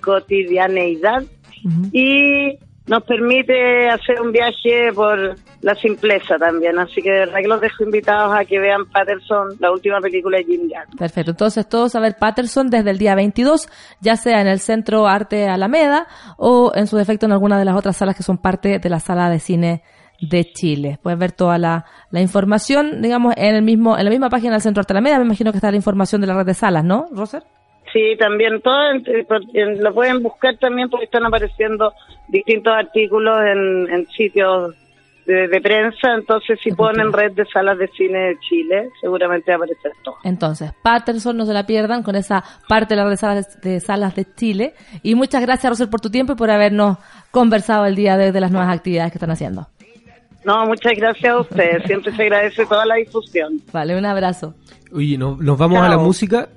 cotidianeidad 0.01 1.23
Ujú. 1.65 1.89
y 1.91 2.57
nos 2.85 3.03
permite 3.03 3.87
hacer 3.89 4.19
un 4.21 4.31
viaje 4.33 4.91
por 4.93 5.35
la 5.61 5.75
simpleza 5.75 6.37
también. 6.37 6.77
Así 6.79 7.01
que 7.01 7.09
de 7.11 7.19
verdad 7.19 7.37
que 7.41 7.47
los 7.47 7.61
dejo 7.61 7.83
invitados 7.85 8.35
a 8.35 8.43
que 8.43 8.59
vean 8.59 8.85
Patterson, 8.91 9.49
la 9.59 9.71
última 9.71 10.01
película 10.01 10.37
de 10.39 10.43
Jim 10.43 10.69
Jarmusch. 10.69 10.97
Perfecto, 10.97 11.31
entonces 11.31 11.69
todos 11.69 11.95
a 11.95 12.01
ver 12.01 12.15
Patterson 12.19 12.69
desde 12.69 12.89
el 12.91 12.97
día 12.97 13.15
22, 13.15 13.69
ya 14.01 14.17
sea 14.17 14.41
en 14.41 14.47
el 14.47 14.59
Centro 14.59 15.07
Arte 15.07 15.47
Alameda 15.47 16.07
o 16.37 16.73
en 16.75 16.87
su 16.87 16.97
defecto 16.97 17.25
en 17.25 17.31
alguna 17.31 17.57
de 17.57 17.65
las 17.65 17.77
otras 17.77 17.95
salas 17.95 18.17
que 18.17 18.23
son 18.23 18.37
parte 18.37 18.79
de 18.79 18.89
la 18.89 18.99
sala 18.99 19.29
de 19.29 19.39
cine 19.39 19.81
de 20.29 20.45
Chile. 20.45 20.99
Puedes 21.01 21.19
ver 21.19 21.31
toda 21.31 21.57
la, 21.57 21.85
la 22.11 22.21
información, 22.21 23.01
digamos, 23.01 23.33
en 23.37 23.55
el 23.55 23.61
mismo 23.61 23.97
en 23.97 24.05
la 24.05 24.09
misma 24.09 24.29
página 24.29 24.53
del 24.53 24.61
Centro 24.61 24.81
Arte 24.81 24.93
Alameda. 24.93 25.19
Me 25.19 25.25
imagino 25.25 25.51
que 25.51 25.57
está 25.57 25.71
la 25.71 25.77
información 25.77 26.21
de 26.21 26.27
la 26.27 26.35
red 26.35 26.45
de 26.45 26.53
salas, 26.53 26.83
¿no, 26.83 27.07
Roser? 27.11 27.43
Sí, 27.91 28.15
también 28.17 28.61
todo 28.61 28.75
lo 29.79 29.93
pueden 29.93 30.23
buscar 30.23 30.57
también 30.57 30.89
porque 30.89 31.05
están 31.05 31.25
apareciendo 31.25 31.93
distintos 32.27 32.73
artículos 32.73 33.37
en, 33.45 33.93
en 33.93 34.07
sitios 34.07 34.73
de, 35.25 35.47
de 35.47 35.61
prensa, 35.61 36.15
entonces 36.15 36.59
si 36.61 36.71
ponen 36.71 37.13
red 37.13 37.31
de 37.33 37.45
salas 37.45 37.77
de 37.77 37.87
cine 37.89 38.19
de 38.19 38.39
Chile, 38.39 38.89
seguramente 38.99 39.51
va 39.51 39.55
a 39.55 39.57
aparecer 39.57 39.91
todo. 40.03 40.15
Entonces, 40.23 40.71
Patterson, 40.81 41.37
no 41.37 41.45
se 41.45 41.53
la 41.53 41.65
pierdan 41.65 42.03
con 42.03 42.15
esa 42.15 42.43
parte 42.67 42.95
de 42.95 42.97
la 42.97 43.03
red 43.03 43.11
de 43.11 43.17
salas 43.17 43.61
de, 43.61 43.79
salas 43.79 44.15
de 44.15 44.25
Chile. 44.35 44.73
Y 45.01 45.15
muchas 45.15 45.41
gracias, 45.41 45.69
Roser, 45.69 45.89
por 45.89 46.01
tu 46.01 46.09
tiempo 46.09 46.33
y 46.33 46.35
por 46.35 46.49
habernos 46.49 46.97
conversado 47.31 47.85
el 47.85 47.95
día 47.95 48.17
de 48.17 48.31
de 48.31 48.41
las 48.41 48.51
nuevas 48.51 48.75
actividades 48.75 49.11
que 49.11 49.17
están 49.17 49.31
haciendo. 49.31 49.67
No, 50.45 50.65
muchas 50.65 50.93
gracias 50.97 51.31
a 51.33 51.39
ustedes, 51.39 51.83
siempre 51.85 52.13
se 52.15 52.21
agradece 52.23 52.65
toda 52.65 52.85
la 52.85 52.95
difusión. 52.95 53.61
Vale, 53.71 53.97
un 53.97 54.05
abrazo. 54.05 54.53
Oye, 54.91 55.17
no- 55.17 55.37
nos 55.39 55.57
vamos 55.57 55.79
a 55.79 55.87
la 55.87 55.95
Chao. 55.95 56.03
música. 56.03 56.49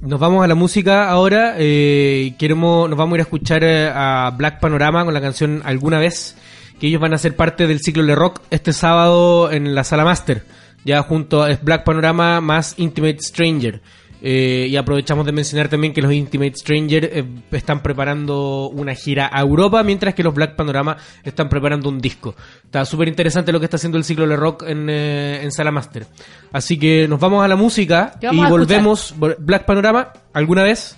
Nos 0.00 0.20
vamos 0.20 0.44
a 0.44 0.46
la 0.46 0.54
música 0.54 1.08
ahora. 1.10 1.54
eh, 1.58 2.34
queremos, 2.38 2.88
nos 2.88 2.98
vamos 2.98 3.14
a 3.14 3.16
ir 3.16 3.20
a 3.20 3.22
escuchar 3.24 3.64
eh, 3.64 3.88
a 3.92 4.32
Black 4.36 4.60
Panorama 4.60 5.04
con 5.04 5.14
la 5.14 5.20
canción 5.20 5.62
Alguna 5.64 5.98
vez, 5.98 6.36
que 6.78 6.88
ellos 6.88 7.00
van 7.00 7.14
a 7.14 7.18
ser 7.18 7.34
parte 7.36 7.66
del 7.66 7.80
ciclo 7.80 8.04
de 8.04 8.14
rock 8.14 8.40
este 8.50 8.72
sábado 8.72 9.50
en 9.50 9.74
la 9.74 9.82
sala 9.84 10.04
Master. 10.04 10.44
Ya 10.84 11.02
junto 11.02 11.42
a 11.42 11.56
Black 11.62 11.84
Panorama 11.84 12.40
más 12.42 12.74
Intimate 12.78 13.18
Stranger. 13.20 13.80
Eh, 14.26 14.68
y 14.70 14.76
aprovechamos 14.76 15.26
de 15.26 15.32
mencionar 15.32 15.68
también 15.68 15.92
que 15.92 16.00
los 16.00 16.10
Intimate 16.10 16.54
Stranger 16.56 17.10
eh, 17.12 17.24
están 17.52 17.82
preparando 17.82 18.70
una 18.70 18.94
gira 18.94 19.28
a 19.30 19.40
Europa, 19.42 19.82
mientras 19.82 20.14
que 20.14 20.22
los 20.22 20.32
Black 20.32 20.56
Panorama 20.56 20.96
están 21.22 21.50
preparando 21.50 21.90
un 21.90 22.00
disco. 22.00 22.34
Está 22.64 22.86
súper 22.86 23.08
interesante 23.08 23.52
lo 23.52 23.58
que 23.60 23.66
está 23.66 23.76
haciendo 23.76 23.98
el 23.98 24.04
ciclo 24.04 24.26
de 24.26 24.34
rock 24.36 24.64
en, 24.66 24.88
eh, 24.88 25.40
en 25.42 25.52
Sala 25.52 25.70
Master. 25.70 26.06
Así 26.52 26.78
que 26.78 27.06
nos 27.06 27.20
vamos 27.20 27.44
a 27.44 27.48
la 27.48 27.56
música 27.56 28.14
¿Qué 28.18 28.28
y 28.32 28.36
volvemos. 28.48 29.14
vol- 29.18 29.36
Black 29.38 29.66
Panorama, 29.66 30.10
alguna 30.32 30.62
vez. 30.62 30.96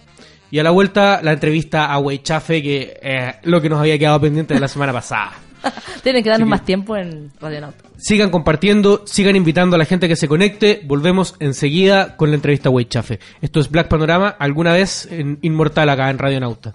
Y 0.53 0.61
a 0.61 0.62
la 0.62 0.70
vuelta, 0.70 1.20
la 1.22 1.33
entrevista 1.33 1.87
a 1.87 1.99
Weichafe, 1.99 2.62
que 2.62 2.97
es 3.03 3.35
lo 3.43 3.61
que 3.61 3.68
nos 3.68 3.81
había 3.81 3.99
quedado 3.99 4.20
pendiente 4.20 4.55
de 4.55 4.61
la 4.61 4.68
semana 4.68 4.93
pasada. 4.93 5.33
Tienen 6.03 6.23
que 6.23 6.31
darnos 6.31 6.47
que- 6.47 6.51
más 6.51 6.64
tiempo 6.64 6.97
en 6.97 7.31
Radio 7.41 7.61
Nauta. 7.61 7.85
Sigan 7.99 8.31
compartiendo, 8.31 9.03
sigan 9.07 9.37
invitando 9.37 9.77
a 9.77 9.79
la 9.79 9.85
gente 9.85 10.09
que 10.09 10.17
se 10.17 10.29
conecte. 10.29 10.83
Volvemos 10.85 11.35
enseguida 11.41 12.17
con 12.17 12.31
la 12.31 12.37
entrevista 12.37 12.69
a 12.69 12.73
Weichafe. 12.73 13.21
Esto 13.41 13.61
es 13.61 13.71
Black 13.71 13.89
Panorama, 13.89 14.29
alguna 14.39 14.73
vez 14.73 15.09
en 15.11 15.39
Inmortal 15.43 15.89
acá 15.89 16.11
en 16.11 16.19
Radio 16.19 16.41
Nauta. 16.41 16.75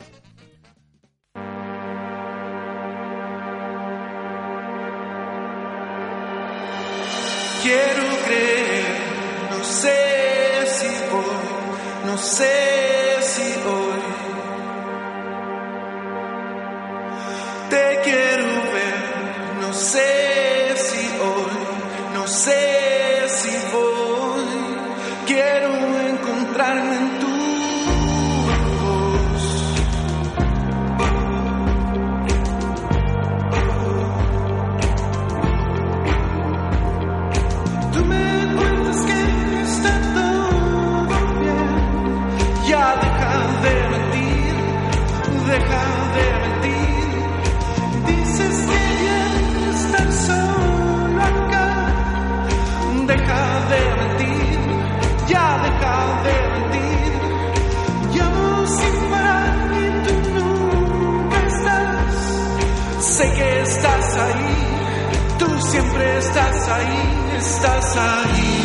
Quiero 7.64 8.04
creer, 8.26 9.02
no 9.52 9.64
sé 9.64 10.66
si 10.78 10.88
voy, 11.12 12.08
no 12.08 12.18
sé 12.18 12.91
siempre 65.72 66.18
estás 66.18 66.68
ahí, 66.68 67.38
estás 67.38 67.96
ahí. 67.96 68.61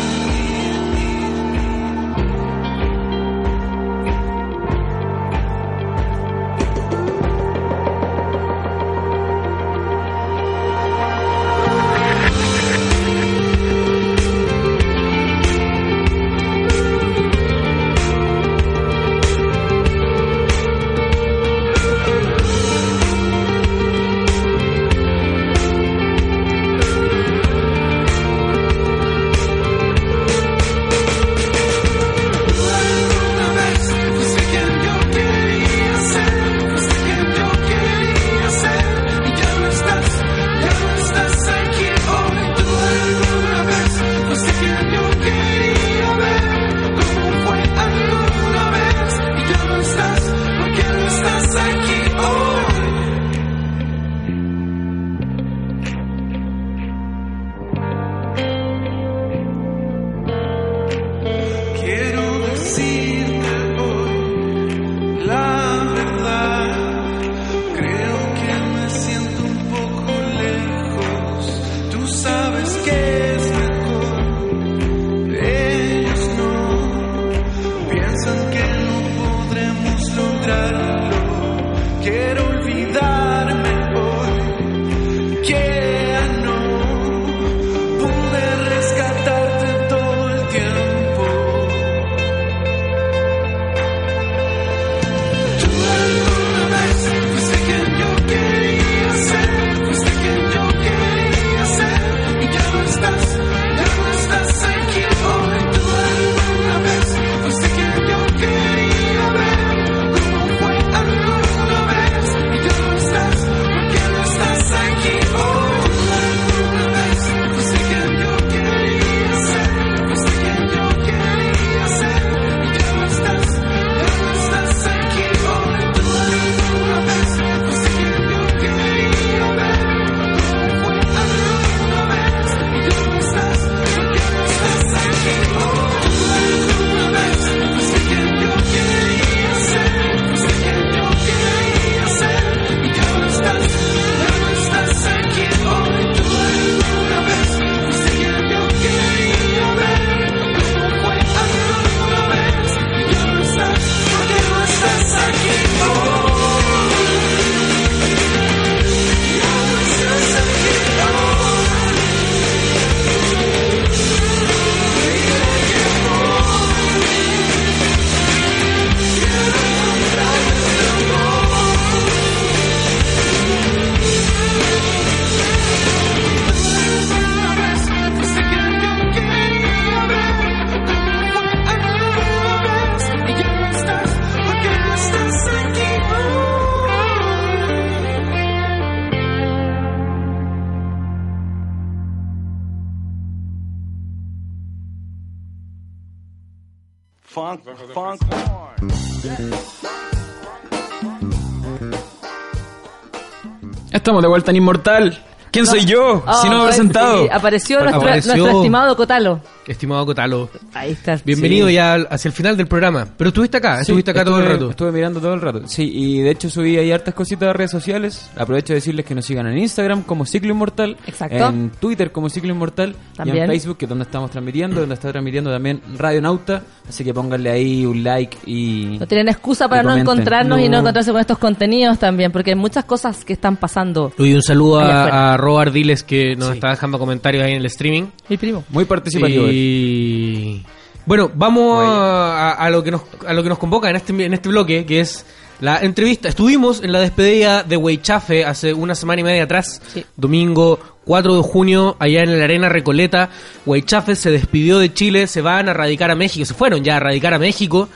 Estamos 204.07 204.21
de 204.21 204.29
vuelta 204.29 204.51
en 204.51 204.55
Inmortal. 204.55 205.21
¿Quién 205.51 205.67
soy 205.67 205.83
yo? 205.83 206.23
Si 206.41 206.47
no 206.47 206.59
me 206.59 206.61
he 206.61 206.65
pues, 206.67 206.75
presentado. 206.77 207.23
sí, 207.23 207.29
apareció, 207.29 207.79
nuestro, 207.81 207.99
Apareció. 207.99 208.37
nuestro 208.37 208.57
estimado 208.59 208.95
Cotalo. 208.95 209.41
Estimado 209.67 210.05
Cotalo, 210.05 210.49
Ahí 210.79 210.91
está. 210.91 211.19
bienvenido 211.25 211.67
Sí. 211.67 211.73
ya 211.73 211.95
hacia 211.95 212.29
el 212.29 212.33
final 212.33 212.55
del 212.57 212.67
programa. 212.67 213.07
Pero 213.17 213.29
estuviste 213.29 213.57
acá, 213.57 213.75
Sí, 213.77 213.81
estuviste 213.81 214.11
acá 214.11 214.23
todo 214.25 214.39
el 214.39 214.45
rato. 214.45 214.69
Estuve 214.69 214.91
mirando 214.91 215.19
todo 215.19 215.33
el 215.33 215.41
rato. 215.41 215.61
Sí, 215.67 215.89
y 215.93 216.19
de 216.21 216.31
hecho 216.31 216.49
subí 216.49 216.77
ahí 216.77 216.91
hartas 216.91 217.13
cositas 217.13 217.47
de 217.47 217.53
redes 217.53 217.71
sociales. 217.71 218.29
Aprovecho 218.37 218.73
de 218.73 218.75
decirles 218.75 219.05
que 219.05 219.15
nos 219.15 219.25
sigan 219.25 219.47
en 219.47 219.57
Instagram 219.57 220.03
como 220.03 220.25
Ciclo 220.25 220.51
Inmortal. 220.51 220.97
Exacto. 221.07 221.47
En 221.49 221.71
Twitter 221.79 222.11
como 222.11 222.29
Ciclo 222.29 222.51
Inmortal. 222.51 222.95
Y 223.13 223.17
También. 223.17 223.43
en 223.45 223.49
Facebook, 223.49 223.77
que 223.77 223.85
es 223.85 223.89
donde 223.89 224.03
estamos 224.05 224.29
transmitiendo, 224.31 224.79
donde 224.79 224.95
está 224.95 225.11
transmitiendo 225.11 225.51
también 225.51 225.81
Radio 225.97 226.21
Nauta. 226.21 226.61
Así 226.87 227.03
que 227.03 227.13
pónganle 227.13 227.49
ahí 227.49 227.85
un 227.85 228.03
like 228.03 228.37
y... 228.45 228.97
No 228.99 229.07
tienen 229.07 229.27
excusa 229.29 229.67
para 229.67 229.81
y 229.83 229.85
no 229.85 229.95
encontrarnos 229.97 230.59
y 230.59 230.69
no 230.69 230.79
encontrarse 230.79 231.11
con 231.11 231.19
estos 231.19 231.37
contenidos 231.37 231.99
también, 231.99 232.31
porque 232.31 232.51
hay 232.51 232.55
muchas 232.55 232.85
cosas 232.85 233.25
que 233.25 233.33
están 233.33 233.57
pasando. 233.57 234.13
Oye, 234.17 234.35
un 234.35 234.41
saludo 234.41 234.79
a, 234.79 235.33
a 235.33 235.37
Robert 235.37 235.73
Diles 235.73 236.03
que 236.03 236.35
nos 236.35 236.47
Sí. 236.49 236.53
está 236.55 236.69
dejando 236.69 236.97
comentarios 236.97 237.43
ahí 237.43 237.51
en 237.51 237.57
el 237.57 237.65
streaming. 237.65 238.05
Mi 238.29 238.37
primo. 238.37 238.63
Muy 238.69 238.85
participativo. 238.85 239.47
Y 239.49 240.63
bueno, 241.07 241.31
vamos 241.33 241.83
a, 241.83 242.51
a 242.51 242.69
lo 242.69 242.83
que 242.83 242.91
nos 242.91 243.01
a 243.25 243.33
lo 243.33 243.41
que 243.41 243.49
nos 243.49 243.57
convoca 243.57 243.89
en 243.89 243.95
este 243.95 244.13
en 244.25 244.33
este 244.33 244.49
bloque, 244.49 244.85
que 244.85 244.99
es 244.99 245.25
la 245.59 245.79
entrevista. 245.79 246.29
Estuvimos 246.29 246.83
en 246.83 246.91
la 246.91 246.99
despedida 246.99 247.63
de 247.63 247.77
Weichafe 247.77 248.45
hace 248.45 248.73
una 248.73 248.93
semana 248.93 249.21
y 249.21 249.23
media 249.23 249.43
atrás, 249.43 249.81
Sí. 249.93 250.05
domingo 250.15 250.79
4 251.05 251.35
de 251.37 251.41
junio, 251.41 251.95
allá 251.99 252.21
en 252.21 252.37
la 252.37 252.43
Arena 252.43 252.69
Recoleta. 252.69 253.29
Weichafe 253.65 254.15
se 254.15 254.29
despidió 254.29 254.77
de 254.77 254.93
Chile, 254.93 255.25
se 255.25 255.41
van 255.41 255.67
a 255.69 255.73
radicar 255.73 256.11
a 256.11 256.15
México, 256.15 256.45
se 256.45 256.53
fueron 256.53 256.83
ya 256.83 256.97
a 256.97 256.99
radicar 256.99 257.33
a 257.33 257.39
México. 257.39 257.89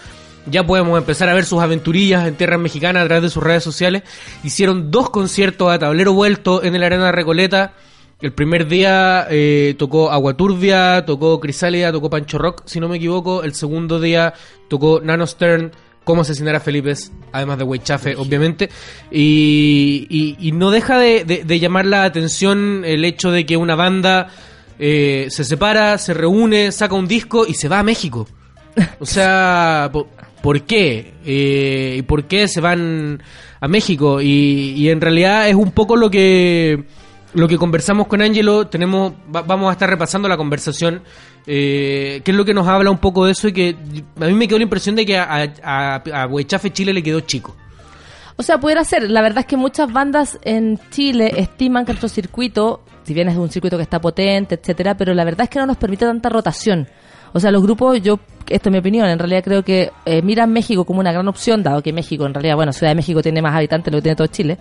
Ya 0.48 0.66
podemos 0.66 0.98
empezar 0.98 1.30
a 1.30 1.36
ver 1.36 1.46
sus 1.46 1.62
aventurillas 1.62 2.28
en 2.28 2.34
tierras 2.36 2.60
mexicanas 2.60 3.04
a 3.04 3.06
través 3.06 3.22
de 3.24 3.30
sus 3.30 3.44
redes 3.44 3.64
sociales. 3.64 4.02
Hicieron 4.44 4.90
dos 4.90 5.12
conciertos 5.12 5.72
a 5.72 5.78
tablero 5.78 6.14
vuelto 6.14 6.64
en 6.64 6.80
la 6.80 6.88
Arena 6.88 7.12
Recoleta. 7.12 7.74
El 8.22 8.34
primer 8.34 8.68
día 8.68 9.28
eh, 9.32 9.74
tocó 9.80 10.12
Agua 10.12 10.36
Turbia, 10.38 11.04
tocó 11.06 11.40
Crisálida, 11.40 11.92
tocó 11.92 12.10
Pancho 12.10 12.38
Rock, 12.38 12.64
si 12.66 12.80
no 12.80 12.88
me 12.88 12.98
equivoco. 12.98 13.44
El 13.44 13.54
segundo 13.56 14.00
día 14.00 14.34
tocó 14.68 15.02
Nano 15.04 15.26
Stern, 15.26 15.72
Cómo 16.04 16.24
asesinar 16.24 16.56
a 16.56 16.60
Felipe, 16.60 16.94
además 17.32 17.60
de 17.60 17.64
Weichafe, 17.64 18.16
obviamente. 18.16 18.70
Y, 19.12 20.08
y- 20.10 20.36
y 20.48 20.52
no 20.52 20.72
deja 20.72 20.98
de, 20.98 21.24
de- 21.26 21.44
de 21.44 21.60
llamar 21.60 21.86
la 21.86 22.04
atención 22.06 22.82
el 22.86 23.06
hecho 23.06 23.30
de 23.32 23.46
que 23.46 23.56
una 23.56 23.76
banda 23.76 24.30
eh, 24.80 25.28
se 25.30 25.44
separa, 25.44 26.00
se 26.00 26.16
reúne, 26.16 26.72
saca 26.72 26.96
un 26.96 27.08
disco 27.08 27.46
y 27.48 27.54
se 27.54 27.70
va 27.70 27.80
a 27.80 27.84
México. 27.84 28.28
O 29.00 29.06
sea, 29.06 29.90
po- 29.94 30.08
¿por 30.42 30.64
qué? 30.64 31.14
Eh, 31.24 31.98
¿Y 32.00 32.02
por 32.02 32.24
qué 32.26 32.48
se 32.48 32.62
van 32.62 33.22
a 33.60 33.68
México? 33.68 34.22
Y, 34.22 34.74
y 34.76 34.90
en 34.90 35.02
realidad 35.02 35.50
es 35.50 35.56
un 35.56 35.70
poco 35.72 35.96
lo 35.96 36.10
que 36.10 36.84
lo 37.34 37.48
que 37.48 37.58
conversamos 37.58 38.08
con 38.08 38.22
Angelo. 38.22 38.68
Tenemos, 38.68 39.14
va- 39.34 39.42
vamos 39.42 39.70
a 39.70 39.74
estar 39.74 39.90
repasando 39.90 40.28
la 40.28 40.38
conversación. 40.38 41.02
Eh, 41.48 42.22
¿Qué 42.24 42.32
es 42.32 42.38
lo 42.38 42.46
que 42.46 42.54
nos 42.54 42.68
habla 42.68 42.92
un 42.92 42.98
poco 43.00 43.26
de 43.26 43.32
eso? 43.32 43.48
Y 43.48 43.54
que 43.54 43.76
a 44.20 44.26
mí 44.26 44.34
me 44.34 44.48
quedó 44.48 44.58
la 44.60 44.64
impresión 44.64 44.96
de 44.96 45.06
que 45.06 45.18
a, 45.18 45.52
a, 45.64 46.30
Chile 46.72 46.94
le 46.94 47.04
quedó 47.04 47.22
chico. 47.22 47.56
O 48.38 48.44
sea, 48.44 48.60
pudiera 48.60 48.84
ser. 48.84 49.10
La 49.10 49.22
verdad 49.22 49.40
es 49.40 49.46
que 49.46 49.58
muchas 49.58 49.92
bandas 49.92 50.40
en 50.44 50.80
Chile 50.90 51.34
estiman 51.38 51.86
que 51.86 51.92
nuestro 51.94 52.10
circuito, 52.10 52.82
si 53.04 53.14
bien 53.14 53.30
es 53.30 53.38
un 53.38 53.50
circuito 53.50 53.78
que 53.78 53.84
está 53.84 54.00
potente, 54.00 54.56
etcétera, 54.56 54.96
pero 54.98 55.14
la 55.14 55.24
verdad 55.24 55.44
es 55.44 55.50
que 55.50 55.60
no 55.60 55.66
nos 55.66 55.78
permite 55.78 56.06
tanta 56.06 56.30
rotación. 56.30 56.88
O 57.34 57.40
sea, 57.40 57.50
los 57.52 57.62
grupos, 57.64 58.02
yo, 58.02 58.20
esto 58.50 58.70
es 58.70 58.74
mi 58.74 58.80
opinión, 58.80 59.08
en 59.08 59.18
realidad 59.18 59.42
creo 59.44 59.64
que 59.64 59.90
eh, 60.06 60.22
miran 60.22 60.52
México 60.52 60.84
como 60.84 61.00
una 61.00 61.14
gran 61.14 61.28
opción, 61.30 61.64
dado 61.64 61.82
que 61.82 61.94
México, 61.94 62.26
en 62.26 62.34
realidad, 62.34 62.56
bueno, 62.56 62.74
Ciudad 62.74 62.92
de 62.92 62.96
México 62.96 63.22
tiene 63.22 63.42
más 63.42 63.56
habitantes 63.56 63.90
lo 63.92 64.00
que 64.00 64.02
tiene 64.02 64.16
todo 64.18 64.28
Chile, 64.28 64.58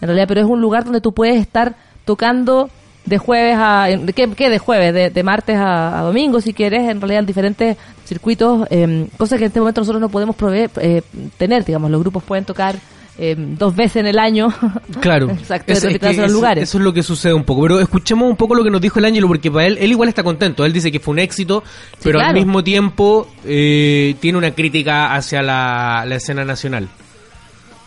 en 0.00 0.06
realidad, 0.06 0.26
pero 0.28 0.40
es 0.40 0.46
un 0.46 0.60
lugar 0.60 0.84
donde 0.84 1.00
tú 1.00 1.12
puedes 1.12 1.40
estar 1.40 1.74
tocando 2.04 2.70
de 3.04 3.18
jueves 3.18 3.56
a... 3.58 3.86
¿de 3.86 4.12
¿Qué, 4.12 4.30
qué 4.30 4.48
de 4.48 4.58
jueves? 4.58 4.94
De, 4.94 5.10
de 5.10 5.22
martes 5.22 5.56
a, 5.56 5.98
a 5.98 6.02
domingo, 6.02 6.40
si 6.40 6.52
quieres, 6.54 6.88
en 6.88 7.00
realidad 7.00 7.20
en 7.20 7.26
diferentes 7.26 7.76
circuitos, 8.04 8.66
eh, 8.70 9.06
cosas 9.16 9.38
que 9.38 9.44
en 9.44 9.48
este 9.48 9.60
momento 9.60 9.80
nosotros 9.80 10.00
no 10.00 10.08
podemos 10.08 10.36
proveer, 10.36 10.70
eh, 10.80 11.02
tener, 11.36 11.64
digamos, 11.64 11.90
los 11.90 12.00
grupos 12.00 12.22
pueden 12.22 12.44
tocar 12.44 12.76
eh, 13.18 13.34
dos 13.36 13.74
veces 13.76 13.96
en 13.96 14.06
el 14.06 14.18
año. 14.18 14.48
Claro. 15.00 15.30
Exacto, 15.30 15.72
Es- 15.72 15.84
que 15.84 16.12
los 16.14 16.30
lugares. 16.32 16.62
Eso 16.68 16.78
es 16.78 16.84
lo 16.84 16.92
que 16.92 17.02
sucede 17.02 17.34
un 17.34 17.42
poco. 17.44 17.62
Pero 17.62 17.80
escuchemos 17.80 18.30
un 18.30 18.36
poco 18.36 18.54
lo 18.54 18.62
que 18.62 18.70
nos 18.70 18.80
dijo 18.80 19.00
el 19.00 19.04
Ángelo, 19.06 19.26
porque 19.26 19.50
para 19.50 19.66
él, 19.66 19.78
él 19.80 19.90
igual 19.90 20.08
está 20.08 20.22
contento. 20.22 20.64
Él 20.64 20.72
dice 20.72 20.92
que 20.92 21.00
fue 21.00 21.12
un 21.12 21.18
éxito, 21.18 21.64
pero 22.02 22.20
al 22.20 22.34
mismo 22.34 22.62
tiempo 22.62 23.26
eh, 23.44 24.14
tiene 24.20 24.38
una 24.38 24.52
crítica 24.52 25.14
hacia 25.14 25.42
la, 25.42 26.04
la 26.06 26.14
escena 26.14 26.44
nacional. 26.44 26.88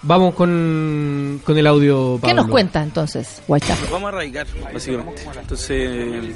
Vamos 0.08 0.36
con, 0.36 1.42
con 1.44 1.58
el 1.58 1.66
audio. 1.66 2.16
¿Qué 2.18 2.28
Pablo. 2.28 2.44
nos 2.44 2.52
cuenta 2.52 2.84
entonces? 2.84 3.42
Nos 3.82 3.90
vamos 3.90 4.10
a 4.10 4.12
radicar, 4.12 4.46
básicamente. 4.74 5.24
Entonces, 5.42 6.36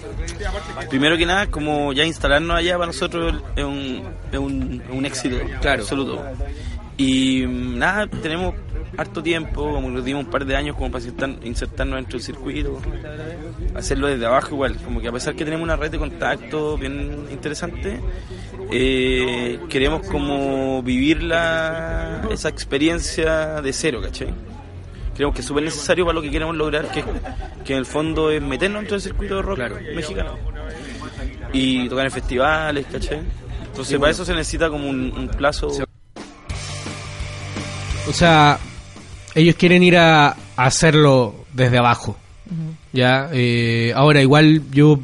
primero 0.89 1.17
que 1.17 1.25
nada, 1.25 1.47
como 1.47 1.93
ya 1.93 2.03
instalarnos 2.03 2.57
allá 2.57 2.73
para 2.73 2.87
nosotros 2.87 3.35
es 3.55 3.63
un, 3.63 4.03
es 4.31 4.39
un, 4.39 4.81
es 4.89 4.95
un 4.95 5.05
éxito 5.05 5.37
Claro. 5.61 5.83
absoluto. 5.83 6.23
Y 7.01 7.45
nada, 7.47 8.07
tenemos 8.07 8.55
harto 8.97 9.23
tiempo, 9.23 9.71
como 9.71 9.89
nos 9.89 10.03
dimos 10.03 10.25
un 10.25 10.29
par 10.29 10.43
de 10.43 10.53
años 10.57 10.75
como 10.75 10.91
para 10.91 11.01
insertar- 11.01 11.39
insertarnos 11.45 11.95
dentro 11.95 12.17
del 12.17 12.25
circuito, 12.25 12.81
hacerlo 13.73 14.07
desde 14.07 14.25
abajo 14.25 14.55
igual, 14.55 14.75
como 14.83 14.99
que 14.99 15.07
a 15.07 15.11
pesar 15.13 15.33
que 15.33 15.45
tenemos 15.45 15.63
una 15.63 15.77
red 15.77 15.91
de 15.91 15.97
contacto 15.97 16.77
bien 16.77 17.25
interesante, 17.31 18.01
eh, 18.69 19.61
queremos 19.69 20.05
como 20.07 20.83
vivir 20.83 21.23
la, 21.23 22.27
esa 22.31 22.49
experiencia 22.49 23.61
de 23.61 23.71
cero, 23.71 24.01
¿cachai? 24.03 24.33
Creemos 25.15 25.33
que 25.35 25.39
es 25.41 25.47
súper 25.47 25.63
necesario 25.63 26.03
para 26.05 26.15
lo 26.15 26.21
que 26.21 26.31
queremos 26.31 26.55
lograr, 26.57 26.91
que, 26.91 27.01
que 27.63 27.73
en 27.73 27.79
el 27.79 27.85
fondo 27.85 28.29
es 28.29 28.41
meternos 28.41 28.81
dentro 28.81 28.95
del 28.95 29.01
circuito 29.01 29.37
de 29.37 29.41
rock 29.41 29.59
mexicano. 29.95 30.35
Y 31.53 31.87
tocar 31.87 32.05
en 32.05 32.11
festivales, 32.11 32.85
¿cachai? 32.91 33.21
Entonces 33.67 33.97
para 33.97 34.11
eso 34.11 34.25
se 34.25 34.33
necesita 34.33 34.69
como 34.69 34.89
un, 34.89 35.13
un 35.15 35.29
plazo... 35.29 35.69
O 38.09 38.13
sea, 38.13 38.57
ellos 39.35 39.55
quieren 39.55 39.83
ir 39.83 39.95
a, 39.97 40.29
a 40.29 40.35
hacerlo 40.57 41.45
desde 41.53 41.77
abajo. 41.77 42.17
Ya, 42.91 43.29
eh, 43.31 43.93
ahora 43.95 44.21
igual 44.23 44.63
yo 44.71 44.99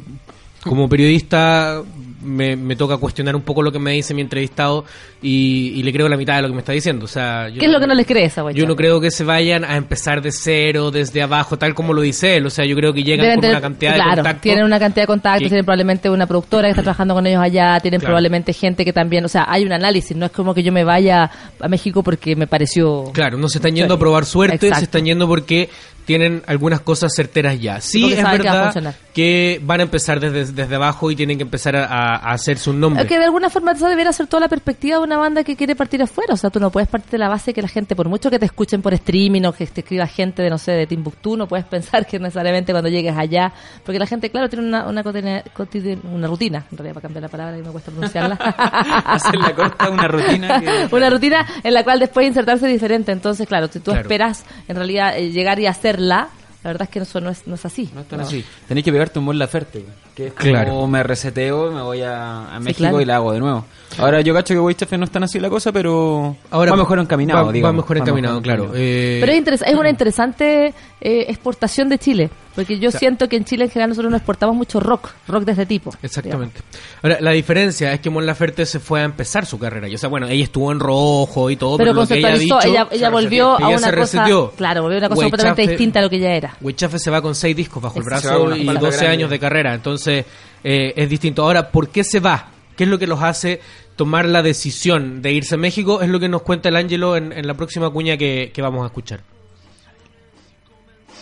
como 0.64 0.88
periodista 0.88 1.80
me, 2.26 2.56
me 2.56 2.76
toca 2.76 2.96
cuestionar 2.98 3.34
un 3.36 3.42
poco 3.42 3.62
lo 3.62 3.72
que 3.72 3.78
me 3.78 3.92
dice 3.92 4.12
mi 4.12 4.20
entrevistado 4.22 4.84
y, 5.22 5.72
y 5.76 5.82
le 5.82 5.92
creo 5.92 6.08
la 6.08 6.16
mitad 6.16 6.36
de 6.36 6.42
lo 6.42 6.48
que 6.48 6.54
me 6.54 6.60
está 6.60 6.72
diciendo. 6.72 7.04
O 7.04 7.08
sea, 7.08 7.48
yo- 7.48 7.58
¿Qué 7.60 7.66
es 7.66 7.72
lo 7.72 7.80
que 7.80 7.86
no 7.86 7.94
les 7.94 8.06
crees 8.06 8.36
a? 8.38 8.50
Yo 8.52 8.66
no 8.66 8.76
creo 8.76 9.00
que 9.00 9.10
se 9.10 9.24
vayan 9.24 9.64
a 9.64 9.76
empezar 9.76 10.20
de 10.20 10.32
cero, 10.32 10.90
desde 10.90 11.22
abajo, 11.22 11.56
tal 11.58 11.74
como 11.74 11.92
lo 11.92 12.02
dice 12.02 12.36
él. 12.36 12.46
O 12.46 12.50
sea, 12.50 12.64
yo 12.66 12.76
creo 12.76 12.92
que 12.92 13.02
llegan 13.02 13.36
con 13.40 13.48
una 13.50 13.60
cantidad 13.60 13.94
claro, 13.94 14.10
de 14.10 14.16
contactos. 14.16 14.42
tienen 14.42 14.64
una 14.64 14.78
cantidad 14.78 15.02
de 15.04 15.06
contactos, 15.06 15.42
que- 15.42 15.48
tienen 15.48 15.64
probablemente 15.64 16.10
una 16.10 16.26
productora 16.26 16.68
que 16.68 16.72
está 16.72 16.82
trabajando 16.82 17.14
con 17.14 17.26
ellos 17.26 17.40
allá, 17.42 17.78
tienen 17.80 18.00
Claro. 18.00 18.10
probablemente 18.10 18.52
gente 18.52 18.84
que 18.84 18.92
también, 18.92 19.24
o 19.24 19.28
sea, 19.28 19.46
hay 19.48 19.64
un 19.64 19.72
análisis, 19.72 20.16
no 20.16 20.26
es 20.26 20.32
como 20.32 20.54
que 20.54 20.62
yo 20.62 20.72
me 20.72 20.84
vaya 20.84 21.30
a 21.60 21.68
México 21.68 22.02
porque 22.02 22.36
me 22.36 22.46
pareció... 22.46 23.04
Claro, 23.12 23.38
no 23.38 23.48
se 23.48 23.58
están 23.58 23.74
yendo 23.74 23.94
a 23.94 23.98
probar 23.98 24.24
suerte, 24.26 24.56
Exacto. 24.56 24.78
se 24.78 24.84
están 24.84 25.04
yendo 25.04 25.26
porque 25.28 25.68
tienen 26.06 26.42
algunas 26.46 26.80
cosas 26.80 27.12
certeras 27.14 27.60
ya. 27.60 27.80
Sí, 27.80 28.12
es 28.12 28.20
saben 28.20 28.40
que 28.40 28.48
va 28.48 28.68
a 28.68 28.72
verdad 28.72 28.94
que 29.12 29.60
van 29.62 29.80
a 29.80 29.82
empezar 29.84 30.20
desde, 30.20 30.52
desde 30.52 30.74
abajo 30.74 31.10
y 31.10 31.16
tienen 31.16 31.36
que 31.38 31.42
empezar 31.42 31.74
a, 31.74 31.84
a 31.86 32.32
hacerse 32.32 32.68
un 32.70 32.80
nombre. 32.80 33.06
Que 33.06 33.18
de 33.18 33.24
alguna 33.24 33.48
forma 33.50 33.72
eso 33.72 33.88
debería 33.88 34.12
ser 34.12 34.26
toda 34.26 34.40
la 34.42 34.48
perspectiva 34.48 34.98
de 34.98 35.04
una 35.04 35.16
banda 35.16 35.42
que 35.42 35.56
quiere 35.56 35.74
partir 35.74 36.02
afuera. 36.02 36.34
O 36.34 36.36
sea, 36.36 36.50
tú 36.50 36.60
no 36.60 36.70
puedes 36.70 36.88
partir 36.88 37.10
de 37.12 37.18
la 37.18 37.28
base 37.28 37.52
que 37.54 37.62
la 37.62 37.68
gente, 37.68 37.96
por 37.96 38.08
mucho 38.08 38.30
que 38.30 38.38
te 38.38 38.44
escuchen 38.46 38.82
por 38.82 38.92
streaming 38.94 39.42
o 39.44 39.52
que 39.52 39.66
te 39.66 39.80
escriba 39.80 40.06
gente 40.06 40.42
de, 40.42 40.50
no 40.50 40.58
sé, 40.58 40.72
de 40.72 40.86
Timbuktu, 40.86 41.36
no 41.36 41.48
puedes 41.48 41.64
pensar 41.76 42.06
que 42.06 42.18
necesariamente 42.18 42.72
cuando 42.72 42.88
llegues 42.90 43.16
allá, 43.16 43.52
porque 43.84 43.98
la 43.98 44.06
gente, 44.06 44.30
claro, 44.30 44.48
tiene 44.48 44.66
una, 44.66 44.86
una, 44.86 45.02
cotidiana- 45.02 45.42
cotidiana- 45.54 46.02
una 46.12 46.26
rutina, 46.28 46.64
en 46.70 46.76
realidad, 46.78 46.94
para 46.94 47.02
cambiar 47.02 47.22
la 47.22 47.28
palabra 47.28 47.56
que 47.56 47.62
me 47.62 47.70
cuesta 47.70 47.90
pronunciarla. 47.90 48.34
Hacerla 49.06 49.54
corta, 49.54 49.90
una 49.90 50.08
rutina 50.08 50.60
que- 50.60 50.88
una 50.94 51.10
rutina 51.10 51.46
en 51.64 51.74
la 51.74 51.82
cual 51.84 51.98
después 52.00 52.26
insertarse 52.26 52.66
diferente. 52.66 53.12
Entonces, 53.12 53.46
claro, 53.46 53.68
si 53.68 53.80
tú 53.80 53.90
Claro. 53.92 54.02
esperas 54.02 54.44
en 54.68 54.76
realidad 54.76 55.16
eh, 55.16 55.30
llegar 55.30 55.58
y 55.58 55.66
hacerla, 55.96 56.28
la 56.62 56.70
verdad 56.70 56.82
es 56.82 56.88
que 56.90 56.98
eso 57.00 57.20
no 57.20 57.30
es, 57.30 57.46
no 57.46 57.54
es 57.54 57.64
así. 57.64 57.90
No 57.94 58.00
es 58.02 58.08
tan 58.08 58.20
No. 58.20 58.26
así. 58.26 58.44
Tenéis 58.68 58.84
que 58.84 58.92
pegarte 58.92 59.18
un 59.18 59.24
buen 59.26 59.38
laferte, 59.38 59.84
que 60.14 60.28
es 60.28 60.32
como 60.32 60.50
Claro. 60.50 60.86
me 60.86 61.02
reseteo, 61.02 61.70
me 61.72 61.82
voy 61.82 62.02
a, 62.02 62.54
a 62.54 62.60
México 62.60 62.78
claro. 62.78 63.00
y 63.00 63.04
la 63.04 63.16
hago 63.16 63.32
de 63.32 63.40
nuevo. 63.40 63.64
Ahora 63.98 64.20
yo 64.20 64.34
cacho 64.34 64.52
que 64.54 64.60
Weichafe 64.60 64.98
no 64.98 65.04
es 65.04 65.10
tan 65.10 65.22
así 65.22 65.38
la 65.40 65.48
cosa, 65.48 65.72
pero 65.72 66.36
Ahora 66.50 66.72
va 66.72 66.76
mejor 66.78 66.98
encaminado, 66.98 67.38
va, 67.40 67.46
va 67.46 67.52
digamos. 67.52 67.76
mejor 67.84 67.98
encaminado, 67.98 68.42
claro. 68.42 68.72
Eh, 68.74 69.18
Pero 69.20 69.32
es, 69.32 69.38
interes- 69.38 69.62
es 69.66 69.74
una 69.74 69.88
interesante 69.90 70.74
eh, 71.00 71.24
exportación 71.28 71.88
de 71.88 71.98
Chile, 71.98 72.30
porque 72.54 72.78
yo 72.78 72.90
siento 72.90 73.28
que 73.28 73.36
en 73.36 73.44
Chile 73.44 73.64
en 73.64 73.70
general 73.70 73.90
nosotros 73.90 74.10
no 74.10 74.16
exportamos 74.16 74.54
mucho 74.56 74.80
rock, 74.80 75.10
rock 75.28 75.44
de 75.44 75.52
este 75.52 75.66
tipo. 75.66 75.92
Exactamente. 76.02 76.60
Ahora, 77.02 77.18
la 77.20 77.30
diferencia 77.30 77.92
es 77.92 78.00
que 78.00 78.10
Mon 78.10 78.26
Laferte 78.26 78.66
se 78.66 78.80
fue 78.80 79.00
a 79.00 79.04
empezar 79.04 79.46
su 79.46 79.58
carrera. 79.58 79.88
Y, 79.88 79.94
o 79.94 79.98
sea, 79.98 80.08
bueno, 80.08 80.26
ella 80.28 80.44
estuvo 80.44 80.70
en 80.72 80.80
rojo 80.80 81.48
y 81.50 81.56
todo, 81.56 81.76
Pero 81.78 81.92
pero, 81.92 82.00
lo 82.02 82.06
que 82.08 82.18
ella 82.18 82.34
dicho, 82.36 82.58
ella, 82.64 82.88
ella 82.90 83.08
volvió 83.10 83.54
a 83.56 83.58
ella 83.68 83.78
una 83.78 83.90
se 83.90 83.96
cosa, 83.96 84.24
claro, 84.56 84.82
volvió 84.82 84.96
a 84.96 85.00
una 85.00 85.08
cosa 85.08 85.20
Weichafe- 85.22 85.30
completamente 85.30 85.66
distinta 85.68 85.98
a 86.00 86.02
lo 86.02 86.10
que 86.10 86.18
ya 86.18 86.30
era. 86.32 86.56
Weichafe 86.60 86.98
se 86.98 87.10
va 87.10 87.22
con 87.22 87.34
seis 87.34 87.56
discos 87.56 87.82
bajo 87.82 87.98
el 87.98 88.04
va 88.04 88.08
brazo 88.08 88.54
y 88.56 88.60
espalda 88.60 88.80
12 88.80 88.96
grande. 88.98 89.12
años 89.12 89.30
de 89.30 89.38
carrera. 89.38 89.74
Entonces, 89.74 90.24
eh, 90.64 90.92
es 90.96 91.08
distinto. 91.08 91.42
Ahora, 91.44 91.70
¿por 91.70 91.88
qué 91.88 92.02
se 92.04 92.20
va? 92.20 92.48
¿Qué 92.76 92.84
es 92.84 92.90
lo 92.90 92.98
que 92.98 93.06
los 93.06 93.22
hace 93.22 93.60
tomar 93.96 94.26
la 94.26 94.42
decisión 94.42 95.22
de 95.22 95.32
irse 95.32 95.54
a 95.54 95.58
México, 95.58 96.02
es 96.02 96.08
lo 96.08 96.20
que 96.20 96.28
nos 96.28 96.42
cuenta 96.42 96.68
el 96.68 96.76
Ángelo 96.76 97.16
en, 97.16 97.46
la 97.46 97.54
próxima 97.54 97.90
cuña 97.90 98.16
que, 98.16 98.52
vamos 98.58 98.84
a 98.84 98.86
escuchar. 98.86 99.22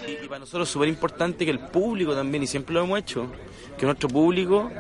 Y 0.07 0.27
para 0.27 0.41
nosotros 0.41 0.69
es 0.69 0.73
súper 0.73 0.89
importante 0.89 1.45
que 1.45 1.51
el 1.51 1.61
público 1.61 2.15
también, 2.15 2.43
y 2.43 2.47
siempre 2.47 2.75
lo 2.75 2.83
hemos 2.83 2.99
hecho, 2.99 3.29
que 3.79 3.87
nuestro 3.87 4.09
público 4.09 4.71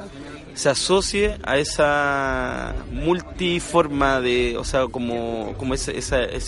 se 0.54 0.68
asocie 0.68 1.38
a 1.44 1.56
esa 1.56 2.74
multiforma 2.92 4.20
de, 4.20 4.56
o 4.58 4.64
sea, 4.64 4.86
como, 4.88 5.54
como 5.56 5.74
ese 5.74 5.96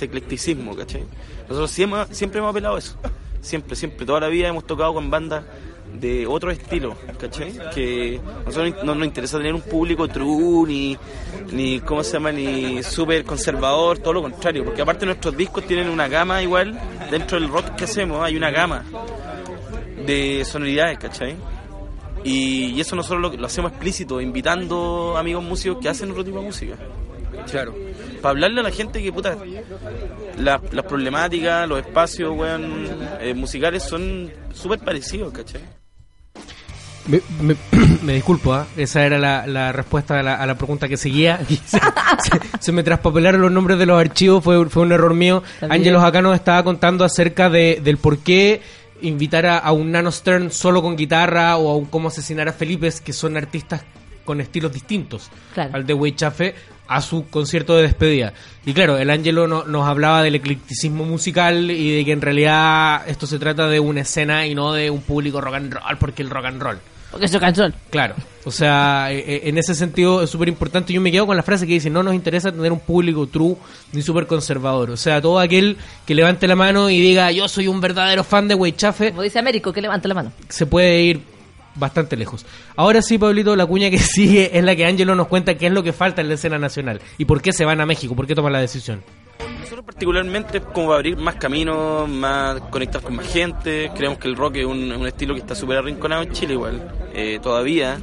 eclecticismo, 0.05 0.77
¿cachai? 0.77 1.05
Nosotros 1.49 1.71
siempre, 1.71 2.07
siempre 2.11 2.41
hemos 2.41 2.51
apelado 2.51 2.77
a 2.77 2.79
eso, 2.81 2.97
siempre, 3.41 3.77
siempre, 3.77 4.05
toda 4.05 4.21
la 4.21 4.29
vida 4.29 4.49
hemos 4.49 4.67
tocado 4.67 4.93
con 4.93 5.11
bandas 5.11 5.45
de 5.95 6.27
otro 6.27 6.51
estilo, 6.51 6.97
¿cachai? 7.19 7.53
Que 7.75 8.21
a 8.21 8.45
nosotros 8.45 8.85
no 8.85 8.95
nos 8.95 9.07
interesa 9.07 9.39
tener 9.39 9.55
un 9.55 9.63
público 9.63 10.09
true, 10.09 10.67
ni, 10.69 10.97
ni 11.53 11.81
¿cómo 11.81 12.03
se 12.03 12.15
llama? 12.15 12.33
Ni 12.33 12.83
súper 12.83 13.25
conservador, 13.25 13.99
todo 13.99 14.15
lo 14.15 14.23
contrario, 14.23 14.65
porque 14.65 14.83
aparte 14.83 15.07
nuestros 15.07 15.37
discos 15.37 15.65
tienen 15.67 15.89
una 15.89 16.09
gama 16.09 16.43
igual, 16.43 16.79
dentro 17.11 17.41
del 17.41 17.49
rock 17.49 17.75
que 17.77 17.85
hacemos 17.85 18.23
hay 18.23 18.37
una 18.37 18.51
gama 18.51 18.85
de 20.07 20.45
sonoridades, 20.45 20.99
¿cachai? 20.99 21.37
Y, 22.25 22.67
y 22.67 22.81
eso 22.81 22.97
nosotros 22.97 23.21
lo, 23.21 23.37
lo 23.37 23.47
hacemos 23.47 23.73
explícito, 23.73 24.21
invitando 24.21 25.17
amigos 25.17 25.45
músicos 25.45 25.79
que 25.81 25.89
hacen 25.89 26.11
otro 26.11 26.25
tipo 26.25 26.39
de 26.41 26.45
música. 26.45 26.77
Claro. 27.51 27.75
Para 28.21 28.31
hablarle 28.31 28.61
a 28.61 28.65
la 28.65 28.71
gente 28.71 29.03
que, 29.03 29.13
puta, 29.13 29.37
la- 30.39 30.61
las 30.73 30.85
problemáticas, 30.87 31.69
los 31.69 31.79
espacios, 31.79 32.37
weón, 32.37 32.87
eh, 33.21 33.35
musicales 33.35 33.83
son 33.83 34.31
súper 34.53 34.79
parecidos, 34.81 35.33
¿cachai? 35.33 35.61
Me, 37.07 37.21
me- 37.41 37.57
me 38.03 38.15
disculpo, 38.15 38.53
¿ah? 38.53 38.67
esa 38.77 39.07
era 39.07 39.19
la, 39.19 39.47
la 39.47 39.71
respuesta 39.71 40.19
a 40.19 40.23
la, 40.25 40.35
a 40.35 40.47
la 40.47 40.57
pregunta 40.57 40.89
que 40.89 40.97
seguía. 40.97 41.39
Se, 41.67 41.79
se- 41.79 42.41
se 42.59 42.73
me 42.73 42.83
traspapelaron 42.83 43.41
los 43.43 43.53
nombres 43.53 43.79
de 43.79 43.87
los 43.87 44.01
archivos, 44.01 44.43
fue, 44.43 44.69
fue 44.71 44.83
un 44.83 44.93
error 44.93 45.15
mío. 45.15 45.43
Ángelos 45.69 46.03
acá 46.03 46.23
nos 46.23 46.35
estaba 46.35 46.65
contando 46.65 47.05
acerca 47.05 47.49
de, 47.51 47.81
del 47.85 47.99
por 47.99 48.19
qué 48.19 48.61
invitar 49.03 49.45
a, 49.47 49.59
a 49.59 49.73
un 49.73 49.93
Nano 49.93 50.11
Stern 50.11 50.51
solo 50.51 50.81
con 50.83 50.97
guitarra 50.97 51.57
o 51.59 51.71
a 51.71 51.77
un 51.77 51.85
Cómo 51.85 52.09
asesinar 52.09 52.49
a 52.49 52.53
Felipe, 52.53 52.91
que 53.05 53.13
son 53.13 53.37
artistas 53.37 53.83
con 54.27 54.43
estilos 54.43 54.71
distintos 54.75 55.31
Claro. 55.55 55.71
al 55.75 55.87
de 55.87 55.95
Weichafe, 55.95 56.55
a 56.89 57.01
su 57.01 57.27
concierto 57.31 57.75
de 57.77 57.83
despedida. 57.85 58.33
Y 58.67 58.73
claro, 58.75 58.99
el 58.99 59.09
Ángelo 59.11 59.49
no- 59.49 59.65
nos 59.65 59.89
hablaba 59.89 60.23
del 60.23 60.35
eclecticismo 60.35 61.05
musical 61.05 61.71
y 61.71 61.97
de 61.97 62.05
que 62.05 62.13
en 62.13 62.21
realidad 62.21 63.03
esto 63.09 63.27
se 63.27 63.39
trata 63.39 63.67
de 63.69 63.81
una 63.81 64.03
escena 64.03 64.47
y 64.47 64.55
no 64.55 64.73
de 64.75 64.91
un 64.91 65.01
público 65.01 65.41
rock 65.41 65.55
and 65.55 65.73
roll, 65.73 65.97
porque 65.99 66.23
el 66.23 66.31
rock 66.31 66.45
and 66.45 66.63
roll. 66.63 66.79
Porque 67.11 67.27
eso 67.27 67.41
canción. 67.41 67.73
Claro, 67.91 68.15
o 68.45 68.51
sea, 68.51 69.09
eh, 69.11 69.19
eh, 69.27 69.41
en 69.45 69.59
ese 69.59 69.75
sentido 69.75 70.23
es 70.23 70.29
súper 70.31 70.49
importante. 70.49 70.93
Yo 70.93 71.01
me 71.01 71.11
quedo 71.11 71.27
con 71.27 71.37
la 71.37 71.43
frase 71.43 71.67
que 71.67 71.73
dice, 71.75 71.89
no 71.89 72.03
nos 72.03 72.15
interesa 72.15 72.53
tener 72.53 72.71
un 72.73 72.81
público 72.81 73.27
true 73.27 73.57
ni 73.93 74.03
súper 74.03 74.27
conservador. 74.27 74.91
O 74.91 74.97
sea, 74.97 75.21
todo 75.23 75.39
aquel 75.39 75.77
que 76.05 76.15
levante 76.15 76.47
la 76.47 76.57
mano 76.57 76.91
y 76.91 77.01
diga, 77.01 77.31
yo 77.33 77.49
soy 77.49 77.69
un 77.69 77.81
verdadero 77.81 78.23
fan 78.23 78.49
de 78.49 78.55
Weichafe, 78.57 79.11
Como 79.11 79.23
dice 79.23 79.39
Américo, 79.39 79.73
que 79.73 79.81
levante 79.81 80.09
la 80.09 80.15
mano. 80.15 80.33
se 80.49 80.67
puede 80.67 81.01
ir 81.03 81.21
bastante 81.77 82.17
lejos. 82.17 82.45
Ahora 82.77 83.03
sí, 83.03 83.19
Pablito, 83.19 83.55
la 83.57 83.67
cuña 83.67 83.91
que 83.91 83.99
sigue 84.01 84.57
es 84.57 84.65
la 84.65 84.75
que 84.77 84.85
Ángelo 84.87 85.15
nos 85.15 85.29
cuenta 85.29 85.57
qué 85.57 85.67
es 85.67 85.73
lo 85.73 85.83
que 85.83 85.93
falta 85.93 86.21
en 86.21 86.29
la 86.29 86.35
escena 86.35 86.59
nacional 86.59 87.01
y 87.19 87.25
por 87.25 87.41
qué 87.43 87.53
se 87.53 87.65
van 87.65 87.81
a 87.81 87.87
México, 87.87 88.15
por 88.17 88.27
qué 88.27 88.35
toman 88.35 88.53
la 88.53 88.61
decisión. 88.61 89.03
Nosotros 89.61 89.85
particularmente 89.85 90.61
como 90.61 90.93
abrir 90.93 91.17
más 91.17 91.35
caminos, 91.37 92.09
más 92.09 92.61
conectar 92.71 93.03
con 93.03 93.17
más 93.17 93.27
gente. 93.33 93.91
Creemos 93.97 94.19
que 94.19 94.29
el 94.29 94.37
rock 94.37 94.57
es 94.57 94.65
un, 94.65 94.93
un 94.93 95.07
estilo 95.07 95.35
que 95.35 95.41
está 95.41 95.55
súper 95.55 95.79
arrinconado 95.79 96.23
en 96.23 96.33
Chile 96.33 96.53
igual, 96.55 96.89
eh, 97.13 97.39
todavía. 97.43 97.99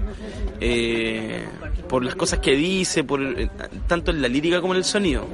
eh, 0.60 1.46
por 1.90 2.04
las 2.04 2.16
cosas 2.16 2.40
que 2.40 2.56
dice, 2.56 3.04
por 3.04 3.22
eh, 3.22 3.50
tanto 3.88 4.10
en 4.12 4.22
la 4.22 4.28
lírica 4.28 4.62
como 4.62 4.74
en 4.74 4.78
el 4.80 4.84
sonido. 4.84 5.28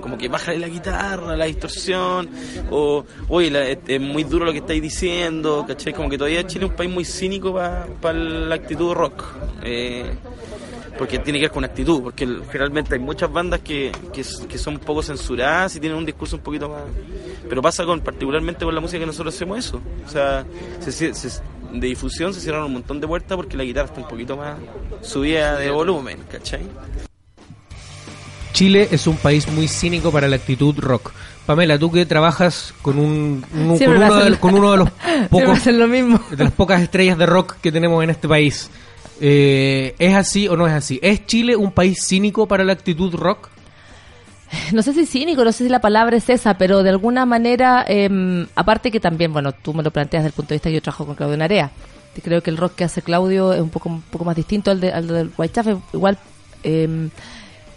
Como 0.00 0.16
que 0.18 0.28
baja 0.28 0.52
la 0.54 0.68
guitarra, 0.68 1.36
la 1.36 1.44
distorsión, 1.44 2.28
o 2.70 3.04
oye, 3.28 3.50
la- 3.50 3.66
es, 3.68 3.78
es 3.86 4.00
muy 4.00 4.24
duro 4.24 4.44
lo 4.44 4.52
que 4.52 4.58
estáis 4.58 4.82
diciendo, 4.82 5.64
¿cachai? 5.66 5.92
Como 5.92 6.08
que 6.08 6.18
todavía 6.18 6.46
Chile 6.46 6.64
es 6.66 6.70
un 6.70 6.76
país 6.76 6.90
muy 6.90 7.04
cínico 7.04 7.52
para 8.00 8.14
la 8.18 8.54
actitud 8.54 8.92
rock. 8.94 9.24
Eh, 9.62 10.04
porque 10.98 11.18
tiene 11.18 11.38
que 11.38 11.44
ver 11.46 11.50
con 11.52 11.64
actitud, 11.64 12.02
porque 12.02 12.26
generalmente 12.50 12.94
hay 12.94 13.00
muchas 13.00 13.32
bandas 13.32 13.60
que, 13.60 13.90
que, 14.12 14.22
son 14.58 14.74
un 14.74 14.80
poco 14.80 15.02
censuradas 15.02 15.74
y 15.76 15.80
tienen 15.80 15.96
un 15.96 16.04
discurso 16.04 16.36
un 16.36 16.42
poquito 16.42 16.68
más... 16.68 16.82
Pero 17.48 17.62
pasa 17.62 17.86
con 17.86 18.00
particularmente 18.00 18.66
con 18.66 18.74
la 18.74 18.82
música 18.82 18.98
que 19.00 19.06
nosotros 19.06 19.34
hacemos 19.34 19.58
eso. 19.58 19.80
O 20.04 20.08
sea, 20.10 20.44
se- 20.80 20.92
se- 20.92 21.14
se- 21.14 21.40
de 21.72 21.86
difusión 21.86 22.34
se 22.34 22.40
cierran 22.40 22.64
un 22.64 22.72
montón 22.74 23.00
de 23.00 23.06
puertas 23.06 23.34
porque 23.36 23.56
la 23.56 23.64
guitarra 23.64 23.86
está 23.86 24.00
un 24.00 24.08
poquito 24.08 24.36
más 24.36 24.58
subida 25.00 25.56
de 25.56 25.70
volumen, 25.70 26.18
¿cachai? 26.30 26.60
Chile 28.60 28.88
es 28.90 29.06
un 29.06 29.16
país 29.16 29.50
muy 29.50 29.66
cínico 29.68 30.12
para 30.12 30.28
la 30.28 30.36
actitud 30.36 30.78
rock. 30.80 31.12
Pamela, 31.46 31.78
tú 31.78 31.90
que 31.90 32.04
trabajas 32.04 32.74
con 32.82 32.98
un, 32.98 33.42
con, 33.50 33.58
uno 33.60 34.22
de, 34.22 34.36
con 34.36 34.54
uno 34.54 34.72
de 34.72 34.76
los 34.76 34.90
pocos 35.30 35.64
lo 35.64 35.88
mismo. 35.88 36.20
de 36.30 36.44
las 36.44 36.52
pocas 36.52 36.82
estrellas 36.82 37.16
de 37.16 37.24
rock 37.24 37.56
que 37.62 37.72
tenemos 37.72 38.04
en 38.04 38.10
este 38.10 38.28
país. 38.28 38.70
Eh, 39.18 39.94
¿Es 39.98 40.14
así 40.14 40.46
o 40.46 40.58
no 40.58 40.66
es 40.66 40.74
así? 40.74 41.00
¿Es 41.02 41.24
Chile 41.24 41.56
un 41.56 41.72
país 41.72 42.04
cínico 42.06 42.46
para 42.46 42.62
la 42.62 42.74
actitud 42.74 43.14
rock? 43.14 43.48
no 44.72 44.82
sé 44.82 44.92
si 44.92 45.06
cínico, 45.06 45.42
no 45.42 45.52
sé 45.52 45.64
si 45.64 45.70
la 45.70 45.80
palabra 45.80 46.18
es 46.18 46.28
esa, 46.28 46.58
pero 46.58 46.82
de 46.82 46.90
alguna 46.90 47.24
manera, 47.24 47.86
eh, 47.88 48.46
aparte 48.56 48.90
que 48.90 49.00
también, 49.00 49.32
bueno, 49.32 49.52
tú 49.52 49.72
me 49.72 49.82
lo 49.82 49.90
planteas 49.90 50.24
desde 50.24 50.32
el 50.32 50.36
punto 50.36 50.50
de 50.50 50.56
vista 50.56 50.68
que 50.68 50.74
yo 50.74 50.82
trabajo 50.82 51.06
con 51.06 51.14
Claudio 51.14 51.38
Narea. 51.38 51.70
Creo 52.22 52.42
que 52.42 52.50
el 52.50 52.58
rock 52.58 52.74
que 52.74 52.84
hace 52.84 53.00
Claudio 53.00 53.54
es 53.54 53.62
un 53.62 53.70
poco, 53.70 53.88
un 53.88 54.02
poco 54.02 54.26
más 54.26 54.36
distinto 54.36 54.70
al, 54.70 54.80
de, 54.80 54.92
al 54.92 55.06
del 55.06 55.30
Whitechafe. 55.38 55.78
Igual, 55.94 56.18
eh, 56.62 57.08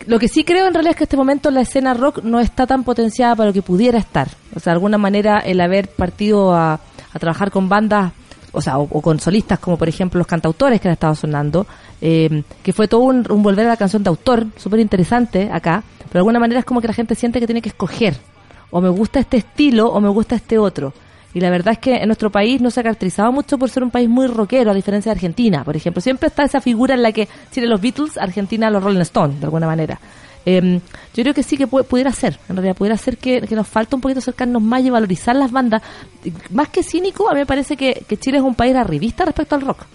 lo 0.07 0.19
que 0.19 0.27
sí 0.27 0.43
creo 0.43 0.67
en 0.67 0.73
realidad 0.73 0.91
es 0.91 0.97
que 0.97 1.03
en 1.03 1.07
este 1.07 1.17
momento 1.17 1.51
la 1.51 1.61
escena 1.61 1.93
rock 1.93 2.23
no 2.23 2.39
está 2.39 2.67
tan 2.67 2.83
potenciada 2.83 3.35
para 3.35 3.47
lo 3.47 3.53
que 3.53 3.61
pudiera 3.61 3.97
estar. 3.97 4.27
O 4.55 4.59
sea, 4.59 4.71
de 4.71 4.75
alguna 4.75 4.97
manera 4.97 5.39
el 5.39 5.59
haber 5.61 5.89
partido 5.89 6.53
a, 6.53 6.73
a 7.13 7.19
trabajar 7.19 7.51
con 7.51 7.69
bandas, 7.69 8.11
o 8.51 8.61
sea, 8.61 8.77
o, 8.77 8.87
con 9.01 9.19
solistas 9.19 9.59
como 9.59 9.77
por 9.77 9.89
ejemplo 9.89 10.17
los 10.17 10.27
cantautores 10.27 10.79
que 10.79 10.87
han 10.87 10.93
estado 10.93 11.15
sonando, 11.15 11.65
eh, 12.01 12.43
que 12.61 12.73
fue 12.73 12.87
todo 12.87 13.01
un, 13.01 13.25
un 13.29 13.43
volver 13.43 13.65
a 13.65 13.69
la 13.69 13.77
canción 13.77 14.03
de 14.03 14.09
autor, 14.09 14.47
súper 14.57 14.79
interesante 14.79 15.49
acá, 15.51 15.83
pero 15.99 16.13
de 16.13 16.19
alguna 16.19 16.39
manera 16.39 16.59
es 16.59 16.65
como 16.65 16.81
que 16.81 16.87
la 16.87 16.93
gente 16.93 17.15
siente 17.15 17.39
que 17.39 17.47
tiene 17.47 17.61
que 17.61 17.69
escoger, 17.69 18.15
o 18.71 18.81
me 18.81 18.89
gusta 18.89 19.19
este 19.19 19.37
estilo 19.37 19.87
o 19.87 19.99
me 19.99 20.09
gusta 20.09 20.35
este 20.35 20.57
otro. 20.57 20.93
Y 21.33 21.39
la 21.39 21.49
verdad 21.49 21.73
es 21.73 21.79
que 21.79 21.95
en 21.95 22.07
nuestro 22.07 22.31
país 22.31 22.61
no 22.61 22.69
se 22.69 22.79
ha 22.79 22.83
caracterizado 22.83 23.31
mucho 23.31 23.57
por 23.57 23.69
ser 23.69 23.83
un 23.83 23.89
país 23.91 24.07
muy 24.07 24.27
rockero, 24.27 24.71
a 24.71 24.73
diferencia 24.73 25.11
de 25.11 25.17
Argentina, 25.17 25.63
por 25.63 25.75
ejemplo. 25.75 25.99
Siempre 26.01 26.27
está 26.27 26.43
esa 26.43 26.61
figura 26.61 26.93
en 26.93 27.01
la 27.01 27.11
que 27.11 27.27
Chile 27.51 27.67
los 27.67 27.81
Beatles, 27.81 28.17
Argentina 28.17 28.69
los 28.69 28.83
Rolling 28.83 29.01
Stones, 29.01 29.39
de 29.39 29.45
alguna 29.45 29.65
manera. 29.65 29.99
Eh, 30.45 30.79
yo 31.13 31.23
creo 31.23 31.33
que 31.33 31.41
sí 31.41 31.57
que 31.57 31.67
pu- 31.67 31.85
pudiera 31.85 32.11
ser, 32.11 32.37
en 32.49 32.57
realidad 32.57 32.75
pudiera 32.75 32.97
ser 32.97 33.17
que, 33.17 33.41
nos 33.55 33.67
falta 33.67 33.95
un 33.95 34.01
poquito 34.01 34.19
acercarnos 34.19 34.61
más 34.61 34.83
y 34.83 34.89
valorizar 34.89 35.35
las 35.35 35.51
bandas. 35.51 35.81
Más 36.51 36.69
que 36.69 36.83
cínico, 36.83 37.29
a 37.29 37.33
mí 37.33 37.39
me 37.39 37.45
parece 37.45 37.77
que, 37.77 38.03
que 38.07 38.17
Chile 38.17 38.37
es 38.37 38.43
un 38.43 38.53
país 38.53 38.75
arribista 38.75 39.25
respecto 39.25 39.55
al 39.55 39.61
rock. 39.61 39.85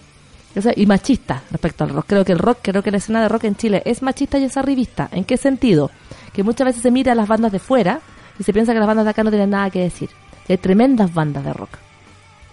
Y 0.75 0.85
machista 0.87 1.43
respecto 1.51 1.83
al 1.83 1.91
rock. 1.91 2.05
Creo 2.07 2.25
que 2.25 2.31
el 2.33 2.39
rock, 2.39 2.57
creo 2.63 2.81
que 2.81 2.89
la 2.91 2.97
escena 2.97 3.21
de 3.21 3.29
rock 3.29 3.43
en 3.45 3.55
Chile 3.55 3.81
es 3.85 4.01
machista 4.01 4.39
y 4.39 4.43
es 4.45 4.57
arribista. 4.57 5.07
¿En 5.11 5.23
qué 5.23 5.37
sentido? 5.37 5.91
Que 6.33 6.43
muchas 6.43 6.65
veces 6.65 6.81
se 6.81 6.89
mira 6.91 7.11
a 7.11 7.15
las 7.15 7.27
bandas 7.27 7.51
de 7.51 7.59
fuera 7.59 8.01
y 8.39 8.43
se 8.43 8.51
piensa 8.51 8.73
que 8.73 8.79
las 8.79 8.87
bandas 8.87 9.05
de 9.05 9.11
acá 9.11 9.23
no 9.23 9.29
tienen 9.29 9.51
nada 9.51 9.69
que 9.69 9.81
decir. 9.81 10.09
Y 10.49 10.53
hay 10.53 10.57
tremendas 10.57 11.13
bandas 11.13 11.45
de 11.45 11.53
rock. 11.53 11.69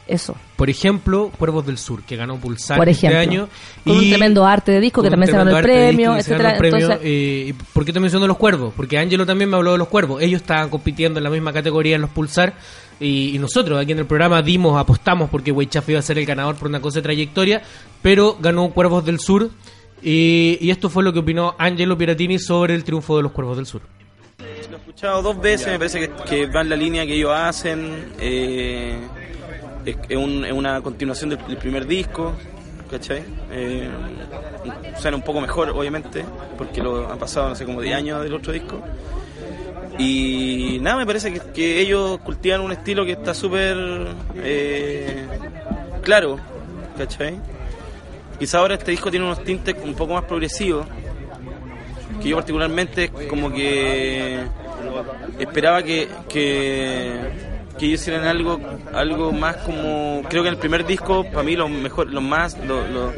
Eso. 0.06 0.36
Por 0.54 0.70
ejemplo, 0.70 1.32
Cuervos 1.36 1.66
del 1.66 1.78
Sur, 1.78 2.04
que 2.04 2.14
ganó 2.14 2.36
Pulsar 2.36 2.78
Por 2.78 2.88
este 2.88 3.08
ejemplo. 3.08 3.20
año. 3.20 3.48
Con 3.82 3.96
un 3.96 4.08
tremendo 4.08 4.44
arte 4.46 4.70
de 4.70 4.80
disco 4.80 5.02
que 5.02 5.10
también 5.10 5.32
se 5.32 5.36
ganó 5.36 5.56
el 5.56 5.62
premio, 5.64 6.16
etcétera. 6.16 6.56
Entonces, 6.62 6.98
eh, 7.02 7.46
¿y 7.48 7.52
¿Por 7.52 7.84
qué 7.84 7.92
te 7.92 7.98
menciono 7.98 8.26
los 8.28 8.36
cuervos? 8.36 8.72
Porque 8.76 8.98
Ángelo 8.98 9.26
también 9.26 9.50
me 9.50 9.56
habló 9.56 9.72
de 9.72 9.78
los 9.78 9.88
cuervos. 9.88 10.22
Ellos 10.22 10.42
estaban 10.42 10.68
compitiendo 10.68 11.18
en 11.18 11.24
la 11.24 11.30
misma 11.30 11.52
categoría 11.52 11.96
en 11.96 12.02
los 12.02 12.10
Pulsar. 12.10 12.54
Y, 13.00 13.34
y 13.34 13.38
nosotros 13.38 13.80
aquí 13.80 13.92
en 13.92 13.98
el 13.98 14.06
programa 14.06 14.40
dimos, 14.42 14.78
apostamos 14.78 15.28
porque 15.28 15.50
Weichaf 15.50 15.88
iba 15.88 15.98
a 15.98 16.02
ser 16.02 16.18
el 16.18 16.24
ganador 16.26 16.54
por 16.54 16.68
una 16.68 16.80
cosa 16.80 17.00
de 17.00 17.02
trayectoria. 17.02 17.62
Pero 18.00 18.36
ganó 18.40 18.70
Cuervos 18.70 19.04
del 19.04 19.18
Sur. 19.18 19.50
Y, 20.02 20.58
y 20.60 20.70
esto 20.70 20.88
fue 20.88 21.02
lo 21.02 21.12
que 21.12 21.18
opinó 21.18 21.56
Angelo 21.58 21.98
Piratini 21.98 22.38
sobre 22.38 22.74
el 22.74 22.84
triunfo 22.84 23.16
de 23.16 23.24
los 23.24 23.32
Cuervos 23.32 23.56
del 23.56 23.66
Sur. 23.66 23.80
He 24.76 24.78
escuchado 24.90 25.22
dos 25.22 25.40
veces, 25.40 25.68
me 25.68 25.78
parece 25.78 26.00
que, 26.00 26.10
que 26.28 26.46
va 26.46 26.60
en 26.60 26.68
la 26.68 26.76
línea 26.76 27.06
que 27.06 27.14
ellos 27.14 27.32
hacen. 27.34 28.12
eh, 28.20 28.94
es, 29.84 30.16
un- 30.16 30.44
es 30.44 30.52
una 30.52 30.80
continuación 30.82 31.30
del, 31.30 31.38
primer 31.58 31.86
disco, 31.86 32.32
¿cachai? 32.90 33.22
Eh, 33.52 33.88
suena 34.98 35.16
un 35.16 35.22
poco 35.22 35.40
mejor, 35.40 35.70
obviamente, 35.70 36.24
porque 36.58 36.82
lo 36.82 37.10
han 37.10 37.18
pasado, 37.18 37.48
no 37.50 37.54
sé, 37.54 37.64
como 37.64 37.80
10 37.80 37.94
años 37.96 38.22
del 38.22 38.34
otro 38.34 38.52
disco. 38.52 38.80
Y 39.98 40.78
nada, 40.82 40.96
me 40.98 41.06
parece 41.06 41.32
que, 41.32 41.40
que 41.52 41.80
ellos 41.80 42.18
cultivan 42.18 42.60
un 42.60 42.72
estilo 42.72 43.04
que 43.04 43.12
está 43.12 43.32
súper 43.32 43.76
eh, 44.36 45.24
claro, 46.02 46.38
¿cachai? 46.98 47.36
Quizá 48.38 48.58
ahora 48.58 48.74
este 48.74 48.90
disco 48.90 49.10
tiene 49.10 49.24
unos 49.24 49.42
tintes 49.44 49.74
un 49.82 49.94
poco 49.94 50.14
más 50.14 50.24
progresivos, 50.24 50.86
que 52.20 52.28
yo 52.28 52.36
particularmente 52.36 53.08
como 53.28 53.50
que 53.52 54.40
esperaba 55.38 55.82
que, 55.82 56.08
que, 56.28 57.12
que 57.78 57.86
ellos 57.86 58.00
hicieran 58.00 58.24
algo 58.26 58.60
algo 58.92 59.32
más 59.32 59.56
como 59.58 60.22
creo 60.28 60.42
que 60.42 60.48
en 60.48 60.54
el 60.54 60.60
primer 60.60 60.86
disco 60.86 61.24
para 61.24 61.42
mí 61.42 61.56
lo 61.56 61.68
mejor 61.68 62.12
lo 62.12 62.20
más 62.20 62.56
lo, 62.66 62.86
lo- 62.88 63.12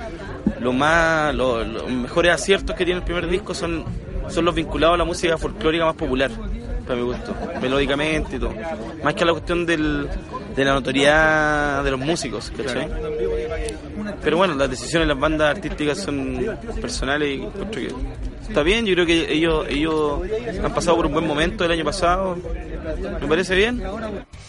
lo 0.60 0.72
más, 0.72 1.32
lo- 1.36 1.62
los 1.62 1.88
mejores 1.88 2.32
aciertos 2.32 2.74
que 2.74 2.84
tiene 2.84 2.98
el 2.98 3.04
primer 3.04 3.28
disco 3.28 3.54
son, 3.54 3.84
son 4.28 4.44
los 4.44 4.54
vinculados 4.54 4.94
a 4.94 4.98
la 4.98 5.04
música 5.04 5.38
folclórica 5.38 5.84
más 5.84 5.94
popular, 5.94 6.30
para 6.84 6.98
mi 6.98 7.04
gusto, 7.04 7.32
melódicamente 7.62 8.36
y 8.36 8.38
todo. 8.40 8.52
Más 9.04 9.14
que 9.14 9.22
a 9.22 9.26
la 9.26 9.32
cuestión 9.34 9.64
del, 9.66 10.08
de 10.56 10.64
la 10.64 10.72
notoriedad 10.72 11.84
de 11.84 11.90
los 11.92 12.00
músicos, 12.00 12.50
¿cachai? 12.56 12.88
Pero 14.20 14.36
bueno, 14.38 14.54
las 14.54 14.68
decisiones 14.68 15.06
de 15.06 15.14
las 15.14 15.20
bandas 15.20 15.50
artísticas 15.56 15.98
son 15.98 16.44
personales 16.80 17.38
y 17.38 17.66
que 17.70 17.88
está 18.48 18.62
bien. 18.62 18.86
Yo 18.86 18.94
creo 18.94 19.06
que 19.06 19.32
ellos, 19.32 19.66
ellos 19.68 20.20
han 20.62 20.74
pasado 20.74 20.96
por 20.96 21.06
un 21.06 21.12
buen 21.12 21.26
momento 21.26 21.64
el 21.64 21.70
año 21.72 21.84
pasado. 21.84 22.36
Me 23.20 23.26
parece 23.26 23.54
bien. 23.54 23.82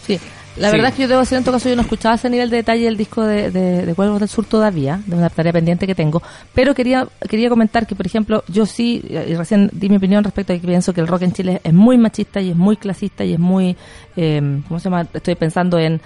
Sí, 0.06 0.18
la 0.56 0.70
Sí. 0.70 0.76
verdad 0.76 0.88
es 0.90 0.94
que 0.96 1.02
yo 1.02 1.08
debo 1.08 1.20
decir 1.20 1.36
en 1.38 1.44
todo 1.44 1.54
caso, 1.54 1.68
yo 1.68 1.76
no 1.76 1.82
escuchaba 1.82 2.14
ese 2.14 2.30
nivel 2.30 2.48
de 2.50 2.56
detalle 2.56 2.84
del 2.86 2.96
disco 2.96 3.22
de, 3.22 3.50
de, 3.50 3.84
de 3.86 3.94
Cuervos 3.94 4.18
del 4.18 4.28
Sur 4.28 4.46
todavía, 4.46 5.00
de 5.06 5.14
una 5.16 5.28
tarea 5.28 5.52
pendiente 5.52 5.86
que 5.86 5.94
tengo, 5.94 6.22
pero 6.54 6.74
quería 6.74 7.06
quería 7.28 7.48
comentar 7.50 7.86
que, 7.86 7.94
por 7.94 8.06
ejemplo, 8.06 8.42
yo 8.48 8.64
sí, 8.66 9.02
y 9.08 9.34
recién 9.34 9.68
di 9.72 9.88
mi 9.88 9.96
opinión 9.96 10.24
respecto 10.24 10.52
a 10.52 10.58
que 10.58 10.66
pienso 10.66 10.92
que 10.94 11.00
el 11.02 11.06
rock 11.06 11.22
en 11.22 11.32
Chile 11.32 11.60
es 11.62 11.72
muy 11.74 11.98
machista 11.98 12.40
y 12.40 12.50
es 12.50 12.56
muy 12.56 12.76
clasista 12.76 13.24
y 13.24 13.34
es 13.34 13.38
muy, 13.38 13.76
eh, 14.16 14.60
¿cómo 14.66 14.80
se 14.80 14.84
llama? 14.84 15.06
Estoy 15.12 15.34
pensando 15.34 15.78
en, 15.78 16.00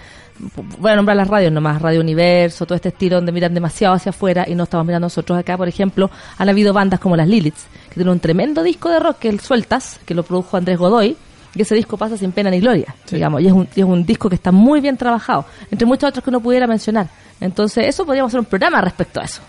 voy 0.78 0.90
a 0.90 0.96
nombrar 0.96 1.16
las 1.16 1.28
radios 1.28 1.52
nomás, 1.52 1.80
Radio 1.80 2.00
Universo, 2.00 2.66
todo 2.66 2.76
este 2.76 2.88
estilo 2.88 3.16
donde 3.16 3.32
miran 3.32 3.54
demasiado 3.54 3.94
hacia 3.94 4.10
afuera 4.10 4.44
y 4.48 4.54
no 4.54 4.64
estamos 4.64 4.86
mirando 4.86 5.06
nosotros 5.06 5.38
acá, 5.38 5.56
por 5.56 5.68
ejemplo, 5.68 6.10
han 6.38 6.48
habido 6.48 6.72
bandas 6.72 7.00
como 7.00 7.16
las 7.16 7.28
Liliths, 7.28 7.66
que 7.88 7.94
tienen 7.94 8.12
un 8.12 8.20
tremendo 8.20 8.62
disco 8.62 8.90
de 8.90 9.00
rock 9.00 9.18
que 9.18 9.28
el 9.28 9.40
Sueltas, 9.40 10.00
que 10.04 10.14
lo 10.14 10.22
produjo 10.22 10.56
Andrés 10.56 10.78
Godoy, 10.78 11.16
y 11.54 11.62
ese 11.62 11.76
disco 11.76 11.96
pasa 11.96 12.16
sin 12.16 12.32
pena 12.32 12.50
ni 12.50 12.58
gloria, 12.60 12.94
digamos, 13.10 13.40
y 13.40 13.46
es, 13.46 13.52
un, 13.52 13.68
y 13.76 13.80
es 13.80 13.86
un 13.86 14.04
disco 14.04 14.28
que 14.28 14.34
está 14.34 14.50
muy 14.50 14.80
bien 14.80 14.96
trabajado, 14.96 15.44
entre 15.70 15.86
muchos 15.86 16.08
otros 16.08 16.24
que 16.24 16.30
uno 16.30 16.40
pudiera 16.40 16.66
mencionar. 16.66 17.08
Entonces, 17.44 17.86
eso 17.86 18.04
podríamos 18.04 18.30
hacer 18.30 18.40
un 18.40 18.46
programa 18.46 18.80
respecto 18.80 19.20
a 19.20 19.24
eso. 19.24 19.40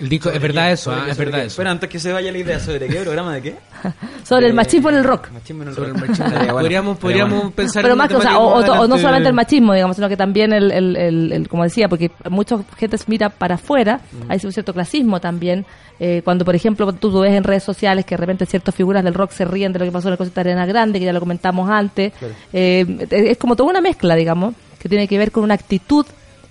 El 0.00 0.08
disco, 0.08 0.30
es 0.30 0.40
verdad 0.42 0.72
eso, 0.72 0.90
¿Sobre 0.90 1.02
ah, 1.02 1.10
es 1.12 1.16
verdad 1.16 1.32
qué? 1.38 1.44
eso. 1.44 1.52
Espera, 1.52 1.70
antes 1.70 1.88
que 1.88 2.00
se 2.00 2.12
vaya 2.12 2.32
la 2.32 2.38
idea, 2.38 2.58
¿sobre 2.58 2.88
qué 2.88 2.96
programa 3.02 3.34
de 3.34 3.42
qué? 3.42 3.56
Sobre 4.24 4.46
el 4.48 4.52
machismo 4.54 4.90
en 4.90 4.96
el 4.96 5.04
rock. 5.04 5.30
Machismo 5.30 5.62
en 5.62 5.68
el 5.68 5.74
Sobre 5.76 5.88
rock. 5.90 5.96
el 6.02 6.08
machismo. 6.08 6.30
Bueno, 6.30 6.52
Podríamos, 6.58 6.98
podríamos 6.98 7.34
bueno. 7.38 7.50
pensar 7.52 7.82
Pero 7.82 7.92
en 7.94 7.98
más 7.98 8.08
que, 8.08 8.16
o, 8.16 8.20
sea, 8.22 8.38
o, 8.38 8.58
o- 8.60 8.80
o 8.82 8.88
no 8.88 8.98
solamente 8.98 9.28
el 9.28 9.34
machismo, 9.34 9.74
digamos, 9.74 9.94
sino 9.96 10.08
que 10.08 10.16
también 10.16 10.52
el, 10.52 10.72
el, 10.72 10.96
el- 10.96 11.32
el- 11.32 11.48
como 11.48 11.62
decía, 11.62 11.88
porque 11.88 12.10
mucha 12.30 12.58
gente 12.78 12.98
se 12.98 13.04
mira 13.06 13.28
para 13.28 13.54
afuera, 13.56 14.00
hay 14.28 14.40
un 14.42 14.52
cierto 14.52 14.72
clasismo 14.74 15.20
también, 15.20 15.64
eh, 16.00 16.22
cuando 16.24 16.44
por 16.44 16.56
ejemplo 16.56 16.90
tú 16.94 17.20
ves 17.20 17.32
en 17.34 17.44
redes 17.44 17.62
sociales 17.62 18.04
que 18.04 18.16
de 18.16 18.20
repente 18.20 18.44
ciertas 18.46 18.74
figuras 18.74 19.04
del 19.04 19.14
rock 19.14 19.30
se 19.30 19.44
ríen 19.44 19.72
de 19.72 19.78
lo 19.78 19.84
que 19.84 19.92
pasó 19.92 20.08
en 20.08 20.16
concierto 20.16 20.42
de 20.42 20.50
Arena 20.50 20.66
Grande, 20.66 20.98
que 20.98 21.04
ya 21.04 21.12
lo 21.12 21.20
comentamos 21.20 21.70
antes, 21.70 22.12
eh, 22.52 23.06
es 23.10 23.38
como 23.38 23.54
toda 23.54 23.70
una 23.70 23.80
mezcla, 23.80 24.16
digamos, 24.16 24.54
que 24.80 24.88
tiene 24.88 25.06
que 25.06 25.16
ver 25.16 25.30
con 25.30 25.44
una 25.44 25.54
actitud 25.54 26.04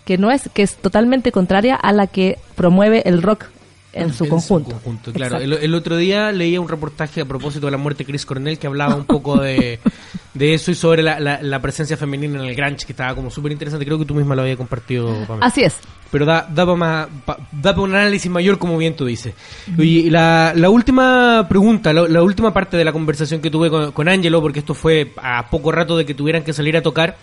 que 0.06 0.18
no 0.18 0.32
es, 0.32 0.49
que 0.54 0.64
es 0.64 0.76
totalmente 0.76 1.32
contraria 1.32 1.76
a 1.76 1.91
la 1.91 2.08
que 2.08 2.38
promueve 2.56 3.04
el 3.08 3.22
rock 3.22 3.45
en 3.93 4.14
su 4.14 4.26
conjunto. 4.30 4.78
claro. 5.12 5.36
Exacto. 5.36 5.43
El, 5.58 5.64
el 5.66 5.76
otro 5.76 5.97
día 5.97 6.32
leía 6.32 6.62
un 6.62 6.70
reportaje 6.70 7.20
a 7.22 7.26
propósito 7.26 7.66
de 7.68 7.72
la 7.74 7.78
muerte 7.78 8.04
de 8.04 8.08
Chris 8.08 8.26
Cornell 8.26 8.58
que 8.58 8.66
hablaba 8.68 8.95
un 8.95 9.04
poco 9.04 9.38
de, 9.41 9.80
de 10.34 10.54
eso 10.54 10.72
y 10.72 10.76
sobre 10.76 11.04
la, 11.04 11.20
la- 11.20 11.41
la 11.41 11.62
presencia 11.62 11.97
femenina 11.97 12.39
en 12.41 12.45
el 12.45 12.56
Grunge, 12.56 12.86
que 12.86 12.93
estaba 12.93 13.14
como 13.16 13.30
súper 13.30 13.52
interesante. 13.52 13.86
Creo 13.86 13.99
que 13.99 14.06
tú 14.06 14.16
misma 14.16 14.34
lo 14.34 14.43
habías 14.43 14.56
compartido, 14.56 15.08
Pamela. 15.28 15.45
Así 15.45 15.62
es. 15.64 15.76
Pero 16.10 16.26
da, 16.26 16.47
da 16.49 16.66
para 16.66 17.10
da 17.52 17.76
pa 17.76 17.82
un 17.82 17.93
análisis 17.93 18.32
mayor, 18.32 18.58
como 18.60 18.78
bien 18.78 18.95
tú 18.95 19.06
dices. 19.06 19.34
Y 19.78 20.10
la, 20.10 20.54
la 20.56 20.70
última 20.70 21.45
pregunta, 21.49 21.91
la, 21.91 22.08
la 22.08 22.24
última 22.24 22.54
parte 22.54 22.78
de 22.78 22.86
la 22.86 22.93
conversación 22.93 23.41
que 23.41 23.49
tuve 23.52 23.70
con, 23.70 23.91
con 23.91 24.08
Angelo, 24.08 24.39
porque 24.41 24.60
esto 24.60 24.74
fue 24.74 25.12
a 25.22 25.49
poco 25.49 25.70
rato 25.72 25.97
de 25.97 26.06
que 26.06 26.14
tuvieran 26.14 26.43
que 26.43 26.54
salir 26.54 26.76
a 26.78 26.82
tocar, 26.82 27.18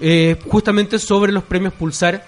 eh, 0.00 0.36
justamente 0.46 0.98
sobre 0.98 1.32
los 1.32 1.44
premios 1.44 1.72
Pulsar. 1.72 2.24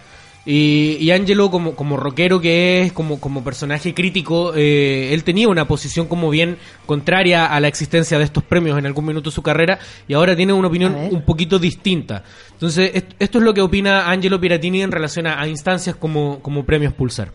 Y, 0.46 0.96
y 0.98 1.10
Angelo, 1.10 1.50
como, 1.50 1.76
como 1.76 1.98
rockero 1.98 2.40
que 2.40 2.80
es, 2.82 2.92
como, 2.94 3.20
como 3.20 3.44
personaje 3.44 3.92
crítico, 3.92 4.54
eh, 4.56 5.12
él 5.12 5.22
tenía 5.22 5.46
una 5.48 5.66
posición 5.68 6.06
como 6.06 6.30
bien 6.30 6.56
contraria 6.86 7.44
a 7.44 7.60
la 7.60 7.68
existencia 7.68 8.16
de 8.16 8.24
estos 8.24 8.42
premios 8.42 8.78
en 8.78 8.86
algún 8.86 9.04
minuto 9.04 9.28
de 9.28 9.34
su 9.34 9.42
carrera 9.42 9.78
y 10.08 10.14
ahora 10.14 10.34
tiene 10.34 10.54
una 10.54 10.68
opinión 10.68 10.94
un 10.94 11.22
poquito 11.26 11.58
distinta. 11.58 12.24
Entonces, 12.52 12.90
est- 12.94 13.12
esto 13.18 13.36
es 13.38 13.44
lo 13.44 13.52
que 13.52 13.60
opina 13.60 14.10
Angelo 14.10 14.40
Piratini 14.40 14.80
en 14.82 14.90
relación 14.90 15.26
a, 15.26 15.38
a 15.38 15.46
instancias 15.46 15.94
como, 15.94 16.40
como 16.40 16.64
premios 16.64 16.94
Pulsar. 16.94 17.32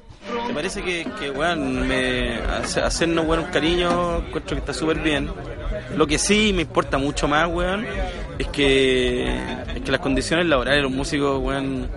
Me 0.48 0.54
parece 0.56 0.82
que, 0.82 1.06
que 1.20 1.30
weón, 1.30 1.88
me, 1.88 2.38
hace- 2.40 2.82
hacernos 2.82 3.28
weón, 3.28 3.44
un 3.46 3.52
cariño, 3.52 4.18
encuentro 4.28 4.56
que 4.56 4.60
está 4.62 4.74
súper 4.74 5.00
bien. 5.02 5.30
Lo 5.96 6.08
que 6.08 6.18
sí 6.18 6.52
me 6.56 6.64
importa 6.64 6.98
mucho 6.98 7.28
más, 7.28 7.48
weón, 7.48 7.86
es 8.40 8.48
que, 8.48 9.26
es 9.76 9.82
que 9.84 9.92
las 9.92 10.02
condiciones 10.02 10.46
laborales 10.46 10.80
de 10.80 10.84
los 10.84 10.92
músicos, 10.92 11.42
weón. 11.42 11.88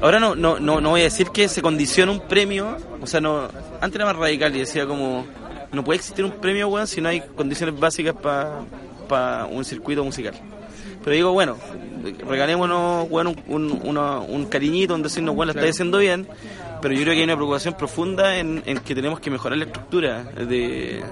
Ahora 0.00 0.20
no, 0.20 0.34
no, 0.34 0.58
no, 0.60 0.80
no 0.80 0.90
voy 0.90 1.00
a 1.00 1.04
decir 1.04 1.28
que 1.30 1.48
se 1.48 1.62
condiciona 1.62 2.12
un 2.12 2.20
premio, 2.20 2.76
o 3.00 3.06
sea, 3.06 3.20
no, 3.20 3.48
antes 3.80 3.94
era 3.96 4.04
más 4.04 4.16
radical 4.16 4.54
y 4.54 4.60
decía 4.60 4.86
como, 4.86 5.24
no 5.72 5.82
puede 5.84 5.98
existir 5.98 6.24
un 6.24 6.32
premio, 6.32 6.68
weón, 6.68 6.86
si 6.86 7.00
no 7.00 7.08
hay 7.08 7.20
condiciones 7.34 7.78
básicas 7.78 8.14
para 8.14 9.46
un 9.46 9.64
circuito 9.64 10.04
musical. 10.04 10.34
Pero 11.02 11.14
digo, 11.16 11.32
bueno, 11.32 11.56
regalémonos 12.28 13.08
bueno, 13.08 13.34
un, 13.48 13.70
un, 13.72 13.80
una- 13.84 14.18
un 14.18 14.46
cariñito, 14.46 14.94
en 14.94 15.02
decirnos, 15.02 15.34
bueno, 15.34 15.52
lo 15.52 15.58
está 15.60 15.70
haciendo 15.70 15.98
bien, 15.98 16.26
pero 16.80 16.94
yo 16.94 17.02
creo 17.02 17.14
que 17.14 17.18
hay 17.20 17.24
una 17.24 17.36
preocupación 17.36 17.74
profunda 17.74 18.36
en, 18.36 18.62
que 18.62 18.94
tenemos 18.94 19.20
que 19.20 19.30
mejorar 19.30 19.58
la 19.58 19.64
estructura 19.64 20.22
de 20.22 21.02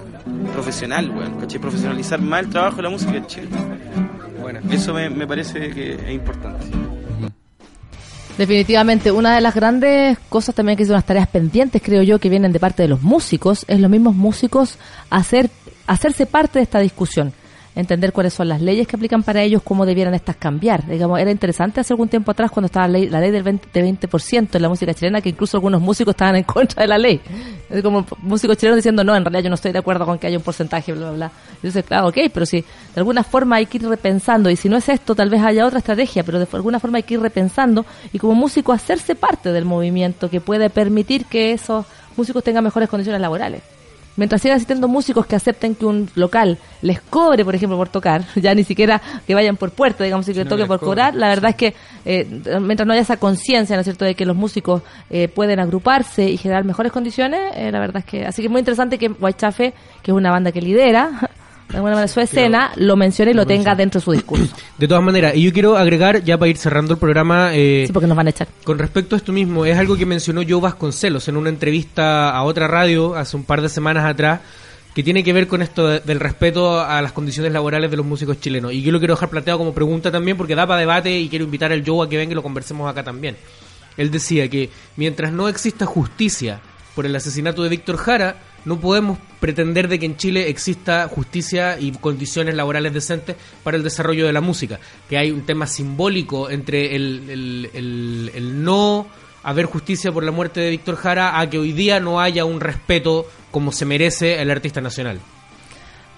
profesional, 0.53 1.09
bueno, 1.09 1.37
¿cachai? 1.39 1.59
Profesionalizar 1.59 2.21
más 2.21 2.43
el 2.43 2.49
trabajo 2.49 2.77
de 2.77 2.83
la 2.83 2.89
música 2.89 3.15
en 3.15 3.27
Chile. 3.27 3.47
Bueno, 4.41 4.59
eso 4.71 4.93
me, 4.93 5.27
parece 5.27 5.71
que 5.71 5.93
es 5.93 6.11
importante. 6.11 6.65
Definitivamente, 8.37 9.11
una 9.11 9.35
de 9.35 9.41
las 9.41 9.55
grandes 9.55 10.19
cosas 10.29 10.53
también 10.53 10.77
que 10.77 10.85
son 10.85 10.95
unas 10.95 11.05
tareas 11.05 11.27
pendientes, 11.27 11.81
creo 11.81 12.03
yo, 12.03 12.19
que 12.19 12.29
vienen 12.29 12.51
de 12.51 12.59
parte 12.59 12.83
de 12.83 12.89
los 12.89 13.01
músicos, 13.01 13.65
es 13.67 13.79
los 13.79 13.89
mismos 13.89 14.13
músicos 14.13 14.77
hacer, 15.09 15.49
hacerse 15.87 16.25
parte 16.25 16.59
de 16.59 16.63
esta 16.63 16.79
discusión. 16.79 17.33
Entender 17.75 18.13
cuáles 18.13 18.33
son 18.33 18.47
las 18.47 18.61
leyes 18.61 18.87
que 18.87 18.95
aplican 18.95 19.21
para 19.21 19.41
ellos, 19.41 19.61
cómo 19.61 19.85
debieran 19.85 20.13
estas 20.13 20.37
cambiar. 20.37 20.87
Digamos, 20.87 21.19
era 21.19 21.29
interesante 21.29 21.81
hace 21.81 21.91
algún 21.93 22.07
tiempo 22.07 22.31
atrás 22.31 22.49
cuando 22.49 22.67
estaba 22.67 22.87
la 22.87 22.99
ley, 22.99 23.09
la 23.09 23.19
ley 23.19 23.31
del 23.31 23.43
20%, 23.43 23.59
de 23.73 23.83
20% 23.83 24.55
en 24.55 24.61
la 24.61 24.69
música 24.69 24.93
chilena, 24.93 25.19
que 25.21 25.29
incluso 25.29 25.57
algunos 25.57 25.81
músicos 25.81 26.13
estaban 26.13 26.35
en 26.37 26.43
contra 26.43 26.83
de 26.83 26.87
la 26.87 26.97
ley. 26.97 27.19
Es 27.69 27.81
como 27.83 28.05
músicos 28.21 28.57
chilenos 28.57 28.77
diciendo, 28.77 29.03
no, 29.03 29.15
en 29.15 29.25
realidad 29.25 29.43
yo 29.43 29.49
no 29.49 29.55
estoy 29.55 29.73
de 29.73 29.79
acuerdo 29.79 30.05
con 30.05 30.17
que 30.17 30.27
haya 30.27 30.37
un 30.37 30.43
porcentaje, 30.43 30.93
bla, 30.93 31.07
bla, 31.07 31.15
bla. 31.15 31.31
Entonces, 31.55 31.83
claro, 31.83 32.07
ok, 32.07 32.17
pero 32.33 32.45
si 32.45 32.61
de 32.61 32.65
alguna 32.95 33.23
forma 33.23 33.57
hay 33.57 33.65
que 33.65 33.77
ir 33.77 33.87
repensando, 33.87 34.49
y 34.49 34.55
si 34.55 34.69
no 34.69 34.77
es 34.77 34.87
esto, 34.87 35.13
tal 35.13 35.29
vez 35.29 35.41
haya 35.41 35.65
otra 35.65 35.79
estrategia, 35.79 36.23
pero 36.23 36.39
de 36.39 36.47
alguna 36.53 36.79
forma 36.79 36.97
hay 36.97 37.03
que 37.03 37.15
ir 37.15 37.19
repensando 37.19 37.85
y 38.13 38.19
como 38.19 38.35
músico 38.35 38.71
hacerse 38.71 39.15
parte 39.15 39.51
del 39.51 39.65
movimiento 39.65 40.29
que 40.29 40.39
puede 40.39 40.69
permitir 40.69 41.25
que 41.25 41.51
esos 41.51 41.85
músicos 42.15 42.43
tengan 42.43 42.63
mejores 42.63 42.89
condiciones 42.89 43.21
laborales. 43.21 43.61
Mientras 44.17 44.41
sigan 44.41 44.55
existiendo 44.55 44.87
músicos 44.87 45.25
que 45.25 45.35
acepten 45.35 45.75
que 45.75 45.85
un 45.85 46.09
local 46.15 46.57
les 46.81 47.01
cobre, 47.01 47.43
por 47.43 47.53
ejemplo, 47.53 47.77
por 47.77 47.89
tocar, 47.89 48.23
ya 48.35 48.55
ni 48.55 48.63
siquiera 48.63 49.01
que 49.27 49.35
vayan 49.35 49.57
por 49.57 49.71
puerta, 49.71 50.03
digamos, 50.03 50.27
y 50.29 50.33
que 50.33 50.45
no 50.45 50.67
por 50.67 50.79
cobrar, 50.79 51.15
la 51.15 51.27
verdad 51.27 51.51
es 51.51 51.55
que 51.55 51.75
eh, 52.05 52.25
mientras 52.61 52.87
no 52.87 52.93
haya 52.93 53.01
esa 53.01 53.17
conciencia, 53.17 53.75
¿no 53.75 53.81
es 53.81 53.85
cierto?, 53.85 54.05
de 54.05 54.15
que 54.15 54.25
los 54.25 54.35
músicos 54.35 54.81
eh, 55.09 55.27
pueden 55.27 55.59
agruparse 55.59 56.29
y 56.29 56.37
generar 56.37 56.63
mejores 56.63 56.91
condiciones, 56.91 57.41
eh, 57.55 57.71
la 57.71 57.79
verdad 57.79 57.97
es 57.97 58.05
que... 58.05 58.25
Así 58.25 58.41
que 58.41 58.47
es 58.47 58.51
muy 58.51 58.59
interesante 58.59 58.97
que 58.97 59.09
Whitechafe, 59.09 59.73
que 60.01 60.11
es 60.11 60.15
una 60.15 60.31
banda 60.31 60.51
que 60.51 60.61
lidera, 60.61 61.29
de 61.69 61.77
alguna 61.77 61.93
manera 61.95 62.07
su 62.07 62.19
escena, 62.19 62.71
lo 62.75 62.95
mencione 62.95 63.31
y 63.31 63.33
lo 63.33 63.45
tenga 63.45 63.75
dentro 63.75 63.99
de 63.99 64.05
su 64.05 64.11
discurso. 64.11 64.55
De 64.77 64.87
todas 64.87 65.03
maneras, 65.03 65.35
y 65.35 65.41
yo 65.43 65.51
quiero 65.53 65.77
agregar, 65.77 66.23
ya 66.23 66.37
para 66.37 66.49
ir 66.49 66.57
cerrando 66.57 66.93
el 66.93 66.99
programa, 66.99 67.51
eh, 67.53 67.83
Sí, 67.87 67.93
porque 67.93 68.07
nos 68.07 68.15
van 68.17 68.27
a 68.27 68.29
echar. 68.29 68.47
con 68.63 68.77
respecto 68.77 69.15
a 69.15 69.17
esto 69.17 69.31
mismo, 69.33 69.65
es 69.65 69.77
algo 69.77 69.95
que 69.97 70.05
mencionó 70.05 70.41
Joe 70.47 70.61
Vasconcelos 70.61 71.27
en 71.27 71.37
una 71.37 71.49
entrevista 71.49 72.29
a 72.29 72.43
otra 72.43 72.67
radio 72.67 73.15
hace 73.15 73.35
un 73.37 73.43
par 73.45 73.61
de 73.61 73.69
semanas 73.69 74.05
atrás, 74.05 74.41
que 74.93 75.01
tiene 75.03 75.23
que 75.23 75.33
ver 75.33 75.47
con 75.47 75.61
esto 75.61 75.87
de- 75.87 75.99
del 76.01 76.19
respeto 76.19 76.79
a 76.79 77.01
las 77.01 77.11
condiciones 77.11 77.51
laborales 77.51 77.89
de 77.91 77.97
los 77.97 78.05
músicos 78.05 78.39
chilenos. 78.39 78.71
Y 78.71 78.81
yo 78.81 78.91
lo 78.93 78.99
quiero 78.99 79.15
dejar 79.15 79.29
planteado 79.29 79.59
como 79.59 79.73
pregunta 79.73 80.11
también, 80.11 80.37
porque 80.37 80.55
da 80.55 80.65
para 80.67 80.79
debate 80.79 81.17
y 81.19 81.27
quiero 81.29 81.43
invitar 81.45 81.71
al 81.71 81.83
Joe 81.85 82.05
a 82.05 82.09
que 82.09 82.15
venga 82.17 82.31
y 82.31 82.35
lo 82.35 82.43
conversemos 82.43 82.89
acá 82.89 83.03
también. 83.03 83.35
Él 83.97 84.11
decía 84.11 84.47
que 84.49 84.69
mientras 84.97 85.31
no 85.33 85.47
exista 85.49 85.85
justicia 85.85 86.59
por 86.95 87.05
el 87.05 87.15
asesinato 87.15 87.63
de 87.63 87.69
Víctor 87.69 87.97
Jara, 87.97 88.35
no 88.65 88.79
podemos 88.79 89.19
pretender 89.39 89.87
de 89.87 89.99
que 89.99 90.05
en 90.07 90.17
Chile 90.17 90.49
exista 90.49 91.07
justicia 91.07 91.79
y 91.79 91.91
condiciones 91.91 92.55
laborales 92.55 92.93
decentes 92.93 93.35
para 93.63 93.77
el 93.77 93.83
desarrollo 93.83 94.25
de 94.25 94.33
la 94.33 94.41
música. 94.41 94.79
Que 95.07 95.17
hay 95.19 95.29
un 95.31 95.45
tema 95.45 95.67
simbólico 95.67 96.49
entre 96.49 96.95
el, 96.95 97.29
el- 97.29 97.69
el- 97.73 98.31
el 98.33 98.63
no 98.63 99.05
haber 99.43 99.65
justicia 99.67 100.11
por 100.11 100.23
la 100.23 100.31
muerte 100.31 100.59
de 100.61 100.71
Víctor 100.71 100.95
Jara 100.95 101.39
a 101.39 101.47
que 101.47 101.59
hoy 101.59 101.71
día 101.73 101.99
no 101.99 102.19
haya 102.19 102.43
un 102.45 102.59
respeto 102.59 103.27
como 103.51 103.71
se 103.71 103.85
merece 103.85 104.41
el 104.41 104.49
artista 104.49 104.81
nacional. 104.81 105.19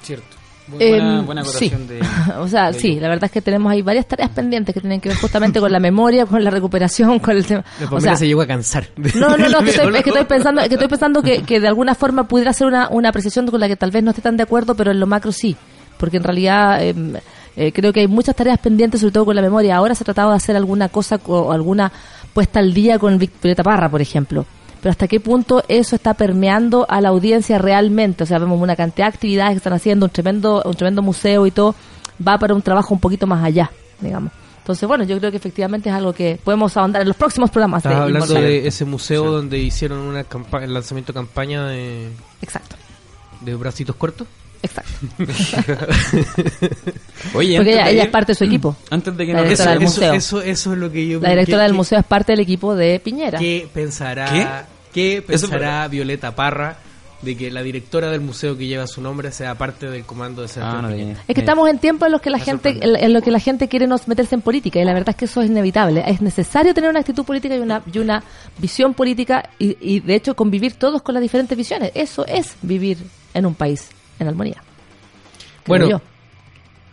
Cierto. 0.01 0.36
Muy 0.67 0.89
buena, 0.89 1.21
buena 1.21 1.43
sí. 1.45 1.69
de... 1.69 2.01
o 2.39 2.47
sea, 2.47 2.71
de 2.71 2.79
sí, 2.79 2.91
ello. 2.91 3.01
la 3.01 3.09
verdad 3.09 3.25
es 3.25 3.31
que 3.31 3.41
tenemos 3.41 3.71
ahí 3.71 3.81
varias 3.81 4.05
tareas 4.05 4.29
pendientes 4.31 4.73
que 4.73 4.81
tienen 4.81 4.99
que 4.99 5.09
ver 5.09 5.17
justamente 5.17 5.59
con 5.59 5.71
la 5.71 5.79
memoria, 5.79 6.25
con 6.25 6.43
la 6.43 6.49
recuperación, 6.49 7.19
con 7.19 7.37
el 7.37 7.45
tema. 7.45 7.63
O 7.89 8.01
sea, 8.01 8.15
se 8.15 8.27
llegó 8.27 8.41
a 8.41 8.47
cansar. 8.47 8.87
no, 9.15 9.37
no, 9.37 9.49
no, 9.49 9.59
que 9.63 9.69
estoy, 9.69 9.95
es 9.95 10.03
que 10.03 10.09
estoy 10.09 10.25
pensando, 10.25 10.61
es 10.61 10.67
que 10.67 10.75
estoy 10.75 10.89
pensando 10.89 11.21
que, 11.21 11.43
que 11.43 11.59
de 11.59 11.67
alguna 11.67 11.95
forma 11.95 12.27
pudiera 12.27 12.51
ser 12.53 12.67
una, 12.67 12.89
una 12.89 13.09
apreciación 13.09 13.47
con 13.47 13.59
la 13.59 13.67
que 13.67 13.75
tal 13.75 13.91
vez 13.91 14.03
no 14.03 14.11
esté 14.11 14.21
tan 14.21 14.35
de 14.35 14.43
acuerdo, 14.43 14.75
pero 14.75 14.91
en 14.91 14.99
lo 14.99 15.07
macro 15.07 15.31
sí, 15.31 15.55
porque 15.97 16.17
en 16.17 16.23
realidad 16.23 16.83
em, 16.83 17.13
eh, 17.55 17.71
creo 17.71 17.93
que 17.93 18.01
hay 18.01 18.07
muchas 18.07 18.35
tareas 18.35 18.59
pendientes, 18.59 19.01
sobre 19.01 19.13
todo 19.13 19.25
con 19.25 19.35
la 19.35 19.41
memoria. 19.41 19.77
Ahora 19.77 19.95
se 19.95 20.03
ha 20.03 20.05
tratado 20.05 20.31
de 20.31 20.35
hacer 20.35 20.55
alguna 20.55 20.89
cosa 20.89 21.19
o 21.25 21.51
alguna 21.51 21.91
puesta 22.33 22.59
al 22.59 22.73
día 22.73 22.99
con 22.99 23.17
Victorieta 23.17 23.63
Parra, 23.63 23.89
por 23.89 24.01
ejemplo. 24.01 24.45
Pero 24.81 24.91
hasta 24.91 25.07
qué 25.07 25.19
punto 25.19 25.63
eso 25.67 25.95
está 25.95 26.13
permeando 26.13 26.85
a 26.89 27.01
la 27.01 27.09
audiencia 27.09 27.57
realmente. 27.57 28.23
O 28.23 28.25
sea, 28.27 28.39
vemos 28.39 28.61
una 28.61 28.75
cantidad 28.75 29.07
de 29.07 29.13
actividades 29.13 29.51
que 29.53 29.57
están 29.57 29.73
haciendo, 29.73 30.05
un 30.07 30.11
tremendo, 30.11 30.61
un 30.65 30.73
tremendo 30.75 31.01
museo 31.01 31.45
y 31.45 31.51
todo, 31.51 31.75
va 32.25 32.37
para 32.37 32.53
un 32.53 32.61
trabajo 32.61 32.93
un 32.93 32.99
poquito 32.99 33.27
más 33.27 33.43
allá, 33.43 33.71
digamos. 33.99 34.31
Entonces, 34.59 34.85
bueno, 34.87 35.05
yo 35.05 35.17
creo 35.17 35.31
que 35.31 35.37
efectivamente 35.37 35.87
es 35.89 35.95
algo 35.95 36.11
que 36.11 36.39
podemos 36.43 36.75
ahondar 36.75 37.01
en 37.01 37.07
los 37.07 37.15
próximos 37.15 37.49
programas. 37.49 37.85
Estás 37.85 38.01
hablando 38.01 38.33
de 38.33 38.67
ese 38.67 38.83
museo 38.83 39.31
donde 39.31 39.59
hicieron 39.59 39.99
una 39.99 40.25
campa- 40.25 40.61
el 40.63 40.73
lanzamiento 40.73 41.13
de 41.13 41.17
campaña 41.19 41.67
de, 41.67 42.09
Exacto, 42.41 42.75
de 43.41 43.55
bracitos 43.55 43.95
cortos. 43.95 44.27
Exacto. 44.63 44.91
Oye, 47.33 47.57
Porque 47.57 47.73
ella, 47.73 47.89
ella 47.89 48.03
ir- 48.03 48.05
es 48.05 48.11
parte 48.11 48.31
de 48.31 48.35
su 48.35 48.43
equipo. 48.43 48.75
Antes 48.89 49.15
de 49.15 49.25
que 49.25 49.33
La 49.33 49.43
directora 49.43 49.71
del 49.73 49.83
eso, 49.83 49.91
museo. 49.93 50.13
eso, 50.13 50.41
eso 50.41 50.73
es 50.73 50.77
lo 50.79 50.91
que 50.91 51.07
yo 51.07 51.19
La 51.19 51.29
directora 51.31 51.59
¿qué- 51.59 51.63
del 51.63 51.71
qué- 51.71 51.77
museo 51.77 51.99
es 51.99 52.05
parte 52.05 52.31
del 52.33 52.39
equipo 52.41 52.75
de 52.75 52.99
Piñera. 52.99 53.39
¿Qué 53.39 53.67
pensará, 53.73 54.65
¿qué 54.93 55.21
pensará 55.25 55.87
Violeta 55.87 56.35
Parra 56.35 56.77
de 57.21 57.35
que 57.35 57.49
la 57.49 57.63
directora 57.63 58.11
del 58.11 58.21
museo 58.21 58.55
que 58.55 58.67
lleva 58.67 58.85
su 58.85 59.01
nombre 59.01 59.31
sea 59.31 59.55
parte 59.55 59.89
del 59.89 60.03
comando 60.03 60.43
de 60.43 60.47
Sebastián 60.47 60.85
Ah, 60.85 60.89
no 60.89 60.95
Es 61.27 61.33
que 61.33 61.39
estamos 61.41 61.67
en 61.67 61.79
tiempos 61.79 62.05
en 62.05 62.11
los 62.11 62.21
que 62.21 62.29
la 62.29 62.37
Me 62.37 62.43
gente, 62.43 62.69
en, 62.79 62.95
en 62.95 63.11
lo 63.11 63.23
que 63.23 63.31
la 63.31 63.39
gente 63.39 63.67
quiere 63.67 63.87
nos 63.87 64.07
meterse 64.07 64.35
en 64.35 64.41
política 64.41 64.79
y 64.79 64.85
la 64.85 64.93
verdad 64.93 65.09
es 65.09 65.15
que 65.15 65.25
eso 65.25 65.41
es 65.41 65.49
inevitable. 65.49 66.03
Es 66.05 66.21
necesario 66.21 66.75
tener 66.75 66.91
una 66.91 66.99
actitud 66.99 67.25
política 67.25 67.55
y 67.55 67.59
una 67.59 67.81
y 67.91 67.97
una 67.97 68.21
visión 68.59 68.93
política 68.93 69.49
y, 69.57 69.75
y, 69.81 69.99
de 70.01 70.13
hecho 70.13 70.35
convivir 70.35 70.73
todos 70.75 71.01
con 71.01 71.15
las 71.15 71.23
diferentes 71.23 71.57
visiones. 71.57 71.91
Eso 71.95 72.23
es 72.27 72.53
vivir 72.61 72.99
en 73.33 73.47
un 73.47 73.55
país 73.55 73.89
en 74.19 74.27
armonía. 74.27 74.55
Creo 74.55 75.63
Bueno, 75.65 75.89
yo. 75.89 76.01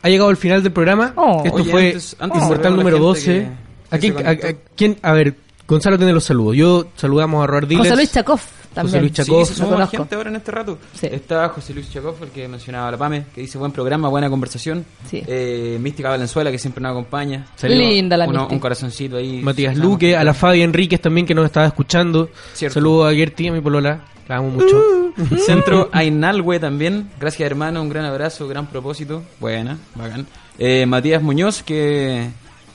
ha 0.02 0.08
llegado 0.08 0.30
el 0.30 0.36
final 0.36 0.62
del 0.62 0.72
programa. 0.72 1.12
Oh. 1.16 1.42
Esto 1.44 1.56
Oye, 1.62 1.70
fue 1.70 1.86
antes- 1.88 2.16
antes 2.18 2.42
Inmortal 2.42 2.76
número 2.76 2.96
gente 3.14 3.50
12. 3.90 4.10
que- 4.12 4.24
¿A, 4.26 4.30
a- 4.30 4.54
quién- 4.76 4.98
a 5.02 5.12
ver, 5.12 5.34
Gonzalo 5.66 5.96
tiene 5.96 6.12
los 6.12 6.24
saludos. 6.24 6.56
Yo 6.56 6.86
saludamos 6.96 7.42
a 7.42 7.46
Robert 7.46 7.68
Diles. 7.68 7.84
José 7.88 7.96
Luis 7.96 8.12
Chakov 8.12 8.40
también. 8.74 9.00
Luis 9.00 9.12
Chakov. 9.14 9.46
Sí, 9.46 9.54
somos 9.54 9.88
gente 9.90 10.14
ahora 10.14 10.28
en 10.28 10.36
este 10.36 10.50
rato. 10.50 10.78
Sí. 10.92 11.06
Está 11.10 11.48
José 11.48 11.72
Luis 11.72 11.90
Chakov, 11.90 12.16
el 12.22 12.28
que 12.30 12.46
mencionaba 12.48 12.90
la 12.90 12.98
PAME, 12.98 13.24
que 13.34 13.40
dice 13.40 13.56
buen 13.56 13.72
programa, 13.72 14.08
buena 14.08 14.28
conversación. 14.28 14.84
Sí. 15.08 15.22
Eh, 15.26 15.78
Mística 15.80 16.10
Valenzuela, 16.10 16.50
que 16.50 16.58
siempre 16.58 16.82
nos 16.82 16.90
acompaña. 16.90 17.46
Saludos. 17.56 17.80
Linda 17.80 18.16
la 18.18 18.26
Uno-. 18.28 18.48
Un 18.50 18.58
corazoncito 18.58 19.16
ahí. 19.16 19.40
Matías 19.42 19.74
Luque, 19.78 20.16
a 20.16 20.22
la 20.24 20.34
Fabi 20.34 20.60
Enríquez 20.60 21.00
también 21.00 21.26
que 21.26 21.34
nos 21.34 21.46
estaba 21.46 21.66
escuchando. 21.66 22.28
Cierto. 22.52 22.74
Saludos 22.74 23.10
a 23.10 23.14
Gertie, 23.14 23.48
a 23.48 23.52
mi 23.52 23.60
polola. 23.62 24.00
La 24.28 24.36
amo 24.36 24.50
mucho. 24.50 25.12
Centro 25.44 25.88
Ainalwe 25.92 26.58
también. 26.58 27.10
Gracias, 27.20 27.46
hermano. 27.46 27.82
Un 27.82 27.88
gran 27.88 28.04
abrazo, 28.04 28.48
gran 28.48 28.66
propósito. 28.66 29.22
Buena, 29.38 29.76
bacán. 29.94 30.26
Eh, 30.58 30.86
Matías 30.86 31.22
Muñoz, 31.22 31.62
que, 31.62 32.28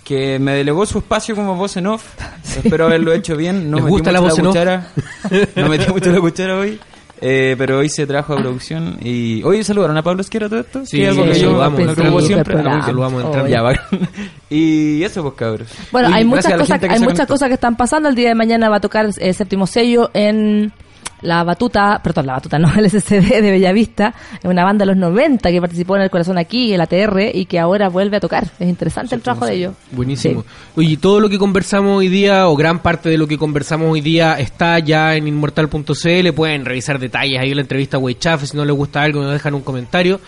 que 0.03 0.38
me 0.39 0.53
delegó 0.53 0.85
su 0.85 0.99
espacio 0.99 1.35
como 1.35 1.55
voz 1.55 1.76
en 1.77 1.88
off. 1.88 2.05
Espero 2.63 2.85
haberlo 2.85 3.13
hecho 3.13 3.35
bien. 3.35 3.69
No 3.71 3.77
¿Les 3.77 3.85
metí 3.85 3.91
gusta 3.93 4.11
la 4.11 4.19
voz 4.19 4.38
en 4.38 4.45
off? 4.47 4.53
cuchara. 4.53 4.88
No 5.55 5.67
metí 5.69 5.91
mucho 5.91 6.11
la 6.11 6.19
cuchara 6.19 6.57
hoy. 6.57 6.80
Eh, 7.21 7.55
pero 7.57 7.80
hoy 7.80 7.89
se 7.89 8.07
trajo 8.07 8.31
a 8.34 8.38
producción 8.38 8.97
y 9.01 9.43
hoy 9.43 9.61
saludaron 9.65 9.97
a 9.97 10.01
Pablo 10.01 10.21
Esquera 10.21 10.47
todo 10.47 10.61
esto 10.61 10.85
Sí, 10.85 10.99
Que 10.99 11.09
algo 11.09 11.26
sí, 11.26 11.31
que 11.31 11.39
yo 11.41 11.47
saludamos, 11.49 11.80
no 11.81 11.89
entrando. 11.89 12.11
como 12.13 12.21
siempre 12.26 12.53
Programa. 12.53 12.80
Ah, 12.81 12.85
saludamos 12.85 13.23
entrando. 13.26 13.49
ya, 13.49 13.61
bacán. 13.61 13.85
y 14.49 15.03
eso 15.03 15.21
pues 15.23 15.34
cabros 15.34 15.67
Bueno, 15.91 16.07
Oye, 16.07 16.15
hay 16.17 16.23
muchas 16.23 16.45
la 16.51 16.57
cosas, 16.59 16.81
hay 16.81 16.99
muchas 17.01 17.27
cosas 17.27 17.47
que 17.49 17.55
están 17.55 17.76
pasando. 17.76 18.07
El 18.07 18.15
día 18.15 18.30
de 18.30 18.35
mañana 18.35 18.69
va 18.69 18.77
a 18.77 18.80
tocar 18.80 19.09
eh, 19.17 19.34
séptimo 19.34 19.67
sello 19.67 20.09
en 20.13 20.71
la 21.21 21.43
batuta, 21.43 21.99
perdón, 22.03 22.27
la 22.27 22.33
batuta 22.33 22.59
no, 22.59 22.73
el 22.75 22.89
SCD 22.89 23.41
de 23.41 23.51
Bellavista, 23.51 24.13
una 24.43 24.63
banda 24.63 24.83
de 24.83 24.87
los 24.87 24.97
90 24.97 25.49
que 25.51 25.59
participó 25.59 25.95
en 25.95 26.03
el 26.03 26.09
corazón 26.09 26.37
aquí, 26.37 26.73
el 26.73 26.81
ATR, 26.81 27.31
y 27.33 27.45
que 27.45 27.59
ahora 27.59 27.89
vuelve 27.89 28.17
a 28.17 28.19
tocar. 28.19 28.45
Es 28.59 28.67
interesante 28.67 29.15
el 29.15 29.21
trabajo 29.21 29.45
de 29.45 29.55
ellos. 29.55 29.73
Buenísimo. 29.91 30.45
Oye, 30.75 30.97
todo 30.97 31.19
lo 31.19 31.29
que 31.29 31.37
conversamos 31.37 31.97
hoy 31.97 32.07
día, 32.07 32.47
o 32.47 32.55
gran 32.55 32.79
parte 32.79 33.09
de 33.09 33.17
lo 33.17 33.27
que 33.27 33.37
conversamos 33.37 33.91
hoy 33.91 34.01
día, 34.01 34.39
está 34.39 34.79
ya 34.79 35.15
en 35.15 35.27
inmortal.cl. 35.27 36.33
Pueden 36.35 36.65
revisar 36.65 36.99
detalles 36.99 37.39
ahí 37.39 37.51
en 37.51 37.55
la 37.55 37.61
entrevista 37.61 37.97
a 37.97 37.99
Weichafe. 37.99 38.47
Si 38.47 38.57
no 38.57 38.65
les 38.65 38.75
gusta 38.75 39.01
algo, 39.01 39.21
nos 39.21 39.33
dejan 39.33 39.53
un 39.53 39.61
comentario. 39.61 40.19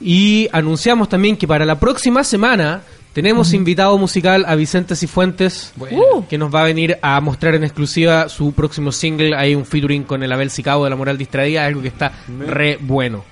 Y 0.00 0.48
anunciamos 0.52 1.08
también 1.08 1.36
que 1.36 1.48
para 1.48 1.64
la 1.64 1.78
próxima 1.80 2.22
semana 2.22 2.82
tenemos 3.16 3.54
invitado 3.54 3.96
musical 3.96 4.44
a 4.46 4.54
Vicente 4.56 4.94
Cifuentes, 4.94 5.72
Uh. 5.80 6.24
que 6.28 6.36
nos 6.36 6.54
va 6.54 6.60
a 6.60 6.64
venir 6.64 6.98
a 7.00 7.18
mostrar 7.22 7.54
en 7.54 7.64
exclusiva 7.64 8.28
su 8.28 8.52
próximo 8.52 8.92
single. 8.92 9.34
Hay 9.34 9.54
un 9.54 9.64
featuring 9.64 10.04
con 10.04 10.22
el 10.22 10.30
Abel 10.30 10.50
Sicabo 10.50 10.84
de 10.84 10.90
La 10.90 10.96
Moral 10.96 11.16
Distraída, 11.16 11.64
algo 11.64 11.80
que 11.80 11.88
está 11.88 12.12
re 12.46 12.76
bueno. 12.78 13.24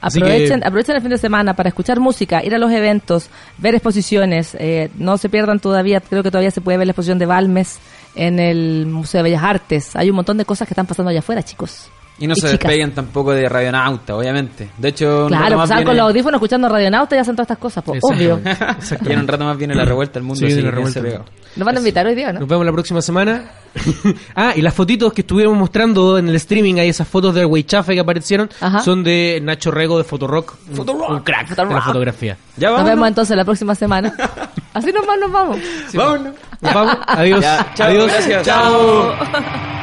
Que- 0.00 0.06
Aprovechen, 0.06 0.64
aprovechen 0.64 0.94
el 0.96 1.02
fin 1.02 1.10
de 1.10 1.18
semana 1.18 1.54
para 1.54 1.68
escuchar 1.70 1.98
música, 1.98 2.44
ir 2.44 2.54
a 2.54 2.58
los 2.58 2.70
eventos, 2.70 3.30
ver 3.58 3.74
exposiciones. 3.74 4.54
eh, 4.60 4.90
no 4.96 5.18
se 5.18 5.28
pierdan 5.28 5.58
todavía, 5.58 6.00
creo 6.00 6.22
que 6.22 6.30
todavía 6.30 6.50
se 6.52 6.60
puede 6.60 6.78
ver 6.78 6.86
la 6.86 6.92
exposición 6.92 7.18
de 7.18 7.26
Balmes 7.26 7.78
en 8.14 8.38
el 8.38 8.86
Museo 8.86 9.18
de 9.18 9.30
Bellas 9.30 9.42
Artes. 9.42 9.96
Hay 9.96 10.08
un 10.10 10.14
montón 10.16 10.38
de 10.38 10.44
cosas 10.44 10.68
que 10.68 10.74
están 10.74 10.86
pasando 10.86 11.10
allá 11.10 11.18
afuera, 11.18 11.42
chicos. 11.42 11.88
Y 12.22 12.26
no 12.26 12.32
Y 12.32 12.36
se 12.36 12.46
chicas. 12.52 12.60
despeguen 12.60 12.92
tampoco 12.92 13.32
de 13.32 13.48
Radionauta 13.48 14.16
obviamente 14.16 14.70
de 14.78 14.88
hecho 14.88 15.26
Claro, 15.28 15.56
más 15.56 15.68
pues 15.68 15.78
con 15.78 15.84
viene- 15.84 15.94
los 16.00 16.08
audífonos 16.08 16.38
escuchando 16.38 16.68
Radionauta 16.68 17.16
y 17.16 17.18
hacen 17.18 17.34
todas 17.34 17.44
estas 17.46 17.58
cosas, 17.58 17.84
pues, 17.84 18.00
obvio. 18.02 18.40
Y 19.08 19.12
en 19.12 19.18
un 19.20 19.28
rato 19.28 19.44
más 19.44 19.56
viene 19.58 19.74
la 19.74 19.84
revuelta 19.84 20.18
al 20.18 20.24
mundo 20.24 20.38
Sí, 20.38 20.46
así 20.46 20.54
viene 20.54 20.70
la 20.70 20.74
revuelta. 20.76 21.00
Nos 21.54 21.66
van 21.66 21.76
a 21.76 21.78
invitar 21.80 22.06
hoy 22.06 22.14
día, 22.14 22.32
¿no? 22.32 22.40
Nos 22.40 22.48
vemos 22.48 22.64
la 22.64 22.72
próxima 22.72 23.02
semana. 23.02 23.44
ah, 24.34 24.52
y 24.56 24.62
las 24.62 24.72
fotitos 24.72 25.12
que 25.12 25.20
estuvimos 25.20 25.54
mostrando 25.56 26.16
en 26.16 26.28
el 26.28 26.36
streaming, 26.36 26.76
ahí 26.76 26.88
esas 26.88 27.06
fotos 27.06 27.34
del 27.34 27.44
Weichafe 27.46 27.92
que 27.94 28.00
aparecieron, 28.00 28.48
Ajá. 28.60 28.78
son 28.80 29.02
de 29.04 29.38
Nacho 29.42 29.70
Rego 29.70 29.98
de 29.98 30.04
Fotorock, 30.04 30.54
un, 30.70 30.88
un 30.88 31.20
crack 31.20 31.48
de 31.50 31.56
la 31.56 31.62
Fotorock. 31.64 31.84
fotografía. 31.84 32.36
ya 32.56 32.70
Nos 32.70 32.84
vemos 32.84 33.06
entonces 33.08 33.36
la 33.36 33.44
próxima 33.44 33.74
semana. 33.74 34.14
Así 34.72 34.90
nomás 34.92 35.18
nos 35.20 35.30
vamos. 35.30 35.58
vámonos 35.92 36.34
Nos 36.62 36.72
vamos, 36.74 36.96
adiós. 37.06 37.40
Ya, 37.42 37.70
chao, 37.74 37.88
adiós. 37.88 38.06
gracias. 38.06 38.46
Chao. 38.46 39.81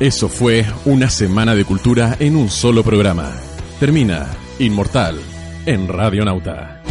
Eso 0.00 0.28
fue 0.28 0.64
una 0.84 1.10
semana 1.10 1.56
de 1.56 1.64
cultura 1.64 2.16
en 2.20 2.36
un 2.36 2.50
solo 2.50 2.84
programa. 2.84 3.34
Termina 3.80 4.28
Inmortal 4.60 5.20
en 5.66 5.88
Radio 5.88 6.24
Nauta. 6.24 6.84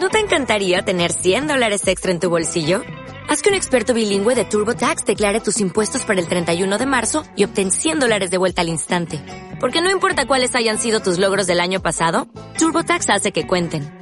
¿No 0.00 0.08
te 0.08 0.18
encantaría 0.18 0.82
tener 0.82 1.12
100 1.12 1.46
dólares 1.46 1.86
extra 1.86 2.10
en 2.10 2.18
tu 2.18 2.28
bolsillo? 2.28 2.82
Haz 3.28 3.40
que 3.40 3.50
un 3.50 3.54
experto 3.54 3.94
bilingüe 3.94 4.34
de 4.34 4.44
TurboTax 4.44 5.04
declare 5.04 5.38
tus 5.38 5.60
impuestos 5.60 6.02
para 6.02 6.20
el 6.20 6.26
31 6.26 6.76
de 6.76 6.86
marzo 6.86 7.22
y 7.36 7.44
obtén 7.44 7.70
100 7.70 8.00
dólares 8.00 8.32
de 8.32 8.38
vuelta 8.38 8.62
al 8.62 8.68
instante. 8.68 9.20
Porque 9.60 9.80
no 9.80 9.92
importa 9.92 10.26
cuáles 10.26 10.56
hayan 10.56 10.78
sido 10.78 10.98
tus 10.98 11.20
logros 11.20 11.46
del 11.46 11.60
año 11.60 11.80
pasado, 11.80 12.26
TurboTax 12.58 13.10
hace 13.10 13.30
que 13.30 13.46
cuenten. 13.46 14.01